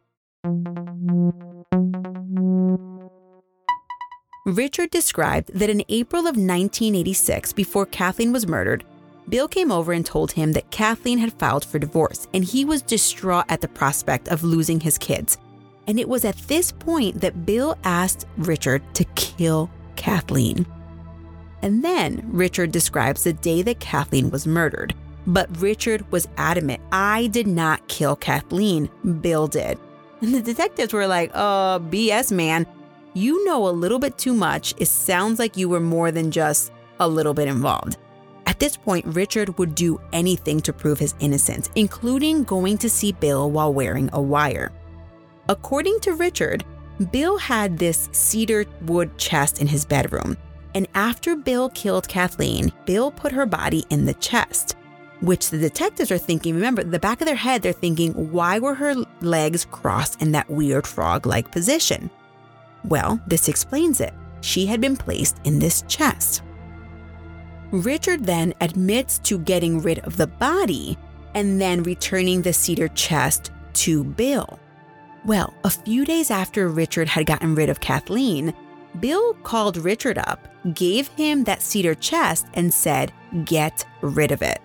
Richard 4.47 4.91
described 4.91 5.53
that 5.55 5.69
in 5.69 5.83
April 5.89 6.21
of 6.21 6.37
1986, 6.37 7.51
before 7.51 7.85
Kathleen 7.85 8.31
was 8.31 8.47
murdered, 8.47 8.85
Bill 9.27 9.45
came 9.45 9.73
over 9.73 9.91
and 9.91 10.05
told 10.05 10.31
him 10.31 10.53
that 10.53 10.71
Kathleen 10.71 11.17
had 11.17 11.33
filed 11.33 11.65
for 11.65 11.79
divorce 11.79 12.29
and 12.33 12.45
he 12.45 12.63
was 12.63 12.81
distraught 12.81 13.43
at 13.49 13.59
the 13.59 13.67
prospect 13.67 14.29
of 14.29 14.45
losing 14.45 14.79
his 14.79 14.97
kids. 14.97 15.37
And 15.85 15.99
it 15.99 16.07
was 16.07 16.23
at 16.23 16.37
this 16.47 16.71
point 16.71 17.19
that 17.19 17.45
Bill 17.45 17.77
asked 17.83 18.25
Richard 18.37 18.81
to 18.93 19.03
kill 19.15 19.69
Kathleen. 19.97 20.65
And 21.61 21.83
then 21.83 22.21
Richard 22.31 22.71
describes 22.71 23.25
the 23.25 23.33
day 23.33 23.63
that 23.63 23.81
Kathleen 23.81 24.29
was 24.29 24.47
murdered. 24.47 24.95
But 25.25 25.59
Richard 25.59 26.09
was 26.09 26.29
adamant 26.37 26.81
I 26.93 27.27
did 27.27 27.47
not 27.47 27.85
kill 27.89 28.15
Kathleen, 28.15 28.89
Bill 29.19 29.47
did. 29.47 29.77
And 30.21 30.33
the 30.33 30.41
detectives 30.41 30.93
were 30.93 31.05
like, 31.05 31.31
uh, 31.33 31.79
BS, 31.79 32.31
man. 32.31 32.65
You 33.17 33.43
know 33.45 33.67
a 33.67 33.69
little 33.69 33.97
bit 33.97 34.15
too 34.19 34.35
much. 34.35 34.75
It 34.77 34.85
sounds 34.85 35.39
like 35.39 35.57
you 35.57 35.69
were 35.69 35.79
more 35.79 36.11
than 36.11 36.29
just 36.29 36.71
a 36.99 37.07
little 37.07 37.33
bit 37.33 37.47
involved. 37.47 37.97
At 38.45 38.59
this 38.59 38.77
point, 38.77 39.07
Richard 39.07 39.57
would 39.57 39.73
do 39.73 39.99
anything 40.13 40.59
to 40.59 40.71
prove 40.71 40.99
his 40.99 41.15
innocence, 41.19 41.71
including 41.73 42.43
going 42.43 42.77
to 42.77 42.91
see 42.91 43.13
Bill 43.13 43.49
while 43.49 43.73
wearing 43.73 44.07
a 44.13 44.21
wire. 44.21 44.71
According 45.49 45.99
to 46.01 46.13
Richard, 46.13 46.63
Bill 47.11 47.39
had 47.39 47.79
this 47.79 48.07
cedar 48.11 48.65
wood 48.83 49.17
chest 49.17 49.61
in 49.61 49.65
his 49.65 49.83
bedroom. 49.83 50.37
And 50.75 50.87
after 50.93 51.35
Bill 51.35 51.69
killed 51.69 52.07
Kathleen, 52.07 52.71
Bill 52.85 53.09
put 53.09 53.31
her 53.31 53.47
body 53.47 53.83
in 53.89 54.05
the 54.05 54.13
chest, 54.13 54.75
which 55.21 55.49
the 55.49 55.57
detectives 55.57 56.11
are 56.11 56.19
thinking, 56.19 56.53
remember, 56.53 56.83
the 56.83 56.99
back 56.99 57.19
of 57.21 57.25
their 57.25 57.35
head, 57.35 57.63
they're 57.63 57.73
thinking, 57.73 58.31
why 58.31 58.59
were 58.59 58.75
her 58.75 58.93
legs 59.21 59.65
crossed 59.65 60.21
in 60.21 60.33
that 60.33 60.51
weird 60.51 60.85
frog 60.85 61.25
like 61.25 61.51
position? 61.51 62.11
Well, 62.85 63.19
this 63.27 63.47
explains 63.47 64.01
it. 64.01 64.13
She 64.41 64.65
had 64.65 64.81
been 64.81 64.97
placed 64.97 65.37
in 65.43 65.59
this 65.59 65.83
chest. 65.87 66.43
Richard 67.71 68.25
then 68.25 68.53
admits 68.61 69.19
to 69.19 69.39
getting 69.39 69.81
rid 69.81 69.99
of 69.99 70.17
the 70.17 70.27
body 70.27 70.97
and 71.33 71.59
then 71.59 71.83
returning 71.83 72.41
the 72.41 72.53
cedar 72.53 72.87
chest 72.89 73.51
to 73.73 74.03
Bill. 74.03 74.59
Well, 75.25 75.53
a 75.63 75.69
few 75.69 76.05
days 76.05 76.31
after 76.31 76.69
Richard 76.69 77.09
had 77.09 77.25
gotten 77.25 77.55
rid 77.55 77.69
of 77.69 77.81
Kathleen, 77.81 78.53
Bill 78.99 79.33
called 79.43 79.77
Richard 79.77 80.17
up, 80.17 80.47
gave 80.73 81.09
him 81.09 81.43
that 81.43 81.61
cedar 81.61 81.93
chest, 81.95 82.47
and 82.53 82.73
said, 82.73 83.11
Get 83.43 83.85
rid 84.01 84.31
of 84.31 84.41
it. 84.41 84.61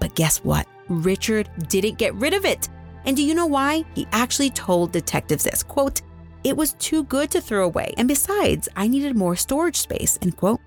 But 0.00 0.14
guess 0.14 0.38
what? 0.38 0.66
Richard 0.88 1.48
didn't 1.68 1.98
get 1.98 2.14
rid 2.14 2.34
of 2.34 2.44
it. 2.44 2.68
And 3.06 3.16
do 3.16 3.22
you 3.22 3.34
know 3.34 3.46
why? 3.46 3.84
He 3.94 4.06
actually 4.12 4.50
told 4.50 4.92
detectives 4.92 5.44
this 5.44 5.62
quote, 5.62 6.02
It 6.44 6.58
was 6.58 6.74
too 6.74 7.04
good 7.04 7.30
to 7.30 7.40
throw 7.40 7.64
away. 7.64 7.94
And 7.96 8.06
besides, 8.06 8.68
I 8.76 8.86
needed 8.86 9.16
more 9.16 9.34
storage 9.34 9.76
space, 9.76 10.18
end 10.20 10.36
quote. 10.36 10.60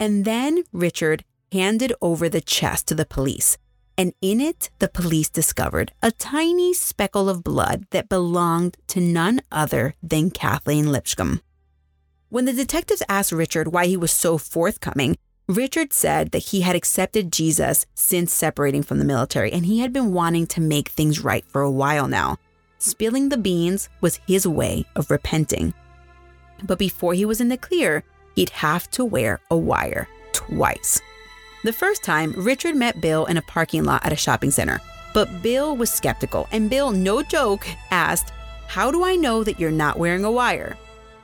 And 0.00 0.24
then 0.24 0.64
Richard 0.72 1.24
handed 1.52 1.92
over 2.00 2.28
the 2.28 2.40
chest 2.40 2.88
to 2.88 2.94
the 2.94 3.06
police. 3.06 3.58
And 3.96 4.12
in 4.20 4.40
it, 4.40 4.70
the 4.80 4.88
police 4.88 5.28
discovered 5.28 5.92
a 6.02 6.10
tiny 6.10 6.74
speckle 6.74 7.28
of 7.28 7.44
blood 7.44 7.86
that 7.90 8.08
belonged 8.08 8.76
to 8.88 9.00
none 9.00 9.40
other 9.52 9.94
than 10.02 10.30
Kathleen 10.30 10.90
Lipscomb. 10.90 11.42
When 12.28 12.46
the 12.46 12.52
detectives 12.52 13.02
asked 13.08 13.30
Richard 13.30 13.68
why 13.68 13.86
he 13.86 13.96
was 13.96 14.10
so 14.10 14.38
forthcoming, 14.38 15.16
Richard 15.46 15.92
said 15.92 16.32
that 16.32 16.46
he 16.46 16.62
had 16.62 16.74
accepted 16.74 17.30
Jesus 17.30 17.86
since 17.94 18.32
separating 18.32 18.82
from 18.82 18.98
the 18.98 19.04
military 19.04 19.52
and 19.52 19.66
he 19.66 19.80
had 19.80 19.92
been 19.92 20.12
wanting 20.12 20.46
to 20.48 20.60
make 20.60 20.88
things 20.88 21.20
right 21.20 21.44
for 21.46 21.60
a 21.60 21.70
while 21.70 22.08
now. 22.08 22.38
Spilling 22.84 23.30
the 23.30 23.38
beans 23.38 23.88
was 24.02 24.20
his 24.26 24.46
way 24.46 24.84
of 24.94 25.10
repenting. 25.10 25.72
But 26.64 26.78
before 26.78 27.14
he 27.14 27.24
was 27.24 27.40
in 27.40 27.48
the 27.48 27.56
clear, 27.56 28.04
he'd 28.36 28.50
have 28.50 28.90
to 28.90 29.06
wear 29.06 29.40
a 29.50 29.56
wire 29.56 30.06
twice. 30.32 31.00
The 31.64 31.72
first 31.72 32.04
time, 32.04 32.34
Richard 32.36 32.76
met 32.76 33.00
Bill 33.00 33.24
in 33.24 33.38
a 33.38 33.42
parking 33.48 33.84
lot 33.84 34.04
at 34.04 34.12
a 34.12 34.16
shopping 34.16 34.50
center, 34.50 34.82
but 35.14 35.42
Bill 35.42 35.74
was 35.74 35.90
skeptical, 35.90 36.46
and 36.52 36.68
Bill, 36.68 36.90
no 36.90 37.22
joke, 37.22 37.66
asked, 37.90 38.34
How 38.66 38.90
do 38.90 39.02
I 39.02 39.16
know 39.16 39.42
that 39.44 39.58
you're 39.58 39.70
not 39.70 39.98
wearing 39.98 40.26
a 40.26 40.30
wire? 40.30 40.76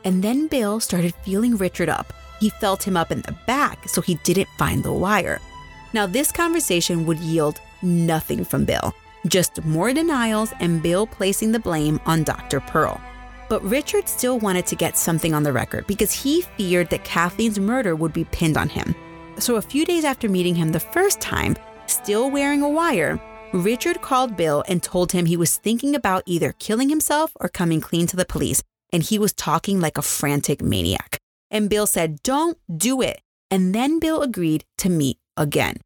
And 0.03 0.25
then 0.25 0.47
Bill 0.47 0.81
started 0.81 1.15
feeling 1.27 1.59
Richard 1.59 1.91
up. 1.91 2.15
He 2.41 2.49
felt 2.49 2.83
him 2.89 2.97
up 2.97 3.13
in 3.13 3.21
the 3.21 3.37
back, 3.47 3.87
so 3.87 4.01
he 4.01 4.15
didn't 4.25 4.49
find 4.57 4.83
the 4.83 4.95
wire. 4.95 5.43
Now, 5.93 6.07
this 6.07 6.33
conversation 6.33 7.05
would 7.05 7.19
yield 7.19 7.61
nothing 7.83 8.47
from 8.47 8.65
Bill, 8.65 8.95
just 9.27 9.65
more 9.65 9.93
denials 9.93 10.53
and 10.61 10.83
Bill 10.83 11.07
placing 11.07 11.53
the 11.53 11.59
blame 11.59 12.01
on 12.07 12.25
Dr. 12.25 12.61
Pearl. 12.61 13.01
But 13.49 13.63
Richard 13.65 14.09
still 14.09 14.39
wanted 14.39 14.67
to 14.67 14.77
get 14.77 14.97
something 14.97 15.35
on 15.35 15.43
the 15.43 15.53
record 15.53 15.87
because 15.87 16.13
he 16.13 16.43
feared 16.43 16.91
that 16.91 17.05
Kathleen's 17.05 17.59
murder 17.59 17.97
would 17.97 18.13
be 18.13 18.25
pinned 18.25 18.57
on 18.57 18.69
him. 18.69 18.95
So 19.39 19.57
a 19.57 19.63
few 19.63 19.85
days 19.85 20.05
after 20.05 20.29
meeting 20.29 20.55
him 20.55 20.71
the 20.71 20.81
first 20.81 21.21
time, 21.21 21.57
still 21.87 22.31
wearing 22.31 22.63
a 22.63 22.69
wire, 22.69 23.21
Richard 23.53 24.01
called 24.01 24.37
Bill 24.37 24.63
and 24.69 24.83
told 24.83 25.11
him 25.11 25.27
he 25.27 25.37
was 25.37 25.57
thinking 25.57 25.95
about 25.97 26.23
either 26.27 26.55
killing 26.59 26.89
himself 26.89 27.33
or 27.41 27.49
coming 27.49 27.81
clean 27.81 28.07
to 28.07 28.17
the 28.17 28.25
police, 28.25 28.63
and 28.93 29.03
he 29.03 29.19
was 29.19 29.33
talking 29.33 29.81
like 29.81 29.99
a 29.99 30.03
frantic 30.03 30.63
maniac. 30.63 31.19
And 31.51 31.69
Bill 31.69 31.87
said, 31.87 32.23
Don't 32.23 32.59
do 32.75 33.03
it. 33.03 33.21
And 33.51 33.75
then 33.75 33.99
Bill 33.99 34.23
agreed 34.23 34.65
to 34.79 34.89
meet 34.89 35.19
again. 35.37 35.79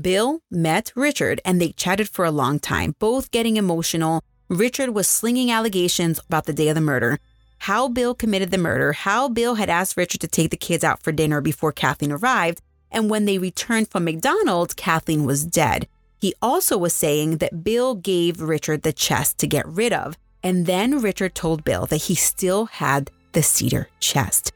Bill 0.00 0.40
met 0.50 0.92
Richard 0.94 1.40
and 1.44 1.60
they 1.60 1.72
chatted 1.72 2.08
for 2.08 2.24
a 2.24 2.30
long 2.30 2.58
time, 2.58 2.94
both 2.98 3.30
getting 3.30 3.56
emotional 3.56 4.22
Richard 4.48 4.90
was 4.90 5.06
slinging 5.06 5.50
allegations 5.50 6.18
about 6.20 6.46
the 6.46 6.54
day 6.54 6.68
of 6.68 6.74
the 6.74 6.80
murder, 6.80 7.18
how 7.58 7.86
Bill 7.88 8.14
committed 8.14 8.50
the 8.50 8.56
murder, 8.56 8.92
how 8.92 9.28
Bill 9.28 9.56
had 9.56 9.68
asked 9.68 9.96
Richard 9.96 10.22
to 10.22 10.28
take 10.28 10.50
the 10.50 10.56
kids 10.56 10.82
out 10.82 11.02
for 11.02 11.12
dinner 11.12 11.42
before 11.42 11.70
Kathleen 11.70 12.12
arrived, 12.12 12.62
and 12.90 13.10
when 13.10 13.26
they 13.26 13.36
returned 13.36 13.90
from 13.90 14.04
McDonald's, 14.04 14.72
Kathleen 14.72 15.24
was 15.24 15.44
dead. 15.44 15.86
He 16.18 16.34
also 16.40 16.78
was 16.78 16.94
saying 16.94 17.38
that 17.38 17.62
Bill 17.62 17.94
gave 17.94 18.40
Richard 18.40 18.82
the 18.82 18.92
chest 18.92 19.36
to 19.38 19.46
get 19.46 19.68
rid 19.68 19.92
of, 19.92 20.16
and 20.42 20.64
then 20.64 21.00
Richard 21.02 21.34
told 21.34 21.62
Bill 21.62 21.84
that 21.86 22.02
he 22.02 22.14
still 22.14 22.66
had 22.66 23.10
the 23.32 23.42
cedar 23.42 23.88
chest. 24.00 24.52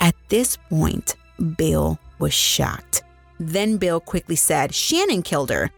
At 0.00 0.16
this 0.30 0.56
point, 0.68 1.14
Bill 1.56 1.98
was 2.18 2.34
shocked. 2.34 3.04
Then 3.38 3.76
Bill 3.76 4.00
quickly 4.00 4.36
said 4.36 4.74
Shannon 4.74 5.22
killed 5.22 5.50
her. 5.50 5.70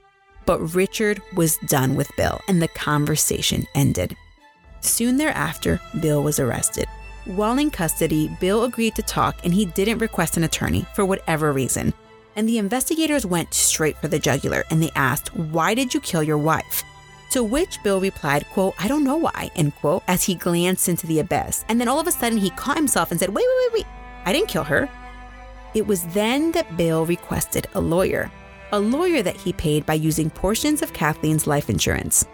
But 0.47 0.75
Richard 0.75 1.23
was 1.35 1.59
done 1.67 1.95
with 1.95 2.11
Bill 2.17 2.41
and 2.49 2.61
the 2.61 2.69
conversation 2.69 3.67
ended. 3.75 4.17
Soon 4.81 5.17
thereafter, 5.17 5.81
Bill 6.01 6.23
was 6.23 6.41
arrested. 6.41 6.87
While 7.27 7.59
in 7.59 7.71
custody, 7.71 8.35
Bill 8.41 8.65
agreed 8.65 8.95
to 8.97 9.03
talk 9.03 9.37
and 9.45 9.53
he 9.53 9.67
didn't 9.67 9.99
request 9.99 10.37
an 10.37 10.45
attorney 10.45 10.87
for 10.95 11.05
whatever 11.05 11.53
reason. 11.53 11.93
And 12.35 12.49
the 12.49 12.59
investigators 12.59 13.27
went 13.27 13.53
straight 13.53 13.97
for 13.99 14.09
the 14.09 14.19
jugular 14.19 14.65
and 14.71 14.83
they 14.83 14.91
asked, 14.95 15.35
Why 15.37 15.75
did 15.75 15.93
you 15.93 16.01
kill 16.01 16.23
your 16.23 16.39
wife? 16.39 16.83
To 17.33 17.45
which 17.45 17.83
Bill 17.85 18.01
replied, 18.01 18.47
quote, 18.47 18.75
I 18.79 18.89
don't 18.89 19.05
know 19.05 19.17
why, 19.17 19.51
end 19.55 19.77
quote, 19.77 20.03
as 20.09 20.25
he 20.25 20.35
glanced 20.35 20.89
into 20.89 21.07
the 21.07 21.21
abyss. 21.21 21.65
And 21.69 21.81
then 21.81 21.87
all 21.87 22.01
of 22.01 22.09
a 22.09 22.13
sudden 22.13 22.39
he 22.39 22.51
caught 22.51 22.77
himself 22.77 23.11
and 23.11 23.21
said, 23.21 23.29
Wait, 23.29 23.45
wait, 23.47 23.73
wait, 23.73 23.85
wait, 23.85 23.87
I 24.25 24.33
didn't 24.33 24.49
kill 24.49 24.65
her. 24.65 24.89
It 25.75 25.87
was 25.87 26.05
then 26.09 26.53
that 26.53 26.77
Bill 26.77 27.07
requested 27.07 27.69
a 27.75 27.81
lawyer 27.81 28.31
a 28.73 28.81
lawyer 28.81 29.23
that 29.23 29.37
he 29.37 29.53
paid 29.53 29.85
by 29.87 29.95
using 29.95 30.31
portions 30.31 30.83
of 30.83 30.93
Kathleen's 30.93 31.47
life 31.47 31.69
insurance. 31.69 32.25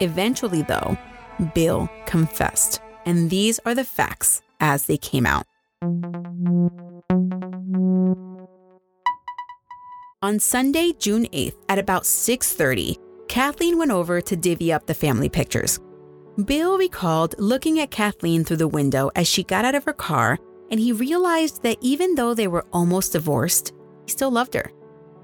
Eventually, 0.00 0.62
though, 0.62 0.96
Bill 1.54 1.88
confessed, 2.06 2.80
and 3.04 3.30
these 3.30 3.60
are 3.66 3.74
the 3.74 3.84
facts 3.84 4.42
as 4.60 4.86
they 4.86 4.96
came 4.96 5.26
out. 5.26 5.44
On 10.22 10.38
Sunday, 10.38 10.92
June 10.98 11.26
8th 11.32 11.56
at 11.68 11.78
about 11.78 12.04
6:30, 12.04 12.96
Kathleen 13.28 13.78
went 13.78 13.90
over 13.90 14.20
to 14.20 14.36
divvy 14.36 14.72
up 14.72 14.86
the 14.86 14.94
family 14.94 15.28
pictures. 15.28 15.78
Bill 16.44 16.78
recalled 16.78 17.34
looking 17.38 17.80
at 17.80 17.90
Kathleen 17.90 18.44
through 18.44 18.56
the 18.58 18.68
window 18.68 19.10
as 19.14 19.26
she 19.26 19.42
got 19.42 19.64
out 19.64 19.74
of 19.74 19.84
her 19.84 19.92
car 19.92 20.38
and 20.70 20.78
he 20.80 20.92
realized 20.92 21.62
that 21.62 21.78
even 21.80 22.14
though 22.14 22.34
they 22.34 22.46
were 22.46 22.66
almost 22.72 23.12
divorced, 23.12 23.72
he 24.06 24.12
still 24.12 24.30
loved 24.30 24.54
her. 24.54 24.70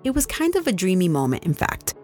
It 0.04 0.10
was 0.10 0.26
kind 0.26 0.56
of 0.56 0.66
a 0.66 0.72
dreamy 0.72 1.08
moment, 1.08 1.44
in 1.44 1.54
fact. 1.54 1.94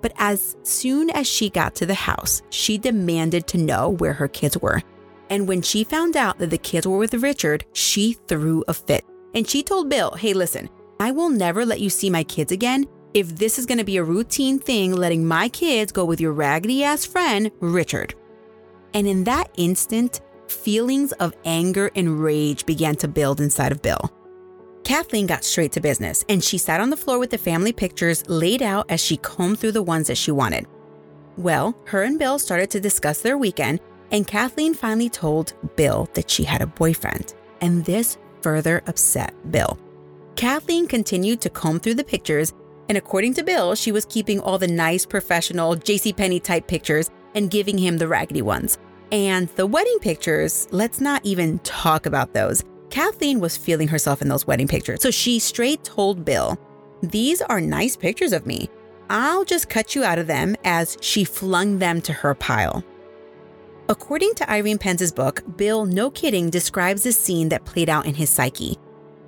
But 0.00 0.12
as 0.16 0.56
soon 0.62 1.10
as 1.10 1.26
she 1.26 1.48
got 1.48 1.74
to 1.76 1.86
the 1.86 1.94
house, 1.94 2.42
she 2.50 2.78
demanded 2.78 3.46
to 3.48 3.58
know 3.58 3.90
where 3.90 4.12
her 4.12 4.28
kids 4.28 4.58
were. 4.58 4.82
And 5.30 5.46
when 5.46 5.62
she 5.62 5.84
found 5.84 6.16
out 6.16 6.38
that 6.38 6.50
the 6.50 6.58
kids 6.58 6.86
were 6.86 6.98
with 6.98 7.14
Richard, 7.14 7.64
she 7.72 8.14
threw 8.26 8.64
a 8.66 8.74
fit. 8.74 9.04
And 9.34 9.48
she 9.48 9.62
told 9.62 9.88
Bill, 9.88 10.10
hey, 10.12 10.32
listen, 10.32 10.68
I 10.98 11.10
will 11.12 11.30
never 11.30 11.64
let 11.64 11.80
you 11.80 11.88
see 11.88 12.10
my 12.10 12.24
kids 12.24 12.52
again 12.52 12.86
if 13.14 13.36
this 13.36 13.58
is 13.58 13.66
to 13.66 13.84
be 13.84 13.98
a 13.98 14.04
routine 14.04 14.58
thing, 14.58 14.92
letting 14.92 15.26
my 15.26 15.48
kids 15.48 15.92
go 15.92 16.04
with 16.04 16.20
your 16.20 16.32
raggedy 16.32 16.82
ass 16.82 17.04
friend, 17.04 17.50
Richard. 17.60 18.14
And 18.94 19.06
in 19.06 19.24
that 19.24 19.50
instant, 19.56 20.20
feelings 20.52 21.12
of 21.12 21.34
anger 21.44 21.90
and 21.94 22.20
rage 22.20 22.66
began 22.66 22.96
to 22.96 23.08
build 23.08 23.40
inside 23.40 23.72
of 23.72 23.82
Bill. 23.82 24.12
Kathleen 24.84 25.26
got 25.26 25.44
straight 25.44 25.72
to 25.72 25.80
business 25.80 26.24
and 26.28 26.42
she 26.42 26.58
sat 26.58 26.80
on 26.80 26.90
the 26.90 26.96
floor 26.96 27.18
with 27.18 27.30
the 27.30 27.38
family 27.38 27.72
pictures 27.72 28.28
laid 28.28 28.62
out 28.62 28.86
as 28.90 29.00
she 29.00 29.16
combed 29.16 29.58
through 29.58 29.72
the 29.72 29.82
ones 29.82 30.08
that 30.08 30.18
she 30.18 30.30
wanted. 30.30 30.66
Well, 31.36 31.76
her 31.86 32.02
and 32.02 32.18
Bill 32.18 32.38
started 32.38 32.70
to 32.70 32.80
discuss 32.80 33.22
their 33.22 33.38
weekend, 33.38 33.80
and 34.10 34.26
Kathleen 34.26 34.74
finally 34.74 35.08
told 35.08 35.54
Bill 35.76 36.08
that 36.14 36.30
she 36.30 36.44
had 36.44 36.60
a 36.60 36.66
boyfriend, 36.66 37.34
and 37.62 37.84
this 37.84 38.18
further 38.42 38.82
upset 38.86 39.34
Bill. 39.50 39.78
Kathleen 40.36 40.86
continued 40.86 41.40
to 41.40 41.50
comb 41.50 41.80
through 41.80 41.94
the 41.94 42.04
pictures, 42.04 42.52
and 42.88 42.98
according 42.98 43.32
to 43.34 43.42
Bill, 43.42 43.74
she 43.74 43.92
was 43.92 44.04
keeping 44.04 44.40
all 44.40 44.58
the 44.58 44.66
nice, 44.66 45.06
professional 45.06 45.76
JCPenney 45.76 46.42
type 46.42 46.66
pictures 46.66 47.10
and 47.34 47.50
giving 47.50 47.78
him 47.78 47.96
the 47.96 48.08
raggedy 48.08 48.42
ones. 48.42 48.78
And 49.12 49.48
the 49.56 49.66
wedding 49.66 49.98
pictures, 50.00 50.66
let's 50.70 50.98
not 50.98 51.24
even 51.24 51.58
talk 51.60 52.06
about 52.06 52.32
those. 52.32 52.64
Kathleen 52.88 53.40
was 53.40 53.58
feeling 53.58 53.88
herself 53.88 54.22
in 54.22 54.28
those 54.28 54.46
wedding 54.46 54.66
pictures. 54.66 55.02
So 55.02 55.10
she 55.10 55.38
straight 55.38 55.84
told 55.84 56.24
Bill, 56.24 56.58
These 57.02 57.42
are 57.42 57.60
nice 57.60 57.94
pictures 57.94 58.32
of 58.32 58.46
me. 58.46 58.70
I'll 59.10 59.44
just 59.44 59.68
cut 59.68 59.94
you 59.94 60.02
out 60.02 60.18
of 60.18 60.26
them 60.26 60.56
as 60.64 60.96
she 61.02 61.24
flung 61.24 61.78
them 61.78 62.00
to 62.02 62.12
her 62.14 62.34
pile. 62.34 62.82
According 63.90 64.34
to 64.36 64.50
Irene 64.50 64.78
Pence's 64.78 65.12
book, 65.12 65.42
Bill, 65.58 65.84
no 65.84 66.10
kidding, 66.10 66.48
describes 66.48 67.02
the 67.02 67.12
scene 67.12 67.50
that 67.50 67.66
played 67.66 67.90
out 67.90 68.06
in 68.06 68.14
his 68.14 68.30
psyche. 68.30 68.78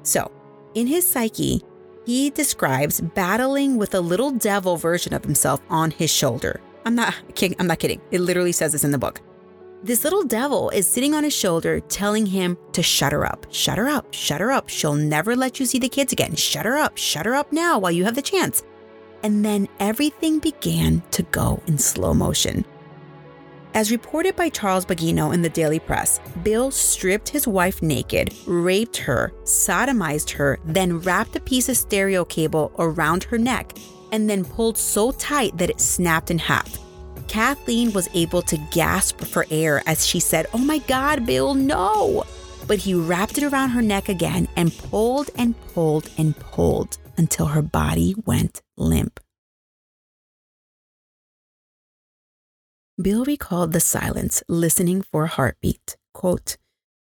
So, 0.02 0.30
in 0.74 0.86
his 0.86 1.06
psyche, 1.06 1.60
he 2.06 2.30
describes 2.30 3.02
battling 3.02 3.76
with 3.76 3.94
a 3.94 4.00
little 4.00 4.30
devil 4.30 4.78
version 4.78 5.12
of 5.12 5.24
himself 5.24 5.60
on 5.68 5.90
his 5.90 6.10
shoulder. 6.10 6.62
I'm 6.86 6.94
not 6.94 7.14
kidding. 7.34 7.56
I'm 7.60 7.66
not 7.66 7.78
kidding. 7.78 8.00
It 8.10 8.20
literally 8.20 8.52
says 8.52 8.72
this 8.72 8.84
in 8.84 8.90
the 8.90 8.98
book. 8.98 9.20
This 9.84 10.02
little 10.02 10.22
devil 10.22 10.70
is 10.70 10.86
sitting 10.86 11.12
on 11.12 11.24
his 11.24 11.34
shoulder 11.34 11.78
telling 11.78 12.24
him 12.24 12.56
to 12.72 12.82
shut 12.82 13.12
her 13.12 13.26
up, 13.26 13.44
shut 13.50 13.76
her 13.76 13.86
up, 13.86 14.14
shut 14.14 14.40
her 14.40 14.50
up. 14.50 14.70
She'll 14.70 14.94
never 14.94 15.36
let 15.36 15.60
you 15.60 15.66
see 15.66 15.78
the 15.78 15.90
kids 15.90 16.10
again. 16.10 16.36
Shut 16.36 16.64
her 16.64 16.78
up, 16.78 16.96
shut 16.96 17.26
her 17.26 17.34
up 17.34 17.52
now 17.52 17.78
while 17.78 17.92
you 17.92 18.06
have 18.06 18.14
the 18.14 18.22
chance. 18.22 18.62
And 19.22 19.44
then 19.44 19.68
everything 19.80 20.38
began 20.38 21.02
to 21.10 21.22
go 21.24 21.62
in 21.66 21.76
slow 21.76 22.14
motion. 22.14 22.64
As 23.74 23.92
reported 23.92 24.36
by 24.36 24.48
Charles 24.48 24.86
Bagino 24.86 25.34
in 25.34 25.42
the 25.42 25.50
Daily 25.50 25.80
Press, 25.80 26.18
Bill 26.42 26.70
stripped 26.70 27.28
his 27.28 27.46
wife 27.46 27.82
naked, 27.82 28.32
raped 28.46 28.96
her, 28.96 29.34
sodomized 29.42 30.30
her, 30.30 30.58
then 30.64 30.98
wrapped 31.00 31.36
a 31.36 31.40
piece 31.40 31.68
of 31.68 31.76
stereo 31.76 32.24
cable 32.24 32.72
around 32.78 33.24
her 33.24 33.36
neck, 33.36 33.76
and 34.12 34.30
then 34.30 34.46
pulled 34.46 34.78
so 34.78 35.12
tight 35.12 35.58
that 35.58 35.68
it 35.68 35.78
snapped 35.78 36.30
in 36.30 36.38
half. 36.38 36.78
Kathleen 37.34 37.92
was 37.92 38.08
able 38.14 38.42
to 38.42 38.56
gasp 38.70 39.20
for 39.22 39.44
air 39.50 39.82
as 39.86 40.06
she 40.06 40.20
said, 40.20 40.46
Oh 40.54 40.58
my 40.58 40.78
God, 40.78 41.26
Bill, 41.26 41.52
no! 41.52 42.22
But 42.68 42.78
he 42.78 42.94
wrapped 42.94 43.38
it 43.38 43.42
around 43.42 43.70
her 43.70 43.82
neck 43.82 44.08
again 44.08 44.46
and 44.54 44.72
pulled 44.78 45.30
and 45.34 45.60
pulled 45.74 46.08
and 46.16 46.38
pulled 46.38 46.96
until 47.16 47.46
her 47.46 47.60
body 47.60 48.14
went 48.24 48.62
limp. 48.76 49.18
Bill 53.02 53.24
recalled 53.24 53.72
the 53.72 53.80
silence, 53.80 54.44
listening 54.48 55.02
for 55.02 55.24
a 55.24 55.34
heartbeat. 55.36 55.96
Quote, 56.12 56.56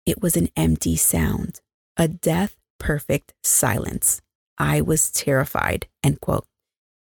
It 0.06 0.20
was 0.20 0.36
an 0.36 0.48
empty 0.56 0.96
sound, 0.96 1.60
a 1.96 2.08
death 2.08 2.56
perfect 2.80 3.32
silence. 3.44 4.20
I 4.58 4.80
was 4.80 5.12
terrified. 5.12 5.86
End 6.02 6.20
quote. 6.20 6.46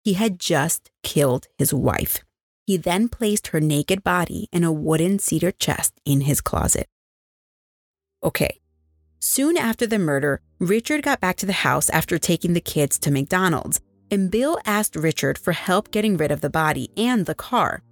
He 0.04 0.14
had 0.14 0.40
just 0.40 0.90
killed 1.02 1.48
his 1.58 1.74
wife. 1.74 2.24
He 2.70 2.76
then 2.76 3.08
placed 3.08 3.48
her 3.48 3.58
naked 3.58 4.04
body 4.04 4.48
in 4.52 4.62
a 4.62 4.70
wooden 4.70 5.18
cedar 5.18 5.50
chest 5.50 5.92
in 6.04 6.20
his 6.20 6.40
closet. 6.40 6.86
Okay. 8.22 8.60
Soon 9.18 9.56
after 9.56 9.88
the 9.88 9.98
murder, 9.98 10.40
Richard 10.60 11.02
got 11.02 11.18
back 11.18 11.34
to 11.38 11.46
the 11.46 11.64
house 11.66 11.90
after 11.90 12.16
taking 12.16 12.52
the 12.52 12.60
kids 12.60 12.96
to 13.00 13.10
McDonald's, 13.10 13.80
and 14.08 14.30
Bill 14.30 14.56
asked 14.64 14.94
Richard 14.94 15.36
for 15.36 15.50
help 15.50 15.90
getting 15.90 16.16
rid 16.16 16.30
of 16.30 16.42
the 16.42 16.48
body 16.48 16.90
and 16.96 17.26
the 17.26 17.34
car. 17.34 17.82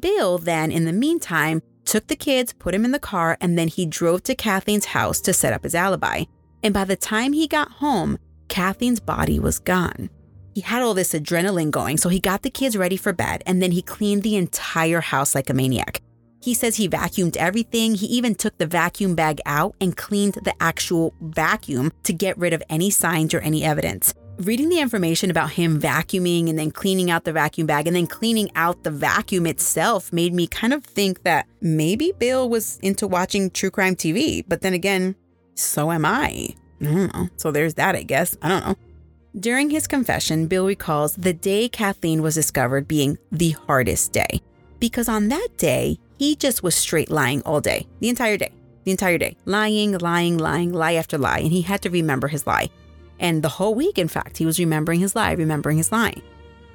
Bill 0.00 0.36
then, 0.36 0.72
in 0.72 0.84
the 0.84 0.92
meantime, 0.92 1.62
took 1.84 2.08
the 2.08 2.16
kids, 2.16 2.52
put 2.52 2.74
him 2.74 2.84
in 2.84 2.90
the 2.90 2.98
car, 2.98 3.38
and 3.40 3.56
then 3.56 3.68
he 3.68 3.86
drove 3.86 4.24
to 4.24 4.34
Kathleen's 4.34 4.86
house 4.86 5.20
to 5.20 5.32
set 5.32 5.52
up 5.52 5.62
his 5.62 5.76
alibi. 5.76 6.24
And 6.64 6.74
by 6.74 6.86
the 6.86 6.96
time 6.96 7.34
he 7.34 7.46
got 7.46 7.70
home, 7.70 8.18
Kathleen's 8.48 8.98
body 8.98 9.38
was 9.38 9.60
gone 9.60 10.10
he 10.58 10.62
had 10.62 10.82
all 10.82 10.92
this 10.92 11.12
adrenaline 11.12 11.70
going, 11.70 11.96
so 11.98 12.08
he 12.08 12.18
got 12.18 12.42
the 12.42 12.50
kids 12.50 12.76
ready 12.76 12.96
for 12.96 13.12
bed 13.12 13.44
and 13.46 13.62
then 13.62 13.70
he 13.70 13.80
cleaned 13.80 14.24
the 14.24 14.34
entire 14.34 15.00
house 15.00 15.32
like 15.32 15.48
a 15.48 15.54
maniac. 15.54 16.02
He 16.42 16.52
says 16.52 16.74
he 16.74 16.88
vacuumed 16.88 17.36
everything. 17.36 17.94
He 17.94 18.06
even 18.06 18.34
took 18.34 18.58
the 18.58 18.66
vacuum 18.66 19.14
bag 19.14 19.40
out 19.46 19.76
and 19.80 19.96
cleaned 19.96 20.34
the 20.42 20.60
actual 20.60 21.14
vacuum 21.20 21.92
to 22.02 22.12
get 22.12 22.36
rid 22.36 22.52
of 22.52 22.62
any 22.68 22.90
signs 22.90 23.34
or 23.34 23.38
any 23.38 23.62
evidence. 23.62 24.12
Reading 24.38 24.68
the 24.68 24.80
information 24.80 25.30
about 25.30 25.50
him 25.50 25.80
vacuuming 25.80 26.50
and 26.50 26.58
then 26.58 26.72
cleaning 26.72 27.08
out 27.08 27.22
the 27.22 27.32
vacuum 27.32 27.68
bag 27.68 27.86
and 27.86 27.94
then 27.94 28.08
cleaning 28.08 28.50
out 28.56 28.82
the 28.82 28.90
vacuum 28.90 29.46
itself 29.46 30.12
made 30.12 30.34
me 30.34 30.48
kind 30.48 30.72
of 30.72 30.84
think 30.84 31.22
that 31.22 31.46
maybe 31.60 32.12
Bill 32.18 32.48
was 32.48 32.80
into 32.82 33.06
watching 33.06 33.48
true 33.50 33.70
crime 33.70 33.94
TV. 33.94 34.42
But 34.48 34.62
then 34.62 34.74
again, 34.74 35.14
so 35.54 35.92
am 35.92 36.04
I. 36.04 36.48
I 36.80 36.84
don't 36.84 37.14
know. 37.14 37.28
So 37.36 37.52
there's 37.52 37.74
that, 37.74 37.94
I 37.94 38.02
guess. 38.02 38.36
I 38.42 38.48
don't 38.48 38.66
know. 38.66 38.74
During 39.36 39.68
his 39.68 39.86
confession, 39.86 40.46
Bill 40.46 40.66
recalls 40.66 41.14
the 41.14 41.34
day 41.34 41.68
Kathleen 41.68 42.22
was 42.22 42.34
discovered 42.34 42.88
being 42.88 43.18
the 43.30 43.50
hardest 43.50 44.12
day. 44.12 44.40
Because 44.80 45.08
on 45.08 45.28
that 45.28 45.48
day, 45.58 45.98
he 46.18 46.34
just 46.34 46.62
was 46.62 46.74
straight 46.74 47.10
lying 47.10 47.42
all 47.42 47.60
day, 47.60 47.86
the 48.00 48.08
entire 48.08 48.38
day, 48.38 48.52
the 48.84 48.90
entire 48.90 49.18
day. 49.18 49.36
Lying, 49.44 49.98
lying, 49.98 50.38
lying, 50.38 50.72
lie 50.72 50.94
after 50.94 51.18
lie. 51.18 51.40
And 51.40 51.52
he 51.52 51.62
had 51.62 51.82
to 51.82 51.90
remember 51.90 52.28
his 52.28 52.46
lie. 52.46 52.70
And 53.20 53.42
the 53.42 53.50
whole 53.50 53.74
week, 53.74 53.98
in 53.98 54.08
fact, 54.08 54.38
he 54.38 54.46
was 54.46 54.58
remembering 54.58 55.00
his 55.00 55.14
lie, 55.14 55.32
remembering 55.32 55.76
his 55.76 55.92
lie. 55.92 56.22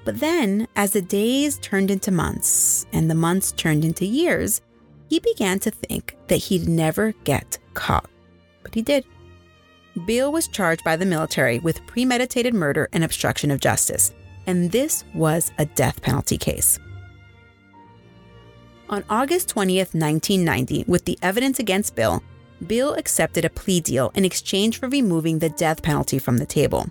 But 0.06 0.20
then, 0.20 0.68
as 0.76 0.92
the 0.92 1.02
days 1.02 1.58
turned 1.58 1.90
into 1.90 2.12
months 2.12 2.86
and 2.94 3.10
the 3.10 3.16
months 3.16 3.52
turned 3.54 3.84
into 3.84 4.06
years, 4.06 4.62
he 5.10 5.20
began 5.20 5.60
to 5.60 5.72
think 5.72 6.18
that 6.28 6.36
he'd 6.38 6.68
never 6.68 7.14
get 7.24 7.58
caught. 7.74 8.10
But 8.62 8.76
he 8.76 8.82
did. 8.82 9.06
Bill 10.06 10.32
was 10.32 10.48
charged 10.48 10.84
by 10.84 10.96
the 10.96 11.06
military 11.06 11.60
with 11.60 11.86
premeditated 11.86 12.54
murder 12.54 12.90
and 12.94 13.04
obstruction 13.04 13.52
of 13.52 13.60
justice, 13.60 14.14
and 14.48 14.72
this 14.72 15.04
was 15.14 15.52
a 15.58 15.66
death 15.66 16.02
penalty 16.02 16.38
case. 16.38 16.80
On 18.90 19.04
August 19.10 19.54
20th, 19.54 19.94
1990, 19.94 20.86
with 20.88 21.06
the 21.06 21.18
evidence 21.22 21.60
against 21.60 21.96
Bill, 21.96 22.24
Bill 22.68 22.94
accepted 22.96 23.46
a 23.46 23.50
plea 23.50 23.82
deal 23.82 24.12
in 24.16 24.26
exchange 24.26 24.80
for 24.80 24.90
removing 24.90 25.40
the 25.40 25.50
death 25.50 25.82
penalty 25.82 26.20
from 26.20 26.38
the 26.38 26.46
table. 26.46 26.88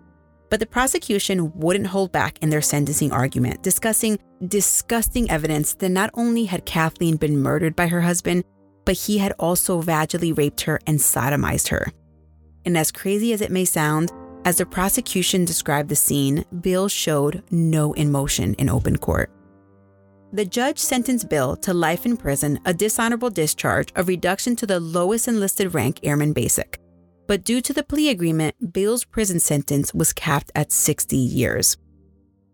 But 0.48 0.60
the 0.60 0.66
prosecution 0.66 1.52
wouldn't 1.58 1.86
hold 1.86 2.12
back 2.12 2.38
in 2.42 2.50
their 2.50 2.60
sentencing 2.60 3.12
argument, 3.12 3.62
discussing 3.62 4.18
disgusting 4.46 5.30
evidence 5.30 5.74
that 5.74 5.88
not 5.88 6.10
only 6.14 6.44
had 6.44 6.66
Kathleen 6.66 7.16
been 7.16 7.38
murdered 7.38 7.76
by 7.76 7.86
her 7.86 8.00
husband, 8.00 8.44
but 8.84 8.96
he 8.96 9.18
had 9.18 9.32
also 9.38 9.80
vaginally 9.80 10.36
raped 10.36 10.62
her 10.62 10.80
and 10.86 10.98
sodomized 10.98 11.68
her. 11.68 11.92
And 12.64 12.76
as 12.76 12.92
crazy 12.92 13.32
as 13.32 13.40
it 13.40 13.50
may 13.50 13.64
sound, 13.64 14.12
as 14.44 14.58
the 14.58 14.66
prosecution 14.66 15.44
described 15.44 15.88
the 15.88 15.96
scene, 15.96 16.44
Bill 16.60 16.88
showed 16.88 17.42
no 17.50 17.92
emotion 17.92 18.54
in 18.54 18.68
open 18.68 18.98
court. 18.98 19.30
The 20.32 20.44
judge 20.44 20.78
sentenced 20.78 21.28
Bill 21.28 21.56
to 21.56 21.74
life 21.74 22.06
in 22.06 22.16
prison, 22.16 22.58
a 22.64 22.72
dishonorable 22.72 23.30
discharge, 23.30 23.92
a 23.94 24.02
reduction 24.02 24.56
to 24.56 24.66
the 24.66 24.80
lowest 24.80 25.28
enlisted 25.28 25.74
rank, 25.74 26.00
Airman 26.02 26.32
Basic. 26.32 26.78
But 27.26 27.44
due 27.44 27.60
to 27.60 27.72
the 27.72 27.82
plea 27.82 28.08
agreement, 28.08 28.72
Bill's 28.72 29.04
prison 29.04 29.40
sentence 29.40 29.92
was 29.94 30.12
capped 30.12 30.50
at 30.54 30.72
60 30.72 31.16
years. 31.16 31.76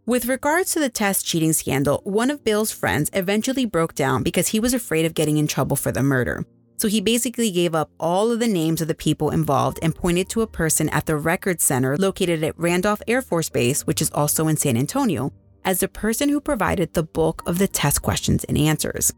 With 0.06 0.26
regards 0.26 0.72
to 0.72 0.80
the 0.80 0.88
test 0.88 1.24
cheating 1.26 1.52
scandal, 1.52 2.00
one 2.04 2.30
of 2.30 2.42
Bill's 2.42 2.72
friends 2.72 3.10
eventually 3.12 3.64
broke 3.64 3.94
down 3.94 4.22
because 4.22 4.48
he 4.48 4.58
was 4.58 4.74
afraid 4.74 5.04
of 5.04 5.14
getting 5.14 5.36
in 5.36 5.46
trouble 5.46 5.76
for 5.76 5.92
the 5.92 6.02
murder. 6.02 6.44
So 6.78 6.86
he 6.86 7.00
basically 7.00 7.50
gave 7.50 7.74
up 7.74 7.90
all 7.98 8.30
of 8.30 8.38
the 8.38 8.46
names 8.46 8.80
of 8.80 8.86
the 8.88 8.94
people 8.94 9.30
involved 9.30 9.80
and 9.82 9.94
pointed 9.94 10.28
to 10.30 10.42
a 10.42 10.46
person 10.46 10.88
at 10.90 11.06
the 11.06 11.16
Record 11.16 11.60
Center 11.60 11.96
located 11.96 12.44
at 12.44 12.58
Randolph 12.58 13.02
Air 13.08 13.20
Force 13.20 13.48
Base, 13.48 13.84
which 13.84 14.00
is 14.00 14.10
also 14.12 14.46
in 14.46 14.56
San 14.56 14.76
Antonio, 14.76 15.32
as 15.64 15.80
the 15.80 15.88
person 15.88 16.28
who 16.28 16.40
provided 16.40 16.94
the 16.94 17.02
bulk 17.02 17.42
of 17.46 17.58
the 17.58 17.66
test 17.66 18.00
questions 18.00 18.44
and 18.44 18.56
answers. 18.56 19.12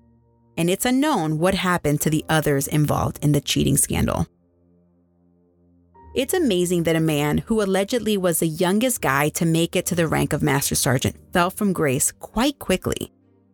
And 0.56 0.70
it's 0.70 0.86
unknown 0.86 1.38
what 1.38 1.54
happened 1.54 2.00
to 2.00 2.10
the 2.10 2.24
others 2.30 2.66
involved 2.66 3.18
in 3.22 3.32
the 3.32 3.42
cheating 3.42 3.76
scandal. 3.76 4.26
It's 6.14 6.34
amazing 6.34 6.84
that 6.84 6.96
a 6.96 7.00
man 7.00 7.38
who 7.38 7.62
allegedly 7.62 8.16
was 8.16 8.40
the 8.40 8.48
youngest 8.48 9.00
guy 9.00 9.28
to 9.28 9.44
make 9.44 9.76
it 9.76 9.86
to 9.86 9.94
the 9.94 10.08
rank 10.08 10.32
of 10.32 10.42
Master 10.42 10.74
Sergeant 10.74 11.16
fell 11.32 11.50
from 11.50 11.72
grace 11.72 12.10
quite 12.10 12.58
quickly, 12.58 13.12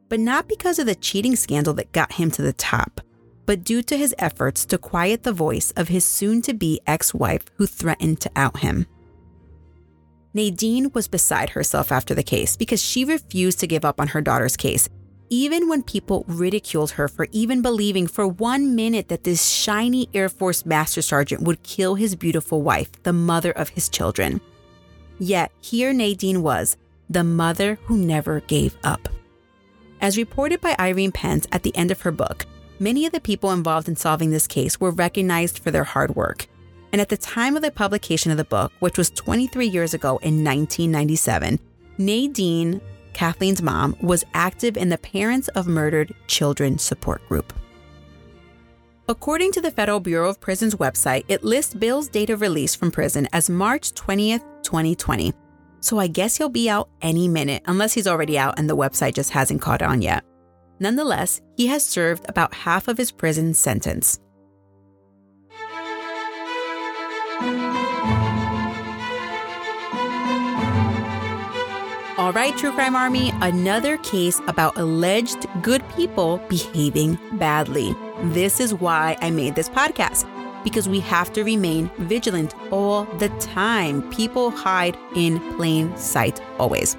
but 0.08 0.20
not 0.20 0.48
because 0.48 0.78
of 0.78 0.86
the 0.86 0.94
cheating 0.94 1.36
scandal 1.36 1.74
that 1.74 1.92
got 1.92 2.12
him 2.12 2.30
to 2.30 2.40
the 2.40 2.54
top, 2.54 3.00
but 3.46 3.64
due 3.64 3.82
to 3.82 3.96
his 3.96 4.14
efforts 4.18 4.66
to 4.66 4.76
quiet 4.76 5.22
the 5.22 5.32
voice 5.32 5.72
of 5.76 5.88
his 5.88 6.04
soon 6.04 6.42
to 6.42 6.52
be 6.52 6.80
ex 6.86 7.14
wife 7.14 7.44
who 7.54 7.66
threatened 7.66 8.20
to 8.20 8.30
out 8.36 8.58
him. 8.58 8.86
Nadine 10.34 10.90
was 10.92 11.08
beside 11.08 11.50
herself 11.50 11.90
after 11.90 12.14
the 12.14 12.22
case 12.22 12.56
because 12.56 12.82
she 12.82 13.04
refused 13.04 13.58
to 13.60 13.66
give 13.66 13.84
up 13.84 14.00
on 14.00 14.08
her 14.08 14.20
daughter's 14.20 14.56
case 14.56 14.88
even 15.30 15.68
when 15.68 15.82
people 15.82 16.24
ridiculed 16.28 16.92
her 16.92 17.08
for 17.08 17.26
even 17.32 17.62
believing 17.62 18.06
for 18.06 18.26
one 18.26 18.74
minute 18.74 19.08
that 19.08 19.24
this 19.24 19.48
shiny 19.48 20.08
Air 20.14 20.28
Force 20.28 20.64
Master 20.64 21.02
Sergeant 21.02 21.42
would 21.42 21.62
kill 21.62 21.96
his 21.96 22.14
beautiful 22.14 22.62
wife, 22.62 22.90
the 23.02 23.12
mother 23.12 23.52
of 23.52 23.70
his 23.70 23.88
children. 23.88 24.40
Yet 25.18 25.50
here 25.60 25.92
Nadine 25.92 26.42
was, 26.42 26.76
the 27.08 27.24
mother 27.24 27.78
who 27.84 27.96
never 27.96 28.40
gave 28.40 28.76
up. 28.84 29.08
As 30.00 30.16
reported 30.16 30.60
by 30.60 30.76
Irene 30.78 31.12
Pence 31.12 31.46
at 31.50 31.62
the 31.62 31.74
end 31.76 31.90
of 31.90 32.02
her 32.02 32.12
book, 32.12 32.46
many 32.78 33.06
of 33.06 33.12
the 33.12 33.20
people 33.20 33.52
involved 33.52 33.88
in 33.88 33.96
solving 33.96 34.30
this 34.30 34.46
case 34.46 34.80
were 34.80 34.90
recognized 34.90 35.58
for 35.58 35.70
their 35.70 35.84
hard 35.84 36.16
work. 36.16 36.46
And 36.92 37.00
at 37.00 37.08
the 37.08 37.16
time 37.16 37.56
of 37.56 37.62
the 37.62 37.70
publication 37.70 38.30
of 38.30 38.36
the 38.36 38.44
book, 38.44 38.72
which 38.80 38.98
was 38.98 39.10
23 39.10 39.66
years 39.66 39.94
ago 39.94 40.18
in 40.18 40.44
1997, 40.44 41.58
Nadine 41.98 42.80
Kathleen's 43.16 43.62
mom, 43.62 43.96
was 44.02 44.24
active 44.34 44.76
in 44.76 44.90
the 44.90 44.98
Parents 44.98 45.48
of 45.48 45.66
Murdered 45.66 46.14
Children 46.26 46.76
support 46.76 47.26
group. 47.28 47.50
According 49.08 49.52
to 49.52 49.62
the 49.62 49.70
Federal 49.70 50.00
Bureau 50.00 50.28
of 50.28 50.38
Prisons 50.38 50.74
website, 50.74 51.24
it 51.26 51.42
lists 51.42 51.72
Bill's 51.72 52.08
date 52.08 52.28
of 52.28 52.42
release 52.42 52.74
from 52.74 52.90
prison 52.90 53.26
as 53.32 53.48
March 53.48 53.92
20th, 53.92 54.44
2020. 54.62 55.32
So 55.80 55.98
I 55.98 56.08
guess 56.08 56.36
he'll 56.36 56.50
be 56.50 56.68
out 56.68 56.90
any 57.00 57.26
minute, 57.26 57.62
unless 57.64 57.94
he's 57.94 58.06
already 58.06 58.38
out 58.38 58.58
and 58.58 58.68
the 58.68 58.76
website 58.76 59.14
just 59.14 59.30
hasn't 59.30 59.62
caught 59.62 59.80
on 59.80 60.02
yet. 60.02 60.22
Nonetheless, 60.78 61.40
he 61.56 61.68
has 61.68 61.84
served 61.84 62.24
about 62.28 62.54
half 62.54 62.88
of 62.88 62.98
his 62.98 63.10
prison 63.10 63.54
sentence. 63.54 64.18
All 72.18 72.32
right, 72.32 72.56
True 72.56 72.72
Crime 72.72 72.96
Army, 72.96 73.30
another 73.42 73.98
case 73.98 74.40
about 74.48 74.76
alleged 74.78 75.46
good 75.62 75.86
people 75.90 76.38
behaving 76.48 77.18
badly. 77.34 77.94
This 78.24 78.58
is 78.58 78.74
why 78.74 79.16
I 79.20 79.30
made 79.30 79.54
this 79.54 79.68
podcast, 79.68 80.26
because 80.64 80.88
we 80.88 80.98
have 81.00 81.32
to 81.34 81.44
remain 81.44 81.90
vigilant 81.98 82.54
all 82.72 83.04
the 83.18 83.28
time. 83.38 84.02
People 84.10 84.50
hide 84.50 84.96
in 85.14 85.38
plain 85.56 85.94
sight 85.96 86.40
always. 86.58 86.96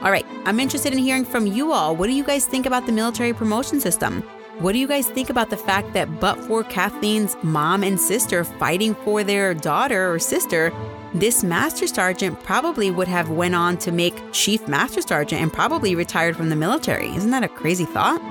All 0.00 0.12
right, 0.12 0.24
I'm 0.44 0.60
interested 0.60 0.92
in 0.92 0.98
hearing 1.00 1.24
from 1.24 1.48
you 1.48 1.72
all. 1.72 1.96
What 1.96 2.06
do 2.06 2.12
you 2.12 2.22
guys 2.22 2.46
think 2.46 2.66
about 2.66 2.86
the 2.86 2.92
military 2.92 3.32
promotion 3.32 3.80
system? 3.80 4.22
What 4.60 4.72
do 4.72 4.78
you 4.78 4.86
guys 4.86 5.08
think 5.08 5.28
about 5.28 5.50
the 5.50 5.56
fact 5.56 5.92
that, 5.94 6.20
but 6.20 6.38
for 6.44 6.62
Kathleen's 6.62 7.36
mom 7.42 7.82
and 7.82 7.98
sister 7.98 8.44
fighting 8.44 8.94
for 8.94 9.24
their 9.24 9.54
daughter 9.54 10.12
or 10.12 10.20
sister, 10.20 10.72
this 11.14 11.42
master 11.42 11.88
sergeant 11.88 12.40
probably 12.44 12.92
would 12.92 13.08
have 13.08 13.30
went 13.30 13.56
on 13.56 13.76
to 13.78 13.90
make 13.90 14.14
chief 14.32 14.68
master 14.68 15.00
sergeant 15.00 15.42
and 15.42 15.52
probably 15.52 15.96
retired 15.96 16.36
from 16.36 16.48
the 16.48 16.56
military. 16.56 17.08
Isn't 17.16 17.30
that 17.32 17.42
a 17.42 17.48
crazy 17.48 17.84
thought? 17.84 18.22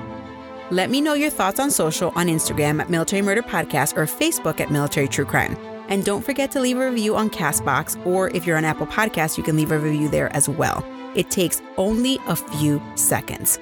Let 0.70 0.88
me 0.88 1.02
know 1.02 1.14
your 1.14 1.30
thoughts 1.30 1.60
on 1.60 1.70
social 1.70 2.12
on 2.14 2.28
Instagram 2.28 2.80
at 2.80 2.88
Military 2.88 3.20
Murder 3.20 3.42
Podcast 3.42 3.94
or 3.96 4.04
Facebook 4.06 4.60
at 4.60 4.70
Military 4.70 5.08
True 5.08 5.26
Crime. 5.26 5.56
And 5.88 6.04
don't 6.04 6.24
forget 6.24 6.50
to 6.52 6.60
leave 6.60 6.78
a 6.78 6.88
review 6.88 7.16
on 7.16 7.28
Castbox, 7.28 8.04
or 8.06 8.28
if 8.30 8.46
you're 8.46 8.58
on 8.58 8.64
Apple 8.64 8.86
Podcasts, 8.86 9.36
you 9.36 9.44
can 9.44 9.56
leave 9.56 9.72
a 9.72 9.78
review 9.78 10.08
there 10.08 10.34
as 10.34 10.48
well. 10.48 10.82
It 11.18 11.32
takes 11.32 11.60
only 11.76 12.18
a 12.28 12.36
few 12.36 12.80
seconds. 12.94 13.58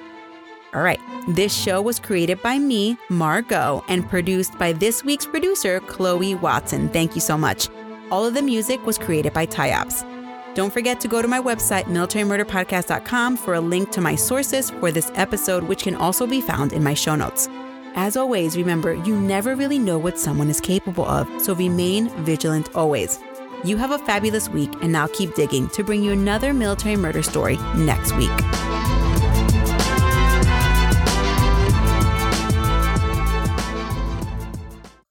All 0.75 0.83
right, 0.83 0.99
this 1.27 1.51
show 1.51 1.81
was 1.81 1.97
created 1.97 2.39
by 2.43 2.59
me, 2.59 2.97
Margot, 3.09 3.83
and 3.87 4.07
produced 4.07 4.55
by 4.59 4.73
this 4.73 5.03
week's 5.03 5.25
producer, 5.25 5.79
Chloe 5.79 6.35
Watson. 6.35 6.87
Thank 6.89 7.15
you 7.15 7.21
so 7.21 7.35
much. 7.35 7.67
All 8.11 8.23
of 8.23 8.35
the 8.35 8.43
music 8.43 8.85
was 8.85 8.99
created 8.99 9.33
by 9.33 9.47
Tyops. 9.47 10.05
Don't 10.53 10.71
forget 10.71 10.99
to 11.01 11.07
go 11.07 11.19
to 11.19 11.27
my 11.27 11.39
website, 11.39 11.85
militarymurderpodcast.com, 11.85 13.37
for 13.37 13.55
a 13.55 13.59
link 13.59 13.89
to 13.91 14.01
my 14.01 14.13
sources 14.13 14.69
for 14.69 14.91
this 14.91 15.11
episode, 15.15 15.63
which 15.63 15.81
can 15.81 15.95
also 15.95 16.27
be 16.27 16.41
found 16.41 16.73
in 16.73 16.83
my 16.83 16.93
show 16.93 17.15
notes. 17.15 17.49
As 17.95 18.15
always, 18.15 18.55
remember, 18.55 18.93
you 18.93 19.19
never 19.19 19.55
really 19.55 19.79
know 19.79 19.97
what 19.97 20.19
someone 20.19 20.51
is 20.51 20.61
capable 20.61 21.05
of, 21.05 21.27
so 21.41 21.55
remain 21.55 22.09
vigilant 22.23 22.75
always. 22.75 23.19
You 23.63 23.77
have 23.77 23.91
a 23.91 23.99
fabulous 23.99 24.49
week, 24.49 24.71
and 24.81 24.91
now 24.91 25.07
keep 25.07 25.33
digging 25.35 25.67
to 25.69 25.83
bring 25.83 26.03
you 26.03 26.11
another 26.11 26.53
military 26.53 26.95
murder 26.95 27.23
story 27.23 27.57
next 27.75 28.15
week. 28.15 28.29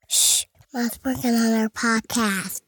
Shh, 0.09 0.45
Mom's 0.73 0.99
working 1.05 1.35
on 1.35 1.53
our 1.55 1.69
podcast. 1.69 2.63